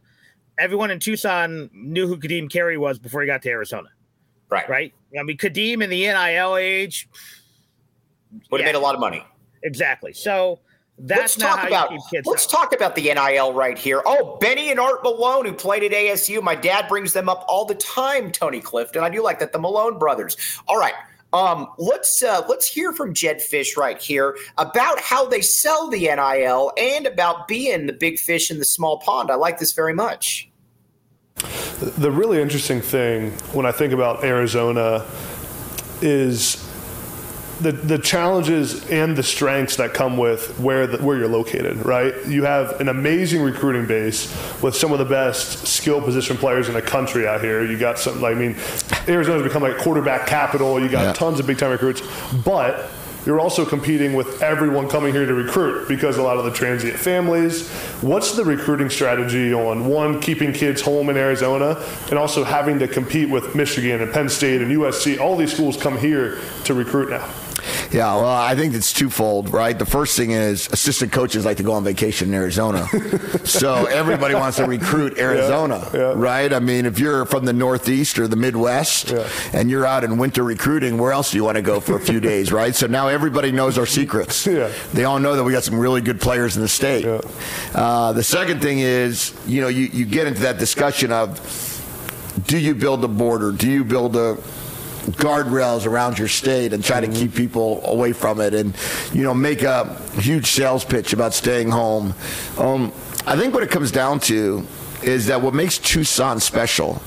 everyone 0.58 0.90
in 0.90 1.00
Tucson 1.00 1.70
knew 1.72 2.06
who 2.06 2.16
Ka'Deem 2.16 2.50
Carey 2.50 2.78
was 2.78 2.98
before 2.98 3.20
he 3.22 3.26
got 3.26 3.42
to 3.42 3.50
Arizona. 3.50 3.88
Right. 4.50 4.68
Right. 4.68 4.94
I 5.18 5.22
mean, 5.22 5.36
Ka'Deem 5.36 5.82
in 5.82 5.90
the 5.90 6.06
NIL 6.06 6.56
age 6.56 7.08
would 8.50 8.60
have 8.60 8.66
yeah. 8.66 8.72
made 8.72 8.78
a 8.78 8.82
lot 8.82 8.94
of 8.94 9.00
money. 9.00 9.24
Exactly. 9.62 10.12
So 10.12 10.60
that's 10.98 11.36
let's 11.36 11.36
talk 11.36 11.66
about 11.66 11.92
let's 12.24 12.46
out. 12.46 12.50
talk 12.50 12.72
about 12.72 12.94
the 12.94 13.02
NIL 13.02 13.52
right 13.52 13.76
here. 13.76 14.00
Oh, 14.06 14.36
Benny 14.40 14.70
and 14.70 14.78
Art 14.78 15.02
Malone, 15.02 15.44
who 15.44 15.52
played 15.52 15.82
at 15.82 15.90
ASU. 15.90 16.40
My 16.42 16.54
dad 16.54 16.86
brings 16.88 17.12
them 17.12 17.28
up 17.28 17.44
all 17.48 17.64
the 17.64 17.74
time, 17.74 18.30
Tony 18.30 18.60
Clifton. 18.60 19.02
I 19.02 19.08
do 19.08 19.22
like 19.22 19.40
that. 19.40 19.52
The 19.52 19.58
Malone 19.58 19.98
brothers. 19.98 20.36
All 20.68 20.78
right. 20.78 20.94
Um, 21.34 21.66
let's 21.78 22.22
uh, 22.22 22.42
let's 22.48 22.66
hear 22.66 22.92
from 22.92 23.12
Jedd 23.12 23.38
Fisch 23.38 23.76
right 23.76 24.00
here 24.00 24.36
about 24.56 25.00
how 25.00 25.28
they 25.28 25.40
sell 25.40 25.90
the 25.90 25.98
NIL 25.98 26.70
and 26.78 27.06
about 27.08 27.48
being 27.48 27.86
the 27.86 27.92
big 27.92 28.20
fish 28.20 28.52
in 28.52 28.60
the 28.60 28.64
small 28.64 29.00
pond. 29.00 29.32
I 29.32 29.34
like 29.34 29.58
this 29.58 29.72
very 29.72 29.94
much. 29.94 30.48
The 31.80 32.12
really 32.12 32.40
interesting 32.40 32.80
thing 32.80 33.32
when 33.52 33.66
I 33.66 33.72
think 33.72 33.92
about 33.92 34.22
Arizona 34.22 35.04
is 36.00 36.64
the 37.64 37.72
the 37.72 37.98
challenges 37.98 38.88
and 38.90 39.16
the 39.16 39.22
strengths 39.22 39.76
that 39.76 39.94
come 39.94 40.16
with 40.16 40.58
where 40.60 40.86
the, 40.86 40.98
where 40.98 41.18
you're 41.18 41.28
located, 41.28 41.84
right? 41.84 42.14
You 42.26 42.44
have 42.44 42.80
an 42.80 42.88
amazing 42.88 43.42
recruiting 43.42 43.86
base 43.86 44.32
with 44.62 44.76
some 44.76 44.92
of 44.92 44.98
the 44.98 45.04
best 45.04 45.66
skill 45.66 46.00
position 46.00 46.36
players 46.36 46.68
in 46.68 46.74
the 46.74 46.82
country 46.82 47.26
out 47.26 47.40
here. 47.40 47.64
You 47.64 47.78
got 47.78 47.98
something 47.98 48.22
like 48.22 48.36
I 48.36 48.38
mean, 48.38 48.56
Arizona's 49.08 49.42
become 49.42 49.62
like 49.62 49.78
quarterback 49.78 50.26
capital. 50.26 50.80
You 50.80 50.88
got 50.88 51.02
yeah. 51.02 51.12
tons 51.14 51.40
of 51.40 51.46
big 51.46 51.58
time 51.58 51.70
recruits, 51.70 52.02
but 52.44 52.90
you're 53.26 53.40
also 53.40 53.64
competing 53.64 54.12
with 54.12 54.42
everyone 54.42 54.88
coming 54.88 55.14
here 55.14 55.24
to 55.24 55.32
recruit 55.32 55.88
because 55.88 56.18
a 56.18 56.22
lot 56.22 56.36
of 56.36 56.44
the 56.44 56.50
transient 56.50 56.98
families. 56.98 57.70
What's 58.02 58.32
the 58.32 58.44
recruiting 58.44 58.90
strategy 58.90 59.54
on 59.54 59.86
one, 59.86 60.20
keeping 60.20 60.52
kids 60.52 60.82
home 60.82 61.08
in 61.08 61.16
Arizona, 61.16 61.82
and 62.10 62.18
also 62.18 62.44
having 62.44 62.78
to 62.80 62.88
compete 62.88 63.30
with 63.30 63.54
Michigan 63.54 64.02
and 64.02 64.12
Penn 64.12 64.28
State 64.28 64.60
and 64.60 64.70
USC? 64.70 65.18
All 65.18 65.36
these 65.36 65.54
schools 65.54 65.78
come 65.78 65.96
here 65.96 66.38
to 66.64 66.74
recruit 66.74 67.08
now. 67.08 67.26
Yeah, 67.90 68.14
well, 68.16 68.26
I 68.26 68.54
think 68.54 68.74
it's 68.74 68.92
twofold, 68.92 69.50
right? 69.50 69.78
The 69.78 69.86
first 69.86 70.16
thing 70.16 70.30
is 70.30 70.68
assistant 70.72 71.12
coaches 71.12 71.44
like 71.44 71.58
to 71.58 71.62
go 71.62 71.72
on 71.72 71.84
vacation 71.84 72.28
in 72.28 72.34
Arizona. 72.34 72.86
so 73.44 73.86
everybody 73.86 74.34
wants 74.34 74.56
to 74.58 74.64
recruit 74.64 75.18
Arizona, 75.18 75.88
yeah, 75.92 76.00
yeah. 76.00 76.12
right? 76.16 76.52
I 76.52 76.60
mean, 76.60 76.86
if 76.86 76.98
you're 76.98 77.24
from 77.26 77.44
the 77.44 77.52
Northeast 77.52 78.18
or 78.18 78.28
the 78.28 78.36
Midwest 78.36 79.10
yeah. 79.10 79.28
and 79.52 79.70
you're 79.70 79.86
out 79.86 80.04
in 80.04 80.18
winter 80.18 80.42
recruiting, 80.42 80.98
where 80.98 81.12
else 81.12 81.30
do 81.30 81.36
you 81.36 81.44
want 81.44 81.56
to 81.56 81.62
go 81.62 81.80
for 81.80 81.96
a 81.96 82.00
few 82.00 82.20
days, 82.32 82.52
right? 82.52 82.74
So 82.74 82.86
now 82.86 83.08
everybody 83.08 83.52
knows 83.52 83.78
our 83.78 83.86
secrets. 83.86 84.46
Yeah. 84.46 84.72
They 84.92 85.04
all 85.04 85.18
know 85.18 85.36
that 85.36 85.44
we 85.44 85.52
got 85.52 85.64
some 85.64 85.78
really 85.78 86.00
good 86.00 86.20
players 86.20 86.56
in 86.56 86.62
the 86.62 86.68
state. 86.68 87.04
Uh, 87.74 88.12
the 88.12 88.22
second 88.24 88.60
thing 88.60 88.80
is, 88.80 89.34
you 89.46 89.60
know, 89.60 89.68
you, 89.68 89.86
you 89.86 90.04
get 90.04 90.26
into 90.26 90.42
that 90.42 90.58
discussion 90.58 91.12
of 91.12 91.40
do 92.46 92.58
you 92.58 92.74
build 92.74 93.04
a 93.04 93.08
border? 93.08 93.52
Do 93.52 93.70
you 93.70 93.84
build 93.84 94.16
a 94.16 94.36
guardrails 95.12 95.86
around 95.86 96.18
your 96.18 96.28
state 96.28 96.72
and 96.72 96.82
try 96.82 97.00
to 97.00 97.06
keep 97.06 97.30
mm-hmm. 97.30 97.36
people 97.36 97.80
away 97.86 98.12
from 98.12 98.40
it 98.40 98.54
and 98.54 98.74
you 99.12 99.22
know 99.22 99.34
make 99.34 99.62
a 99.62 99.94
huge 100.14 100.46
sales 100.46 100.84
pitch 100.84 101.12
about 101.12 101.34
staying 101.34 101.70
home 101.70 102.14
um, 102.58 102.92
i 103.26 103.36
think 103.36 103.52
what 103.52 103.62
it 103.62 103.70
comes 103.70 103.90
down 103.90 104.18
to 104.18 104.66
is 105.04 105.26
that 105.26 105.40
what 105.42 105.54
makes 105.54 105.78
Tucson 105.78 106.40
special 106.40 107.02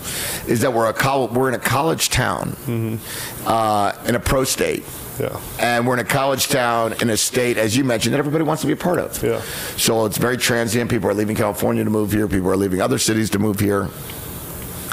is 0.47 0.62
that 0.62 0.71
we're 0.71 0.88
a 0.88 0.93
college, 0.93 1.31
we're 1.31 1.49
in 1.49 1.55
a 1.55 1.60
college 1.60 2.10
town 2.10 2.51
mm-hmm. 2.51 3.47
uh, 3.47 3.93
in 4.07 4.15
a 4.15 4.19
pro 4.19 4.43
state. 4.43 4.83
Yeah. 5.19 5.39
And 5.60 5.88
we're 5.88 5.95
in 5.95 5.99
a 5.99 6.03
college 6.03 6.47
town 6.47 6.93
in 7.01 7.10
a 7.10 7.17
state, 7.17 7.57
as 7.57 7.75
you 7.75 7.83
mentioned, 7.83 8.13
that 8.13 8.19
everybody 8.19 8.43
wants 8.43 8.62
to 8.62 8.67
be 8.67 8.73
a 8.73 8.77
part 8.77 8.99
of. 8.99 9.21
Yeah. 9.23 9.41
So 9.75 10.05
it's 10.05 10.17
very 10.17 10.38
transient. 10.38 10.91
People 10.91 11.10
are 11.10 11.13
leaving 11.13 11.36
California 11.36 11.83
to 11.83 11.89
move 11.89 12.12
here. 12.12 12.27
People 12.27 12.49
are 12.51 12.57
leaving 12.57 12.81
other 12.81 12.99
cities 12.99 13.31
to 13.31 13.39
move 13.39 13.60
here. 13.60 13.89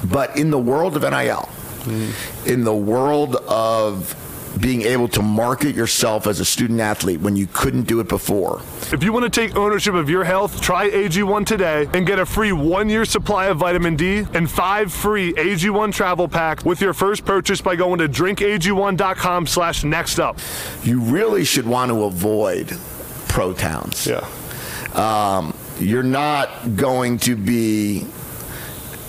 But 0.04 0.36
in 0.36 0.50
the 0.50 0.58
world 0.58 0.96
of 0.96 1.02
NIL, 1.02 1.48
mm-hmm. 1.85 2.49
in 2.49 2.64
the 2.64 2.75
world 2.75 3.37
of 3.49 4.14
being 4.61 4.83
able 4.83 5.09
to 5.09 5.23
market 5.23 5.75
yourself 5.75 6.27
as 6.27 6.40
a 6.40 6.44
student 6.44 6.81
athlete 6.81 7.20
when 7.20 7.37
you 7.37 7.47
couldn't 7.53 7.83
do 7.83 8.01
it 8.01 8.09
before. 8.09 8.61
If 8.92 9.03
you 9.03 9.12
want 9.12 9.25
to 9.25 9.31
take 9.31 9.57
ownership 9.57 9.94
of 9.94 10.09
your 10.09 10.25
health, 10.25 10.61
try 10.61 10.88
AG1 10.90 11.47
today 11.47 11.88
and 11.92 12.07
get 12.07 12.18
a 12.18 12.27
free 12.27 12.53
one 12.53 12.88
year 12.88 13.05
supply 13.05 13.47
of 13.47 13.59
vitamin 13.59 13.97
D 13.97 14.25
and 14.35 14.51
five 14.51 14.92
free 14.92 15.33
AG1 15.35 15.92
travel 15.92 16.29
packs 16.29 16.64
with 16.64 16.81
your 16.81 16.92
first 16.92 17.25
purchase 17.25 17.61
by 17.61 17.77
going 17.77 17.99
to 17.99 18.09
drinkag1.com 18.09 19.47
slash 19.47 19.85
next 19.85 20.18
up. 20.18 20.38
You 20.83 21.01
really 21.01 21.44
should 21.44 21.66
want 21.66 21.90
to 21.90 22.05
avoid 22.05 22.79
pro 23.29 23.53
towns. 23.53 24.07
Yeah. 24.07 24.27
Um, 24.94 25.57
you're 25.81 26.05
not 26.05 26.77
going 26.77 27.18
to 27.20 27.35
be 27.35 28.07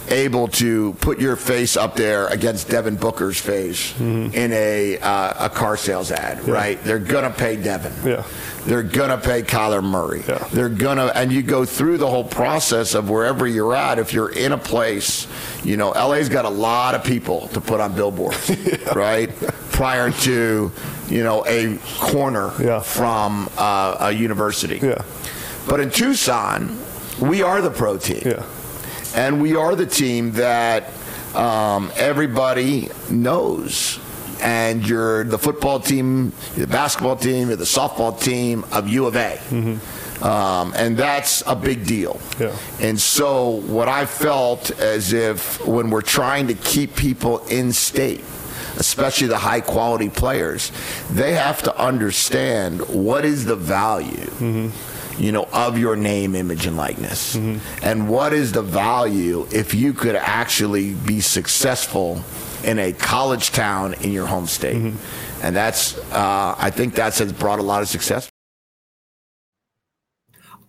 able 0.10 0.48
to 0.48 0.94
put 0.94 1.20
your 1.20 1.36
face 1.36 1.78
up 1.78 1.96
there 1.96 2.28
against 2.28 2.70
Devin 2.70 2.96
Booker's 2.96 3.40
face 3.40 3.92
mm-hmm. 3.94 4.34
in 4.34 4.52
a 4.54 4.98
uh, 5.00 5.46
a 5.46 5.50
car 5.50 5.78
sales 5.78 6.12
ad, 6.12 6.46
yeah. 6.46 6.54
right? 6.54 6.84
They're 6.84 7.00
gonna 7.00 7.32
pay 7.32 7.56
Devin. 7.56 7.94
Yeah. 8.08 8.24
They're 8.66 8.84
gonna 8.84 9.18
pay 9.18 9.44
Kyler 9.44 9.84
Murray. 9.84 10.24
Yeah. 10.28 10.40
They're 10.52 10.70
gonna, 10.70 11.12
and 11.16 11.32
you 11.32 11.44
go 11.44 11.66
through 11.66 11.98
the 11.98 12.10
whole 12.10 12.24
process 12.24 12.96
of 12.96 13.10
wherever 13.10 13.46
you're 13.46 13.76
at. 13.76 14.00
If 14.00 14.14
you're 14.14 14.32
in 14.32 14.52
a 14.52 14.58
place, 14.58 15.28
you 15.64 15.78
know, 15.78 15.90
LA's 15.90 16.30
got 16.30 16.46
a 16.46 16.50
lot 16.50 16.96
of 16.96 17.04
people 17.04 17.48
to 17.50 17.62
put 17.62 17.80
on 17.80 17.94
billboards, 17.94 18.50
yeah. 18.66 18.94
right? 18.94 19.30
Prior 19.72 20.10
to, 20.12 20.72
you 21.08 21.24
know, 21.24 21.46
a 21.46 21.78
corner 22.00 22.52
yeah. 22.60 22.80
from 22.80 23.50
uh, 23.58 23.98
a 24.00 24.12
university. 24.12 24.80
Yeah. 24.82 25.04
But 25.68 25.80
in 25.80 25.92
Tucson, 25.92 26.80
we 27.20 27.44
are 27.44 27.62
the 27.62 27.72
pro 27.72 27.98
team. 27.98 28.22
Yeah 28.26 28.46
and 29.16 29.42
we 29.42 29.56
are 29.56 29.76
the 29.76 29.86
team 29.86 30.32
that 30.34 30.92
um, 31.34 31.92
everybody 31.96 32.90
knows. 33.10 34.00
And 34.42 34.88
you're 34.88 35.24
the 35.24 35.40
football 35.40 35.80
team, 35.80 36.34
the 36.56 36.68
basketball 36.68 37.16
team, 37.16 37.48
you're 37.48 37.58
the 37.58 37.64
softball 37.64 38.20
team 38.20 38.66
of 38.72 38.88
U 38.90 39.06
of 39.08 39.16
A. 39.16 39.40
Mm-hmm. 39.50 40.24
Um, 40.24 40.74
and 40.76 40.98
that's 40.98 41.42
a 41.48 41.56
big 41.56 41.86
deal. 41.86 42.20
Yeah. 42.40 42.56
And 42.80 43.00
so, 43.00 43.62
what 43.62 43.88
I 43.88 44.06
felt 44.06 44.72
as 44.80 45.14
if 45.14 45.66
when 45.66 45.90
we're 45.90 46.02
trying 46.02 46.48
to 46.48 46.54
keep 46.54 46.96
people 46.96 47.40
in 47.48 47.74
state, 47.74 48.24
especially 48.78 49.28
the 49.28 49.38
high 49.38 49.62
quality 49.62 50.10
players, 50.10 50.72
they 51.12 51.34
have 51.34 51.64
to 51.64 51.78
understand 51.78 52.82
what 52.90 53.26
is 53.26 53.46
the 53.46 53.56
value. 53.56 54.26
Mm-hmm 54.38 54.95
you 55.18 55.32
know, 55.32 55.48
of 55.54 55.78
your 55.78 55.96
name, 55.96 56.36
image, 56.36 56.66
and 56.66 56.78
likeness. 56.78 57.36
Mm-hmm. 57.36 57.86
And 57.86 58.10
what 58.10 58.34
is 58.34 58.52
the 58.52 58.62
value 58.62 59.48
if 59.52 59.74
you 59.74 59.94
could 59.94 60.16
actually 60.16 60.94
be 60.94 61.22
successful 61.22 62.22
in 62.64 62.80
a 62.80 62.94
college 62.94 63.52
town 63.52 63.94
in 63.96 64.12
your 64.12 64.26
home 64.26 64.48
state? 64.48 64.78
Mm-hmm. 64.78 65.46
And 65.46 65.56
that's, 65.56 65.98
uh, 66.12 66.56
I 66.58 66.70
think 66.72 66.96
that's 66.96 67.20
has 67.20 67.32
brought 67.32 67.60
a 67.60 67.64
lot 67.64 67.82
of 67.82 67.88
success. 67.88 68.30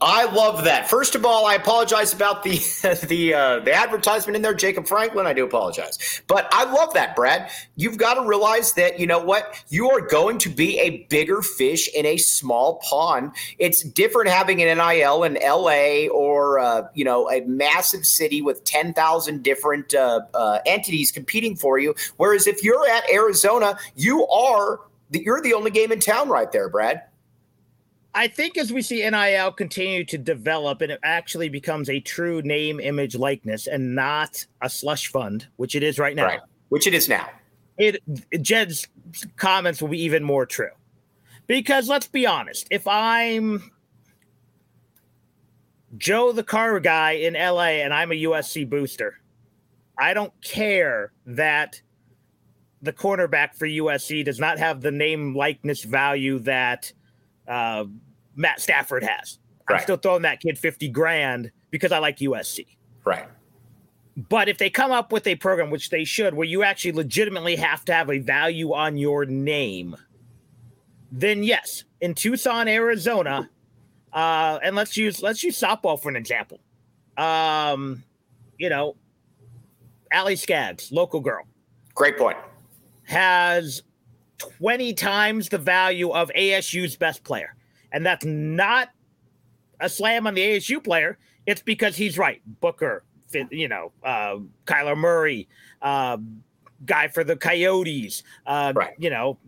I 0.01 0.27
love 0.27 0.65
that. 0.65 0.91
First 0.91 1.15
of 1.15 1.25
all, 1.25 1.47
I 1.47 1.55
apologize 1.55 2.13
about 2.13 2.43
the 2.43 2.57
the 3.09 3.33
uh, 3.33 3.61
the 3.61 3.73
advertisement 3.73 4.37
in 4.37 4.43
there, 4.43 4.53
Jacob 4.53 4.87
Franklin. 4.87 5.27
I 5.27 5.33
do 5.33 5.45
apologize, 5.45 6.23
but 6.27 6.47
I 6.53 6.65
love 6.71 6.93
that, 6.95 7.17
Brad. 7.17 7.51
You've 7.77 7.97
got 7.97 8.15
to 8.15 8.29
realize 8.29 8.75
that 8.75 9.01
you 9.01 9.07
know 9.07 9.19
what 9.19 9.65
you 9.69 9.91
are 9.91 10.03
going 10.03 10.37
to 10.39 10.51
be 10.51 10.79
a 10.81 11.07
bigger 11.09 11.41
fish 11.41 11.89
in 11.95 12.05
a 12.05 12.19
small 12.19 12.77
pond. 12.85 13.33
It's 13.59 13.83
different 13.83 14.29
having 14.29 14.63
an 14.63 14.77
NIL 14.77 15.25
in 15.25 15.39
LA 15.43 16.09
or 16.09 16.59
uh, 16.59 16.83
you 16.95 17.05
know 17.05 17.31
a 17.31 17.41
massive 17.43 18.05
city 18.05 18.43
with 18.43 18.65
ten 18.65 18.93
thousand 18.93 19.43
different 19.43 19.95
uh, 19.95 20.21
uh, 20.35 20.59
entities 20.67 21.11
competing 21.11 21.57
for 21.57 21.79
you. 21.79 21.95
Whereas 22.19 22.47
if 22.47 22.63
you're 22.63 22.87
at 22.87 23.11
Arizona, 23.11 23.79
you 23.95 24.27
are 24.27 24.81
the, 25.11 25.23
you're 25.25 25.41
the 25.41 25.55
only 25.55 25.71
game 25.71 25.91
in 25.91 26.01
town 26.01 26.29
right 26.29 26.53
there, 26.53 26.69
Brad. 26.69 27.03
I 28.17 28.29
think 28.29 28.57
as 28.57 28.73
we 28.73 28.81
see 28.81 29.09
NIL 29.09 29.53
continue 29.53 30.03
to 30.07 30.17
develop 30.17 30.81
and 30.81 30.91
it 30.91 31.01
actually 31.03 31.51
becomes 31.51 31.91
a 31.91 32.01
true 32.01 32.41
name, 32.41 32.81
image, 32.81 33.15
likeness, 33.15 33.67
and 33.67 33.95
not 33.95 34.45
a 34.63 34.71
slush 34.71 35.09
fund, 35.09 35.47
which 35.57 35.75
it 35.75 35.83
is 35.83 35.99
right 35.99 36.17
now. 36.17 36.25
Right. 36.25 36.41
Which 36.71 36.87
it 36.87 36.95
is 36.95 37.11
now. 37.11 37.29
It 37.77 38.03
Jedd's 38.41 38.89
comments 39.37 39.83
will 39.83 39.91
be 39.91 40.03
even 40.03 40.25
more 40.25 40.47
true. 40.47 40.71
Because 41.47 41.91
let's 41.91 42.09
be 42.09 42.27
honest, 42.27 42.67
if 42.71 42.89
I'm 42.89 43.71
Joe 45.99 46.33
the 46.33 46.43
car 46.43 46.81
guy 46.81 47.13
in 47.13 47.35
LA 47.35 47.83
and 47.85 47.93
I'm 47.93 48.13
a 48.13 48.23
USC 48.23 48.69
booster, 48.69 49.21
I 49.99 50.15
don't 50.15 50.33
care 50.43 51.13
that 51.27 51.83
the 52.81 52.95
cornerback 52.95 53.55
for 53.57 53.67
USC 53.67 54.25
does 54.25 54.41
not 54.41 54.59
have 54.59 54.81
the 54.81 54.91
name 54.91 55.37
likeness 55.37 55.83
value 55.85 56.39
that 56.41 56.91
uh, 57.47 57.85
Matt 58.37 58.61
Stafford 58.61 59.03
has. 59.03 59.39
Right. 59.69 59.77
I'm 59.77 59.83
still 59.83 59.97
throwing 59.97 60.23
that 60.23 60.41
kid 60.41 60.59
50 60.59 60.89
grand 60.91 61.51
because 61.71 61.91
I 61.91 61.99
like 61.99 62.19
USC. 62.19 62.67
Right. 63.05 63.27
But 64.17 64.49
if 64.49 64.59
they 64.59 64.71
come 64.71 64.93
up 64.93 65.13
with 65.13 65.27
a 65.27 65.35
program, 65.35 65.71
which 65.71 65.91
they 65.91 66.05
should, 66.05 66.35
where 66.35 66.47
you 66.47 66.63
actually 66.63 66.93
legitimately 66.93 67.57
have 67.57 67.85
to 67.87 67.93
have 67.93 68.11
a 68.11 68.19
value 68.19 68.73
on 68.73 68.97
your 68.97 69.27
name, 69.27 69.97
then 71.13 71.43
yes, 71.43 71.85
in 72.01 72.15
Tucson, 72.15 72.69
Arizona, 72.69 73.51
uh, 74.13 74.59
and 74.63 74.75
let's 74.75 74.97
use 74.97 75.23
let's 75.23 75.43
use 75.43 75.61
softball 75.61 76.01
for 76.01 76.09
an 76.09 76.17
example. 76.17 76.61
Um, 77.19 78.03
you 78.59 78.71
know, 78.71 78.97
Allie 80.11 80.37
Skaggs, 80.37 80.91
local 80.91 81.21
girl. 81.21 81.45
Great 81.95 82.17
point. 82.17 82.39
Has 83.05 83.83
20 84.39 84.95
times 84.95 85.49
the 85.49 85.59
value 85.59 86.11
of 86.11 86.31
ASU's 86.37 86.97
best 86.97 87.23
player. 87.25 87.55
And 87.97 88.05
that's 88.05 88.27
not 88.27 88.91
a 89.81 89.89
slam 89.89 90.27
on 90.27 90.35
the 90.35 90.43
ASU 90.43 90.85
player. 90.85 91.17
It's 91.47 91.63
because 91.63 91.97
he's 91.97 92.19
right. 92.19 92.43
Booker, 92.61 93.05
you 93.51 93.69
know, 93.69 93.91
uh, 94.05 94.37
Kyler 94.67 94.99
Murray, 94.99 95.49
uh, 95.81 96.19
guy 96.85 97.09
for 97.09 97.25
the 97.25 97.37
Coyotes, 97.37 98.23
uh, 98.45 98.75
right. 98.77 98.93
you 98.99 99.09
know. 99.09 99.39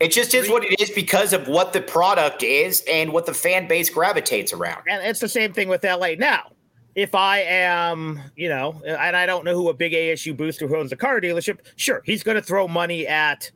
It 0.00 0.10
just 0.10 0.34
is 0.34 0.50
what 0.50 0.64
it 0.64 0.80
is 0.80 0.90
because 0.90 1.32
of 1.32 1.46
what 1.46 1.72
the 1.72 1.80
product 1.80 2.42
is 2.42 2.82
and 2.90 3.12
what 3.12 3.24
the 3.24 3.34
fan 3.34 3.68
base 3.68 3.88
gravitates 3.88 4.52
around. 4.52 4.82
And 4.88 5.06
it's 5.06 5.20
the 5.20 5.28
same 5.28 5.52
thing 5.52 5.68
with 5.68 5.84
LA. 5.84 6.14
Now, 6.18 6.50
if 6.96 7.14
I 7.14 7.38
am, 7.42 8.20
you 8.34 8.48
know, 8.48 8.82
and 8.84 9.16
I 9.16 9.26
don't 9.26 9.44
know 9.44 9.54
who 9.54 9.68
a 9.68 9.74
big 9.74 9.92
ASU 9.92 10.36
booster 10.36 10.66
who 10.66 10.76
owns 10.76 10.90
a 10.90 10.96
car 10.96 11.20
dealership, 11.20 11.60
sure, 11.76 12.02
he's 12.04 12.24
going 12.24 12.34
to 12.34 12.42
throw 12.42 12.66
money 12.66 13.06
at, 13.06 13.48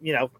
you 0.00 0.12
know, 0.12 0.30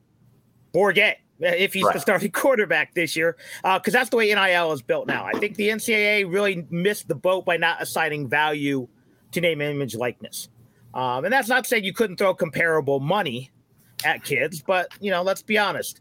Bourguet 0.72 1.16
if 1.40 1.72
he's 1.72 1.84
right. 1.84 1.94
the 1.94 2.00
starting 2.00 2.30
quarterback 2.32 2.94
this 2.94 3.16
year, 3.16 3.36
because 3.62 3.94
uh, 3.94 3.98
that's 3.98 4.10
the 4.10 4.16
way 4.16 4.32
NIL 4.34 4.72
is 4.72 4.82
built 4.82 5.06
now. 5.06 5.24
I 5.24 5.32
think 5.38 5.56
the 5.56 5.68
NCAA 5.68 6.30
really 6.30 6.66
missed 6.70 7.08
the 7.08 7.14
boat 7.14 7.44
by 7.44 7.56
not 7.56 7.82
assigning 7.82 8.28
value 8.28 8.88
to 9.32 9.40
name, 9.40 9.60
image, 9.60 9.94
likeness. 9.94 10.48
Um, 10.94 11.24
and 11.24 11.32
that's 11.32 11.48
not 11.48 11.66
saying 11.66 11.84
you 11.84 11.92
couldn't 11.92 12.16
throw 12.16 12.34
comparable 12.34 13.00
money 13.00 13.50
at 14.04 14.24
kids, 14.24 14.62
but 14.62 14.88
you 15.00 15.10
know, 15.10 15.22
let's 15.22 15.42
be 15.42 15.58
honest. 15.58 16.00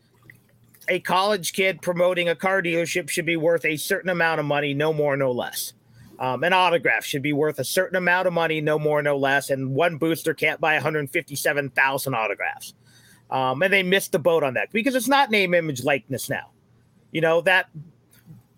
A 0.88 1.00
college 1.00 1.54
kid 1.54 1.82
promoting 1.82 2.30
a 2.30 2.36
car 2.36 2.64
dealership 2.64 3.10
should 3.10 3.26
be 3.26 3.38
worth 3.38 3.64
a 3.64 3.78
certain 3.78 4.10
amount 4.10 4.40
of 4.40 4.46
money, 4.46 4.74
no 4.74 4.92
more, 4.92 5.16
no 5.16 5.32
less. 5.32 5.74
Um, 6.18 6.44
an 6.44 6.52
autograph 6.52 7.06
should 7.06 7.22
be 7.22 7.32
worth 7.32 7.60
a 7.60 7.64
certain 7.64 7.96
amount 7.96 8.28
of 8.28 8.34
money, 8.34 8.60
no 8.60 8.80
more, 8.80 9.02
no 9.02 9.16
less. 9.16 9.52
And 9.52 9.74
one 9.74 9.98
booster 9.98 10.34
can't 10.34 10.60
buy 10.60 10.74
157,000 10.74 12.14
autographs. 12.14 12.74
Um, 13.30 13.62
and 13.62 13.72
they 13.72 13.84
missed 13.84 14.12
the 14.12 14.20
boat 14.20 14.44
on 14.44 14.56
that 14.56 14.72
because 14.72 14.96
it's 14.96 15.08
not 15.08 15.30
name, 15.30 15.54
image, 15.54 15.84
likeness 15.84 16.30
now. 16.30 16.50
You 17.12 17.22
know, 17.22 17.42
that 17.42 17.70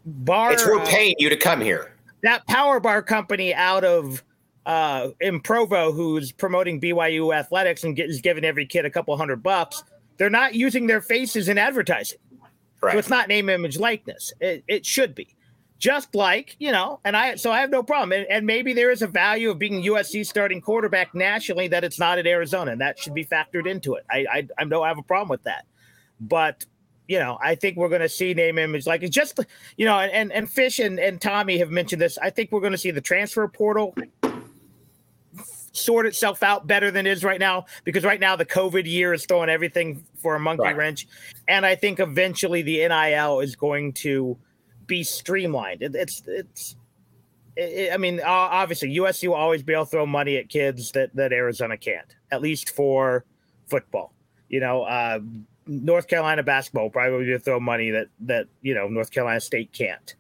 bar. 0.06 0.54
It's 0.54 0.66
we're 0.66 0.86
paying 0.86 1.16
you 1.20 1.30
to 1.30 1.38
come 1.38 1.62
here. 1.62 1.94
That 2.24 2.46
power 2.48 2.80
bar 2.80 3.02
company 3.02 3.54
out 3.54 3.84
of 3.84 4.24
uh, 4.66 5.10
in 5.20 5.42
Provo 5.42 5.92
who's 5.92 6.32
promoting 6.32 6.80
BYU 6.80 7.36
athletics 7.36 7.84
and 7.84 7.98
is 8.00 8.22
giving 8.22 8.46
every 8.46 8.66
kid 8.66 8.86
a 8.86 8.90
couple 8.90 9.16
hundred 9.18 9.44
bucks. 9.44 9.84
They're 10.18 10.30
not 10.30 10.54
using 10.54 10.88
their 10.88 11.02
faces 11.02 11.50
in 11.50 11.58
advertising. 11.58 12.20
Right. 12.82 12.94
So 12.94 13.00
it's 13.00 13.10
not 13.10 13.28
name, 13.28 13.50
image, 13.50 13.78
likeness. 13.78 14.34
It, 14.40 14.64
it 14.68 14.86
should 14.86 15.16
be 15.16 15.36
just 15.82 16.14
like 16.14 16.56
you 16.60 16.72
know 16.72 17.00
and 17.04 17.18
i 17.18 17.36
so 17.36 17.52
i 17.52 17.60
have 17.60 17.72
no 17.72 17.84
problem. 17.84 18.14
And, 18.14 18.26
and, 18.30 18.46
maybe 18.46 18.72
there 18.72 18.92
is 18.92 19.02
a 19.02 19.08
value 19.08 19.50
of 19.50 19.60
being 19.60 19.84
usc 19.84 20.26
starting 20.26 20.62
quarterback 20.62 21.14
nationally 21.16 21.68
that 21.70 21.84
it's 21.84 22.00
not 22.00 22.20
at 22.20 22.28
arizona 22.28 22.72
and 22.72 22.82
that 22.82 23.00
should 23.00 23.16
be 23.16 23.26
factored 23.26 23.68
into 23.68 23.96
it. 23.96 24.06
I 24.10 24.26
i, 24.32 24.48
I 24.58 24.64
don't 24.64 24.86
have 24.86 25.00
a 25.00 25.04
problem 25.04 25.28
with 25.28 25.44
that. 25.44 25.66
But 26.22 26.66
you 27.08 27.18
know 27.18 27.38
i 27.42 27.56
think 27.56 27.78
we're 27.78 27.90
going 27.90 28.02
to 28.02 28.10
see 28.10 28.34
name 28.34 28.60
image 28.60 28.86
like 28.86 29.02
it's 29.02 29.14
just 29.14 29.40
you 29.76 29.86
know 29.86 30.00
and 30.00 30.32
and 30.32 30.48
Fisch 30.48 30.84
and, 30.86 31.00
and 31.00 31.20
tommy 31.20 31.58
have 31.58 31.72
mentioned 31.72 32.02
this. 32.02 32.18
I 32.20 32.30
think 32.30 32.52
we're 32.52 32.62
going 32.62 32.74
to 32.74 32.78
see 32.78 32.92
the 32.92 33.02
transfer 33.02 33.48
portal 33.48 33.96
sort 35.74 36.06
itself 36.06 36.44
out 36.44 36.68
better 36.68 36.92
than 36.92 37.08
it 37.08 37.12
is 37.12 37.24
right 37.24 37.40
now 37.40 37.66
because 37.86 38.04
right 38.04 38.20
now 38.20 38.36
the 38.36 38.46
covid 38.46 38.86
year 38.86 39.14
is 39.14 39.26
throwing 39.26 39.50
everything 39.50 40.06
for 40.18 40.36
a 40.36 40.40
monkey 40.40 40.64
right. 40.64 40.78
wrench. 40.78 41.08
And 41.48 41.66
i 41.66 41.74
think 41.74 42.00
eventually 42.00 42.62
the 42.62 42.88
nil 42.88 43.40
is 43.40 43.56
going 43.56 43.94
to 43.94 44.38
be 44.92 45.04
streamlined. 45.04 45.82
It, 45.82 45.96
it's 45.96 46.22
it's. 46.28 46.76
It, 47.56 47.94
I 47.94 47.98
mean, 47.98 48.20
obviously, 48.24 48.96
USC 48.98 49.28
will 49.30 49.36
always 49.36 49.64
be 49.64 49.74
able 49.74 49.86
to 49.86 49.92
throw 49.92 50.06
money 50.06 50.36
at 50.36 50.50
kids 50.50 50.92
that 50.92 51.16
that 51.16 51.32
Arizona 51.32 51.78
can't. 51.78 52.14
At 52.30 52.42
least 52.42 52.76
for 52.76 53.26
football, 53.68 54.14
you 54.50 54.60
know. 54.60 54.84
Uh, 54.84 55.20
North 55.68 56.08
Carolina 56.08 56.44
basketball 56.44 56.90
probably 56.90 57.32
will 57.32 57.40
throw 57.40 57.60
money 57.60 57.92
that 57.92 58.08
that 58.22 58.48
you 58.62 58.74
know 58.76 58.90
North 58.90 59.12
Carolina 59.12 59.40
State 59.40 59.72
can't. 59.72 60.16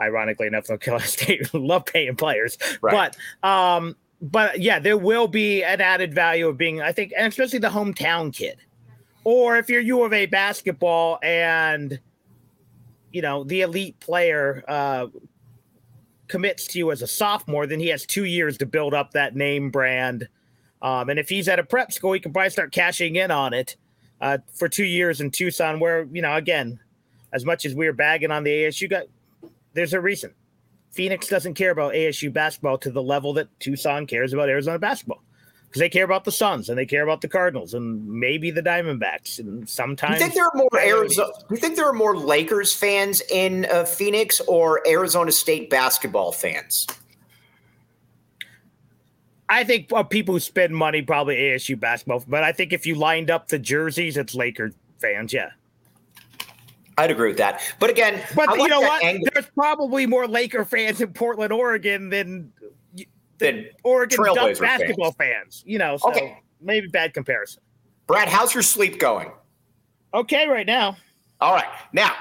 Ironically 0.00 0.48
enough, 0.48 0.68
North 0.68 0.80
Carolina 0.80 1.06
State 1.18 1.54
love 1.54 1.86
paying 1.86 2.16
players, 2.16 2.58
right. 2.82 3.14
but 3.42 3.48
um, 3.48 3.94
but 4.20 4.60
yeah, 4.60 4.80
there 4.80 4.98
will 4.98 5.28
be 5.28 5.62
an 5.62 5.80
added 5.80 6.12
value 6.12 6.48
of 6.48 6.58
being, 6.58 6.82
I 6.82 6.90
think, 6.90 7.12
and 7.16 7.28
especially 7.28 7.60
the 7.60 7.68
hometown 7.68 8.34
kid, 8.34 8.58
or 9.22 9.56
if 9.56 9.68
you're 9.68 9.80
U 9.80 10.02
of 10.02 10.12
A 10.12 10.26
basketball 10.26 11.20
and 11.22 12.00
you 13.16 13.22
know 13.22 13.44
the 13.44 13.62
elite 13.62 13.98
player 13.98 14.62
uh, 14.68 15.06
commits 16.28 16.66
to 16.66 16.78
you 16.78 16.92
as 16.92 17.00
a 17.00 17.06
sophomore, 17.06 17.66
then 17.66 17.80
he 17.80 17.88
has 17.88 18.04
two 18.04 18.26
years 18.26 18.58
to 18.58 18.66
build 18.66 18.92
up 18.92 19.12
that 19.12 19.34
name 19.34 19.70
brand. 19.70 20.28
Um, 20.82 21.08
and 21.08 21.18
if 21.18 21.30
he's 21.30 21.48
at 21.48 21.58
a 21.58 21.64
prep 21.64 21.92
school, 21.92 22.12
he 22.12 22.20
can 22.20 22.30
probably 22.30 22.50
start 22.50 22.72
cashing 22.72 23.16
in 23.16 23.30
on 23.30 23.54
it 23.54 23.76
uh, 24.20 24.36
for 24.52 24.68
two 24.68 24.84
years 24.84 25.22
in 25.22 25.30
Tucson, 25.30 25.80
where 25.80 26.06
you 26.12 26.20
know 26.20 26.36
again, 26.36 26.78
as 27.32 27.46
much 27.46 27.64
as 27.64 27.74
we 27.74 27.86
are 27.86 27.94
bagging 27.94 28.30
on 28.30 28.44
the 28.44 28.50
ASU, 28.50 28.90
got 28.90 29.04
there's 29.72 29.94
a 29.94 30.00
reason. 30.00 30.34
Phoenix 30.90 31.26
doesn't 31.26 31.54
care 31.54 31.70
about 31.70 31.94
ASU 31.94 32.30
basketball 32.30 32.76
to 32.78 32.90
the 32.90 33.02
level 33.02 33.32
that 33.32 33.48
Tucson 33.60 34.06
cares 34.06 34.34
about 34.34 34.50
Arizona 34.50 34.78
basketball 34.78 35.22
because 35.68 35.80
they 35.80 35.88
care 35.88 36.04
about 36.04 36.24
the 36.24 36.32
Suns 36.32 36.68
and 36.68 36.78
they 36.78 36.86
care 36.86 37.02
about 37.02 37.20
the 37.20 37.28
Cardinals 37.28 37.74
and 37.74 38.06
maybe 38.06 38.50
the 38.50 38.62
Diamondbacks 38.62 39.38
and 39.38 39.68
sometimes. 39.68 40.18
Do 40.18 40.24
you 40.24 40.30
think 40.30 40.34
there 40.34 40.46
are 40.46 40.54
more 40.54 40.78
Arizona? 40.78 41.32
Do 41.48 41.54
you 41.54 41.60
think 41.60 41.76
there 41.76 41.88
are 41.88 41.92
more 41.92 42.16
Lakers 42.16 42.72
fans 42.72 43.22
in 43.30 43.66
uh, 43.66 43.84
Phoenix 43.84 44.40
or 44.42 44.86
Arizona 44.86 45.32
State 45.32 45.68
basketball 45.70 46.32
fans? 46.32 46.86
I 49.48 49.64
think 49.64 49.92
uh, 49.92 50.02
people 50.02 50.34
who 50.34 50.40
spend 50.40 50.74
money 50.74 51.02
probably 51.02 51.36
ASU 51.36 51.78
basketball, 51.78 52.24
but 52.26 52.42
I 52.42 52.52
think 52.52 52.72
if 52.72 52.86
you 52.86 52.94
lined 52.94 53.30
up 53.30 53.48
the 53.48 53.58
jerseys, 53.58 54.16
it's 54.16 54.34
Laker 54.34 54.72
fans. 54.98 55.32
Yeah. 55.32 55.50
I'd 56.98 57.10
agree 57.10 57.28
with 57.28 57.38
that. 57.38 57.60
But 57.78 57.90
again, 57.90 58.22
but 58.34 58.48
like 58.48 58.58
you 58.58 58.68
know 58.68 58.80
what? 58.80 59.04
Angle. 59.04 59.28
There's 59.34 59.50
probably 59.54 60.06
more 60.06 60.26
Laker 60.26 60.64
fans 60.64 61.00
in 61.00 61.12
Portland, 61.12 61.52
Oregon 61.52 62.08
than 62.08 62.50
than 63.38 63.66
Oregon 63.84 64.34
Duck 64.34 64.58
basketball 64.58 65.12
fans. 65.12 65.60
fans. 65.60 65.64
You 65.66 65.78
know, 65.78 65.96
so 65.96 66.10
okay. 66.10 66.38
maybe 66.60 66.88
bad 66.88 67.14
comparison. 67.14 67.62
Brad, 68.06 68.28
how's 68.28 68.54
your 68.54 68.62
sleep 68.62 68.98
going? 68.98 69.30
Okay, 70.14 70.48
right 70.48 70.66
now. 70.66 70.96
All 71.40 71.54
right. 71.54 71.68
Now, 71.92 72.14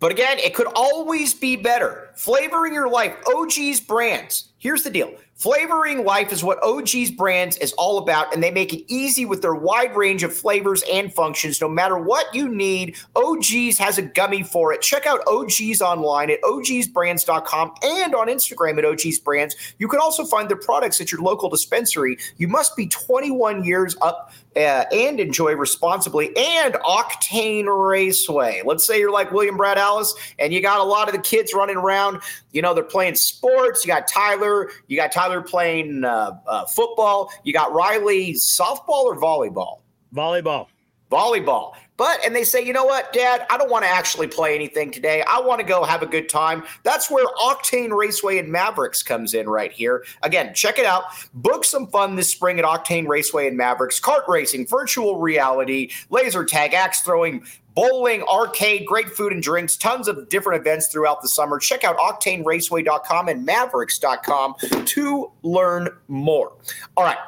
but 0.00 0.10
again, 0.10 0.38
it 0.38 0.54
could 0.54 0.68
always 0.74 1.34
be 1.34 1.56
better. 1.56 2.10
Flavoring 2.16 2.72
your 2.72 2.88
life, 2.88 3.16
OG's 3.26 3.80
brands. 3.80 4.52
Here's 4.58 4.82
the 4.82 4.90
deal 4.90 5.12
Flavoring 5.38 6.04
life 6.04 6.32
is 6.32 6.42
what 6.42 6.58
OG's 6.64 7.12
brands 7.12 7.56
is 7.58 7.72
all 7.74 7.98
about, 7.98 8.34
and 8.34 8.42
they 8.42 8.50
make 8.50 8.74
it 8.74 8.84
easy 8.92 9.24
with 9.24 9.40
their 9.40 9.54
wide 9.54 9.94
range 9.94 10.24
of 10.24 10.34
flavors 10.34 10.82
and 10.92 11.14
functions. 11.14 11.60
No 11.60 11.68
matter 11.68 11.96
what 11.96 12.26
you 12.34 12.48
need, 12.48 12.96
OG's 13.14 13.78
has 13.78 13.98
a 13.98 14.02
gummy 14.02 14.42
for 14.42 14.72
it. 14.72 14.82
Check 14.82 15.06
out 15.06 15.20
OG's 15.28 15.80
online 15.80 16.28
at 16.30 16.42
ogsbrands.com 16.42 17.72
and 17.84 18.16
on 18.16 18.26
Instagram 18.26 18.78
at 18.78 18.84
OG's 18.84 19.20
Brands. 19.20 19.54
You 19.78 19.86
can 19.86 20.00
also 20.00 20.24
find 20.24 20.48
their 20.48 20.56
products 20.56 21.00
at 21.00 21.12
your 21.12 21.20
local 21.20 21.48
dispensary. 21.48 22.18
You 22.38 22.48
must 22.48 22.74
be 22.74 22.88
21 22.88 23.62
years 23.62 23.96
up 24.02 24.32
uh, 24.56 24.84
and 24.92 25.20
enjoy 25.20 25.52
responsibly 25.52 26.36
and 26.36 26.74
Octane 26.74 27.66
Raceway. 27.68 28.62
Let's 28.64 28.84
say 28.84 28.98
you're 28.98 29.12
like 29.12 29.30
William 29.30 29.56
Brad 29.56 29.78
Allis 29.78 30.14
and 30.38 30.52
you 30.52 30.60
got 30.60 30.80
a 30.80 30.84
lot 30.84 31.08
of 31.08 31.14
the 31.14 31.20
kids 31.20 31.54
running 31.54 31.76
around. 31.76 32.20
You 32.52 32.62
know, 32.62 32.74
they're 32.74 32.84
playing 32.84 33.14
sports. 33.16 33.84
You 33.84 33.88
got 33.88 34.08
Tyler, 34.08 34.70
you 34.86 34.96
got 34.96 35.12
Tyler 35.12 35.42
playing 35.42 36.04
uh, 36.04 36.38
uh, 36.46 36.66
football. 36.66 37.30
You 37.44 37.52
got 37.52 37.72
Riley 37.72 38.34
softball 38.34 39.04
or 39.04 39.16
volleyball? 39.16 39.80
Volleyball. 40.14 40.66
volleyball. 41.10 41.74
But, 41.98 42.24
and 42.24 42.34
they 42.34 42.44
say, 42.44 42.64
you 42.64 42.72
know 42.72 42.84
what, 42.84 43.12
Dad, 43.12 43.44
I 43.50 43.58
don't 43.58 43.72
want 43.72 43.84
to 43.84 43.90
actually 43.90 44.28
play 44.28 44.54
anything 44.54 44.92
today. 44.92 45.24
I 45.26 45.40
want 45.40 45.60
to 45.60 45.66
go 45.66 45.82
have 45.82 46.00
a 46.00 46.06
good 46.06 46.28
time. 46.28 46.62
That's 46.84 47.10
where 47.10 47.26
Octane 47.26 47.90
Raceway 47.90 48.38
and 48.38 48.52
Mavericks 48.52 49.02
comes 49.02 49.34
in 49.34 49.48
right 49.48 49.72
here. 49.72 50.04
Again, 50.22 50.54
check 50.54 50.78
it 50.78 50.86
out. 50.86 51.02
Book 51.34 51.64
some 51.64 51.88
fun 51.88 52.14
this 52.14 52.30
spring 52.30 52.60
at 52.60 52.64
Octane 52.64 53.08
Raceway 53.08 53.48
and 53.48 53.56
Mavericks. 53.56 53.98
Kart 53.98 54.28
racing, 54.28 54.68
virtual 54.68 55.18
reality, 55.18 55.90
laser 56.08 56.44
tag, 56.44 56.72
axe 56.72 57.00
throwing, 57.00 57.44
bowling, 57.78 58.24
arcade, 58.24 58.84
great 58.84 59.08
food 59.08 59.32
and 59.32 59.40
drinks, 59.40 59.76
tons 59.76 60.08
of 60.08 60.28
different 60.28 60.60
events 60.60 60.88
throughout 60.88 61.22
the 61.22 61.28
summer. 61.28 61.60
Check 61.60 61.84
out 61.84 61.96
octaneraceway.com 61.98 63.28
and 63.28 63.46
mavericks.com 63.46 64.56
to 64.84 65.30
learn 65.44 65.88
more. 66.08 66.54
All 66.96 67.04
right. 67.04 67.18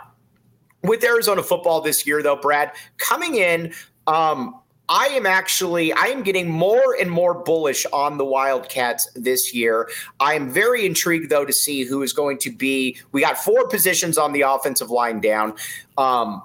With 0.83 1.05
Arizona 1.05 1.45
football 1.45 1.81
this 1.81 2.05
year, 2.05 2.21
though, 2.21 2.35
Brad, 2.35 2.73
coming 2.99 3.37
in, 3.37 3.73
um, 4.09 4.61
I 4.89 5.07
am 5.13 5.25
actually 5.25 5.93
I 5.93 6.07
am 6.07 6.25
getting 6.25 6.51
more 6.51 6.97
and 7.01 7.09
more 7.09 7.45
bullish 7.45 7.87
on 7.93 8.19
the 8.19 8.25
Wildcats 8.25 9.09
this 9.15 9.55
year. 9.55 9.89
I 10.19 10.35
am 10.35 10.51
very 10.51 10.85
intrigued 10.85 11.31
though 11.31 11.45
to 11.45 11.53
see 11.53 11.85
who 11.85 12.03
is 12.03 12.13
going 12.13 12.39
to 12.39 12.51
be. 12.51 12.97
We 13.13 13.21
got 13.21 13.39
four 13.39 13.69
positions 13.69 14.19
on 14.19 14.33
the 14.33 14.41
offensive 14.41 14.91
line 14.91 15.21
down. 15.21 15.55
Um, 15.97 16.43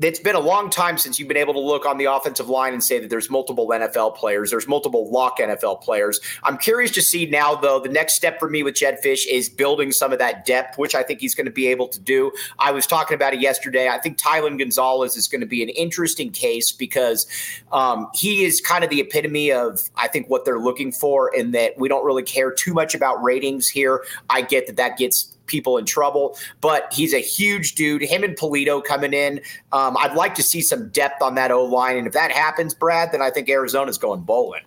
it's 0.00 0.18
been 0.18 0.34
a 0.34 0.40
long 0.40 0.70
time 0.70 0.98
since 0.98 1.18
you've 1.18 1.28
been 1.28 1.36
able 1.36 1.54
to 1.54 1.60
look 1.60 1.86
on 1.86 1.98
the 1.98 2.06
offensive 2.06 2.48
line 2.48 2.72
and 2.72 2.82
say 2.82 2.98
that 2.98 3.10
there's 3.10 3.30
multiple 3.30 3.68
NFL 3.68 4.16
players, 4.16 4.50
there's 4.50 4.66
multiple 4.66 5.10
lock 5.10 5.38
NFL 5.38 5.82
players. 5.82 6.20
I'm 6.42 6.58
curious 6.58 6.90
to 6.92 7.02
see 7.02 7.26
now, 7.26 7.54
though, 7.54 7.78
the 7.78 7.88
next 7.88 8.14
step 8.14 8.38
for 8.38 8.50
me 8.50 8.62
with 8.62 8.74
Jedd 8.74 8.98
Fisch 9.04 9.26
is 9.30 9.48
building 9.48 9.92
some 9.92 10.12
of 10.12 10.18
that 10.18 10.44
depth, 10.44 10.78
which 10.78 10.94
I 10.94 11.02
think 11.02 11.20
he's 11.20 11.34
going 11.34 11.46
to 11.46 11.52
be 11.52 11.68
able 11.68 11.88
to 11.88 12.00
do. 12.00 12.32
I 12.58 12.72
was 12.72 12.86
talking 12.86 13.14
about 13.14 13.34
it 13.34 13.40
yesterday. 13.40 13.88
I 13.88 13.98
think 13.98 14.18
Tylen 14.18 14.58
Gonzalez 14.58 15.16
is 15.16 15.28
going 15.28 15.40
to 15.42 15.46
be 15.46 15.62
an 15.62 15.68
interesting 15.70 16.30
case 16.30 16.72
because 16.72 17.26
um, 17.72 18.08
he 18.14 18.44
is 18.44 18.60
kind 18.60 18.82
of 18.82 18.90
the 18.90 19.00
epitome 19.00 19.52
of, 19.52 19.80
I 19.96 20.08
think, 20.08 20.28
what 20.28 20.44
they're 20.44 20.58
looking 20.58 20.90
for, 20.90 21.32
in 21.34 21.52
that 21.52 21.78
we 21.78 21.88
don't 21.88 22.04
really 22.04 22.22
care 22.22 22.50
too 22.50 22.74
much 22.74 22.94
about 22.94 23.22
ratings 23.22 23.68
here. 23.68 24.04
I 24.28 24.42
get 24.42 24.66
that 24.66 24.76
that 24.76 24.98
gets 24.98 25.33
people 25.46 25.78
in 25.78 25.84
trouble. 25.84 26.36
But 26.60 26.92
he's 26.92 27.14
a 27.14 27.20
huge 27.20 27.74
dude. 27.74 28.02
Him 28.02 28.24
and 28.24 28.36
Polito 28.36 28.82
coming 28.82 29.12
in. 29.12 29.40
Um, 29.72 29.96
I'd 29.98 30.14
like 30.14 30.34
to 30.36 30.42
see 30.42 30.60
some 30.60 30.88
depth 30.90 31.22
on 31.22 31.34
that 31.36 31.50
O 31.50 31.64
line. 31.64 31.96
And 31.96 32.06
if 32.06 32.12
that 32.12 32.30
happens, 32.30 32.74
Brad, 32.74 33.12
then 33.12 33.22
I 33.22 33.30
think 33.30 33.48
Arizona's 33.48 33.98
going 33.98 34.22
bowling. 34.22 34.62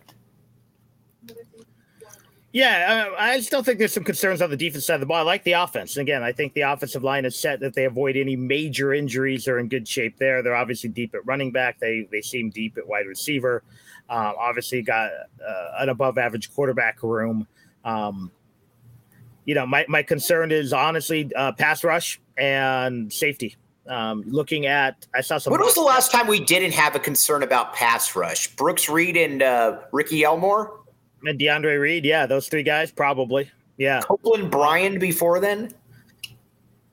Yeah, 2.53 3.09
uh, 3.11 3.15
I 3.21 3.39
still 3.41 3.61
think 3.61 3.77
there's 3.77 3.93
some 3.93 4.03
concerns 4.03 4.41
on 4.41 4.49
the 4.49 4.57
defense 4.57 4.85
side 4.85 4.95
of 4.95 5.01
the 5.01 5.05
ball. 5.05 5.17
I 5.17 5.21
like 5.21 5.43
the 5.43 5.51
offense. 5.51 5.95
And 5.95 6.01
again, 6.01 6.23
I 6.23 6.31
think 6.31 6.53
the 6.53 6.61
offensive 6.61 7.03
line 7.03 7.23
is 7.25 7.37
set 7.37 7.59
that 7.59 7.75
they 7.75 7.85
avoid 7.85 8.17
any 8.17 8.35
major 8.35 8.95
injuries. 8.95 9.45
They're 9.45 9.59
in 9.59 9.67
good 9.67 9.87
shape 9.87 10.17
there. 10.17 10.41
They're 10.41 10.55
obviously 10.55 10.89
deep 10.89 11.13
at 11.13 11.23
running 11.25 11.51
back. 11.51 11.77
They 11.77 12.07
they 12.09 12.21
seem 12.21 12.49
deep 12.49 12.77
at 12.77 12.87
wide 12.87 13.05
receiver. 13.05 13.63
Um, 14.09 14.33
obviously, 14.39 14.81
got 14.81 15.11
uh, 15.11 15.71
an 15.79 15.89
above 15.89 16.17
average 16.17 16.51
quarterback 16.51 17.03
room. 17.03 17.45
Um, 17.85 18.31
you 19.47 19.55
know, 19.55 19.65
my, 19.65 19.85
my 19.87 20.03
concern 20.03 20.51
is 20.51 20.73
honestly 20.73 21.31
uh, 21.35 21.53
pass 21.53 21.83
rush 21.83 22.19
and 22.37 23.11
safety. 23.11 23.55
Um, 23.87 24.23
looking 24.27 24.65
at, 24.65 25.07
I 25.15 25.21
saw 25.21 25.37
some. 25.37 25.51
When 25.51 25.61
was 25.61 25.73
the 25.73 25.81
last 25.81 26.11
time 26.11 26.27
we 26.27 26.41
didn't 26.41 26.73
have 26.73 26.93
a 26.95 26.99
concern 26.99 27.41
about 27.41 27.73
pass 27.73 28.13
rush? 28.15 28.53
Brooks 28.57 28.89
Reed 28.89 29.15
and 29.15 29.41
uh, 29.41 29.79
Ricky 29.93 30.25
Elmore? 30.25 30.81
And 31.23 31.39
D'Aundre 31.39 31.79
Reed, 31.79 32.05
yeah, 32.05 32.25
those 32.25 32.49
three 32.49 32.61
guys 32.61 32.91
probably. 32.91 33.49
Yeah. 33.77 34.01
Copeland 34.01 34.51
Bryant 34.51 34.99
before 34.99 35.39
then? 35.39 35.73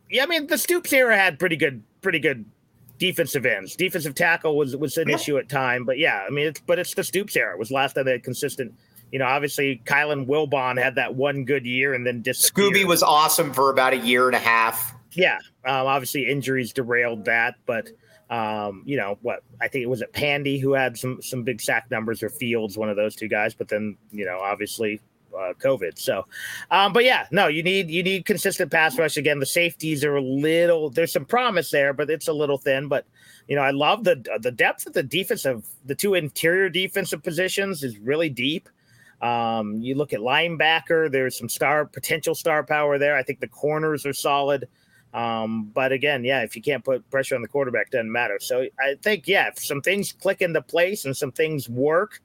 Yeah, 0.08 0.22
I 0.22 0.26
mean, 0.26 0.46
the 0.46 0.56
Stoops 0.56 0.92
era 0.92 1.16
had 1.16 1.40
pretty 1.40 1.56
good, 1.56 1.82
pretty 2.02 2.20
good 2.20 2.44
defensive 2.98 3.44
ends. 3.44 3.74
Defensive 3.74 4.14
tackle 4.14 4.56
was 4.56 4.76
was 4.76 4.96
an 4.96 5.08
yeah. 5.08 5.16
issue 5.16 5.36
at 5.38 5.48
time, 5.48 5.84
but 5.84 5.98
yeah, 5.98 6.24
I 6.24 6.30
mean, 6.30 6.46
it's, 6.46 6.60
but 6.60 6.78
it's 6.78 6.94
the 6.94 7.02
Stoops 7.02 7.34
era. 7.34 7.54
It 7.54 7.58
was 7.58 7.72
last 7.72 7.94
time 7.94 8.04
they 8.04 8.12
had 8.12 8.22
consistent 8.22 8.72
you 9.14 9.20
know, 9.20 9.26
obviously 9.26 9.80
Kylan 9.84 10.26
Wilborn 10.26 10.82
had 10.82 10.96
that 10.96 11.14
one 11.14 11.44
good 11.44 11.64
year 11.64 11.94
and 11.94 12.04
then 12.04 12.20
disappeared. 12.20 12.74
Scooby 12.74 12.84
was 12.84 13.00
awesome 13.00 13.52
for 13.52 13.70
about 13.70 13.92
a 13.92 13.98
year 13.98 14.26
and 14.26 14.34
a 14.34 14.40
half. 14.40 14.92
Yeah, 15.12 15.38
um, 15.64 15.86
obviously 15.86 16.28
injuries 16.28 16.72
derailed 16.72 17.24
that, 17.26 17.54
but 17.64 17.90
um, 18.28 18.82
you 18.84 18.96
know 18.96 19.16
what? 19.22 19.44
I 19.60 19.68
think 19.68 19.84
it 19.84 19.88
was 19.88 20.02
at 20.02 20.12
Pandy 20.12 20.58
who 20.58 20.72
had 20.72 20.98
some 20.98 21.22
some 21.22 21.44
big 21.44 21.60
sack 21.60 21.92
numbers 21.92 22.24
or 22.24 22.28
Fields, 22.28 22.76
one 22.76 22.88
of 22.88 22.96
those 22.96 23.14
two 23.14 23.28
guys. 23.28 23.54
But 23.54 23.68
then 23.68 23.96
you 24.10 24.24
know, 24.24 24.40
obviously 24.40 25.00
uh, 25.32 25.52
COVID. 25.60 25.96
So, 25.96 26.26
um, 26.72 26.92
but 26.92 27.04
yeah, 27.04 27.28
no, 27.30 27.46
you 27.46 27.62
need 27.62 27.90
you 27.90 28.02
need 28.02 28.26
consistent 28.26 28.72
pass 28.72 28.98
rush. 28.98 29.16
Again, 29.16 29.38
the 29.38 29.46
safeties 29.46 30.02
are 30.02 30.16
a 30.16 30.22
little. 30.22 30.90
There's 30.90 31.12
some 31.12 31.24
promise 31.24 31.70
there, 31.70 31.92
but 31.92 32.10
it's 32.10 32.26
a 32.26 32.32
little 32.32 32.58
thin. 32.58 32.88
But 32.88 33.06
you 33.46 33.54
know, 33.54 33.62
I 33.62 33.70
love 33.70 34.02
the 34.02 34.24
the 34.40 34.50
depth 34.50 34.88
of 34.88 34.92
the 34.92 35.04
defensive. 35.04 35.64
The 35.84 35.94
two 35.94 36.14
interior 36.14 36.68
defensive 36.68 37.22
positions 37.22 37.84
is 37.84 37.96
really 37.98 38.28
deep. 38.28 38.68
Um, 39.22 39.80
you 39.80 39.94
look 39.94 40.12
at 40.12 40.20
linebacker, 40.20 41.10
there's 41.10 41.38
some 41.38 41.48
star 41.48 41.86
potential 41.86 42.34
star 42.34 42.64
power 42.64 42.98
there. 42.98 43.16
I 43.16 43.22
think 43.22 43.40
the 43.40 43.48
corners 43.48 44.04
are 44.04 44.12
solid. 44.12 44.68
Um, 45.14 45.70
but 45.72 45.92
again, 45.92 46.24
yeah, 46.24 46.42
if 46.42 46.56
you 46.56 46.62
can't 46.62 46.84
put 46.84 47.08
pressure 47.10 47.36
on 47.36 47.42
the 47.42 47.48
quarterback, 47.48 47.90
doesn't 47.90 48.10
matter. 48.10 48.38
So 48.40 48.66
I 48.80 48.96
think, 49.00 49.28
yeah, 49.28 49.48
if 49.48 49.64
some 49.64 49.80
things 49.80 50.12
click 50.12 50.42
into 50.42 50.60
place 50.60 51.04
and 51.04 51.16
some 51.16 51.30
things 51.30 51.68
work, 51.68 52.20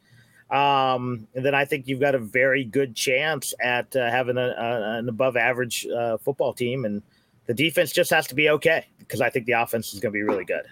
um, 0.49 1.27
then 1.35 1.53
I 1.53 1.65
think 1.65 1.87
you've 1.87 1.99
got 1.99 2.15
a 2.15 2.19
very 2.19 2.63
good 2.63 2.95
chance 2.95 3.53
at 3.61 3.95
uh, 3.95 4.09
having 4.09 4.37
a, 4.37 4.55
a, 4.57 4.97
an 4.97 5.07
above 5.07 5.37
average 5.37 5.85
uh, 5.87 6.17
football 6.17 6.53
team. 6.53 6.85
And 6.85 7.03
the 7.49 7.55
defense 7.55 7.91
just 7.91 8.11
has 8.11 8.27
to 8.27 8.35
be 8.35 8.47
okay 8.47 8.85
because 8.99 9.21
I 9.21 9.31
think 9.31 9.47
the 9.47 9.53
offense 9.53 9.91
is 9.95 9.99
going 9.99 10.11
to 10.11 10.13
be 10.13 10.21
really 10.21 10.45
good. 10.45 10.67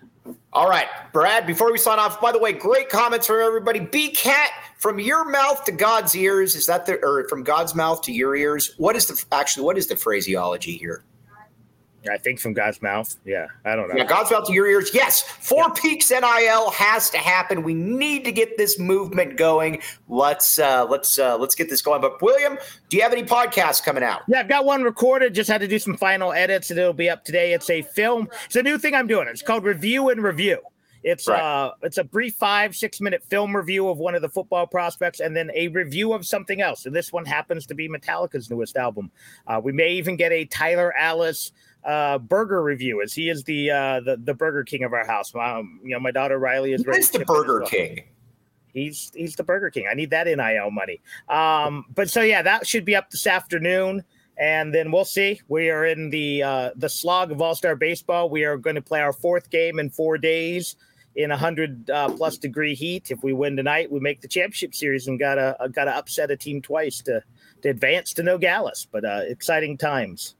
All 0.53 0.69
right, 0.69 0.85
Brad, 1.11 1.47
before 1.47 1.71
we 1.71 1.79
sign 1.79 1.97
off, 1.97 2.21
by 2.21 2.31
the 2.31 2.37
way, 2.37 2.53
great 2.53 2.87
comments 2.87 3.25
from 3.25 3.39
everybody. 3.39 3.79
B 3.79 4.11
Cat, 4.11 4.51
from 4.77 4.99
your 4.99 5.27
mouth 5.27 5.65
to 5.65 5.71
God's 5.71 6.15
ears, 6.15 6.53
is 6.53 6.67
that 6.67 6.85
the, 6.85 7.03
or 7.03 7.27
from 7.29 7.41
God's 7.41 7.73
mouth 7.73 8.03
to 8.03 8.11
your 8.11 8.35
ears? 8.35 8.75
What 8.77 8.95
is 8.95 9.07
the, 9.07 9.25
actually, 9.31 9.63
what 9.63 9.75
is 9.75 9.87
the 9.87 9.95
phraseology 9.95 10.77
here? 10.77 11.03
I 12.09 12.17
think 12.17 12.39
from 12.39 12.53
God's 12.53 12.81
mouth. 12.81 13.15
Yeah, 13.25 13.47
I 13.65 13.75
don't 13.75 13.89
know. 13.89 13.95
Yeah, 13.95 14.05
God's 14.05 14.31
mouth 14.31 14.45
to 14.47 14.53
your 14.53 14.67
ears. 14.67 14.91
Yes, 14.93 15.21
Four 15.21 15.65
yeah. 15.67 15.73
Peaks 15.81 16.11
NIL 16.11 16.71
has 16.71 17.09
to 17.11 17.17
happen. 17.17 17.63
We 17.63 17.73
need 17.73 18.23
to 18.25 18.31
get 18.31 18.57
this 18.57 18.79
movement 18.79 19.37
going. 19.37 19.81
Let's 20.07 20.59
uh, 20.59 20.85
let's 20.85 21.17
uh, 21.19 21.37
let's 21.37 21.55
get 21.55 21.69
this 21.69 21.81
going. 21.81 22.01
But 22.01 22.21
William, 22.21 22.57
do 22.89 22.97
you 22.97 23.03
have 23.03 23.13
any 23.13 23.23
podcasts 23.23 23.83
coming 23.83 24.03
out? 24.03 24.21
Yeah, 24.27 24.39
I've 24.39 24.49
got 24.49 24.65
one 24.65 24.83
recorded. 24.83 25.33
Just 25.33 25.49
had 25.49 25.61
to 25.61 25.67
do 25.67 25.79
some 25.79 25.97
final 25.97 26.33
edits, 26.33 26.69
and 26.69 26.79
it'll 26.79 26.93
be 26.93 27.09
up 27.09 27.23
today. 27.23 27.53
It's 27.53 27.69
a 27.69 27.81
film. 27.81 28.29
It's 28.45 28.55
a 28.55 28.63
new 28.63 28.77
thing 28.77 28.95
I'm 28.95 29.07
doing. 29.07 29.27
It's 29.27 29.41
called 29.41 29.63
Review 29.63 30.09
and 30.09 30.23
Review. 30.23 30.59
It's 31.03 31.27
right. 31.27 31.39
uh 31.39 31.71
it's 31.83 31.97
a 31.97 32.03
brief 32.03 32.35
five, 32.35 32.75
six 32.75 32.99
minute 32.99 33.23
film 33.29 33.55
review 33.55 33.87
of 33.87 33.97
one 33.97 34.15
of 34.15 34.21
the 34.21 34.29
football 34.29 34.67
prospects 34.67 35.19
and 35.19 35.35
then 35.35 35.51
a 35.55 35.69
review 35.69 36.13
of 36.13 36.25
something 36.25 36.61
else. 36.61 36.85
And 36.85 36.95
this 36.95 37.13
one 37.13 37.25
happens 37.25 37.65
to 37.67 37.75
be 37.75 37.87
Metallica's 37.87 38.49
newest 38.49 38.75
album. 38.77 39.11
Uh, 39.47 39.61
we 39.63 39.71
may 39.71 39.91
even 39.91 40.15
get 40.15 40.31
a 40.31 40.45
Tyler 40.45 40.93
Allis 40.97 41.51
uh, 41.83 42.17
burger 42.17 42.61
review 42.61 43.01
as 43.01 43.13
he 43.13 43.29
is 43.29 43.43
the 43.43 43.71
uh, 43.71 43.99
the 44.01 44.17
the 44.17 44.33
Burger 44.33 44.63
King 44.63 44.83
of 44.83 44.93
our 44.93 45.05
house. 45.05 45.33
Um, 45.35 45.79
you 45.83 45.91
know, 45.91 45.99
my 45.99 46.11
daughter 46.11 46.37
Riley 46.37 46.73
is. 46.73 46.83
Who's 46.83 47.09
the 47.09 47.25
Burger 47.25 47.61
well. 47.61 47.69
King? 47.69 48.03
He's 48.73 49.11
he's 49.15 49.35
the 49.35 49.43
Burger 49.43 49.69
King. 49.69 49.87
I 49.89 49.95
need 49.95 50.09
that 50.11 50.27
nil 50.27 50.71
money. 50.71 51.01
Um, 51.29 51.85
but 51.95 52.09
so 52.09 52.21
yeah, 52.21 52.41
that 52.41 52.67
should 52.67 52.85
be 52.85 52.95
up 52.95 53.09
this 53.09 53.25
afternoon, 53.25 54.03
and 54.37 54.73
then 54.73 54.91
we'll 54.91 55.05
see. 55.05 55.41
We 55.47 55.69
are 55.69 55.85
in 55.85 56.09
the 56.09 56.43
uh, 56.43 56.69
the 56.75 56.89
slog 56.89 57.31
of 57.31 57.41
All 57.41 57.55
Star 57.55 57.75
baseball. 57.75 58.29
We 58.29 58.43
are 58.43 58.57
going 58.57 58.75
to 58.75 58.81
play 58.81 59.01
our 59.01 59.13
fourth 59.13 59.49
game 59.49 59.79
in 59.79 59.89
four 59.89 60.17
days 60.17 60.75
in 61.15 61.31
a 61.31 61.37
hundred 61.37 61.89
uh, 61.89 62.09
plus 62.09 62.37
degree 62.37 62.75
heat. 62.75 63.09
If 63.09 63.23
we 63.23 63.33
win 63.33 63.55
tonight, 63.55 63.91
we 63.91 63.99
make 63.99 64.21
the 64.21 64.27
championship 64.27 64.75
series 64.75 65.07
and 65.07 65.17
got 65.17 65.35
to 65.35 65.69
got 65.69 65.85
to 65.85 65.95
upset 65.95 66.29
a 66.29 66.37
team 66.37 66.61
twice 66.61 67.01
to 67.03 67.23
to 67.63 67.69
advance 67.69 68.13
to 68.13 68.23
Nogales. 68.23 68.87
But 68.91 69.05
uh, 69.05 69.21
exciting 69.27 69.77
times. 69.77 70.35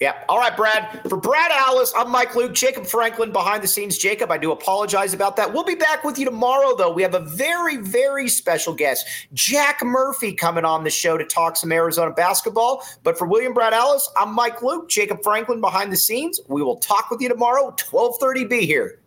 Yeah. 0.00 0.24
All 0.28 0.38
right, 0.38 0.56
Brad. 0.56 1.08
For 1.08 1.16
Brad 1.16 1.52
Allis, 1.52 1.92
I'm 1.96 2.10
Mike 2.10 2.34
Luke, 2.34 2.52
Jacob 2.52 2.84
Franklin 2.84 3.30
behind 3.30 3.62
the 3.62 3.68
scenes. 3.68 3.96
Jacob, 3.96 4.32
I 4.32 4.38
do 4.38 4.50
apologize 4.50 5.14
about 5.14 5.36
that. 5.36 5.52
We'll 5.52 5.62
be 5.62 5.76
back 5.76 6.02
with 6.02 6.18
you 6.18 6.24
tomorrow, 6.24 6.74
though. 6.76 6.92
We 6.92 7.02
have 7.02 7.14
a 7.14 7.20
very, 7.20 7.76
very 7.76 8.28
special 8.28 8.74
guest, 8.74 9.06
Jack 9.34 9.84
Murphy, 9.84 10.32
coming 10.32 10.64
on 10.64 10.82
the 10.82 10.90
show 10.90 11.16
to 11.16 11.24
talk 11.24 11.56
some 11.56 11.70
Arizona 11.70 12.10
basketball. 12.10 12.84
But 13.04 13.16
for 13.16 13.28
William 13.28 13.54
Brad 13.54 13.72
Allis, 13.72 14.10
I'm 14.16 14.34
Mike 14.34 14.62
Luke, 14.62 14.88
Jacob 14.88 15.22
Franklin 15.22 15.60
behind 15.60 15.92
the 15.92 15.96
scenes. 15.96 16.40
We 16.48 16.62
will 16.62 16.78
talk 16.78 17.08
with 17.10 17.20
you 17.20 17.28
tomorrow, 17.28 17.66
1230 17.66 18.44
Be 18.46 18.66
here. 18.66 18.98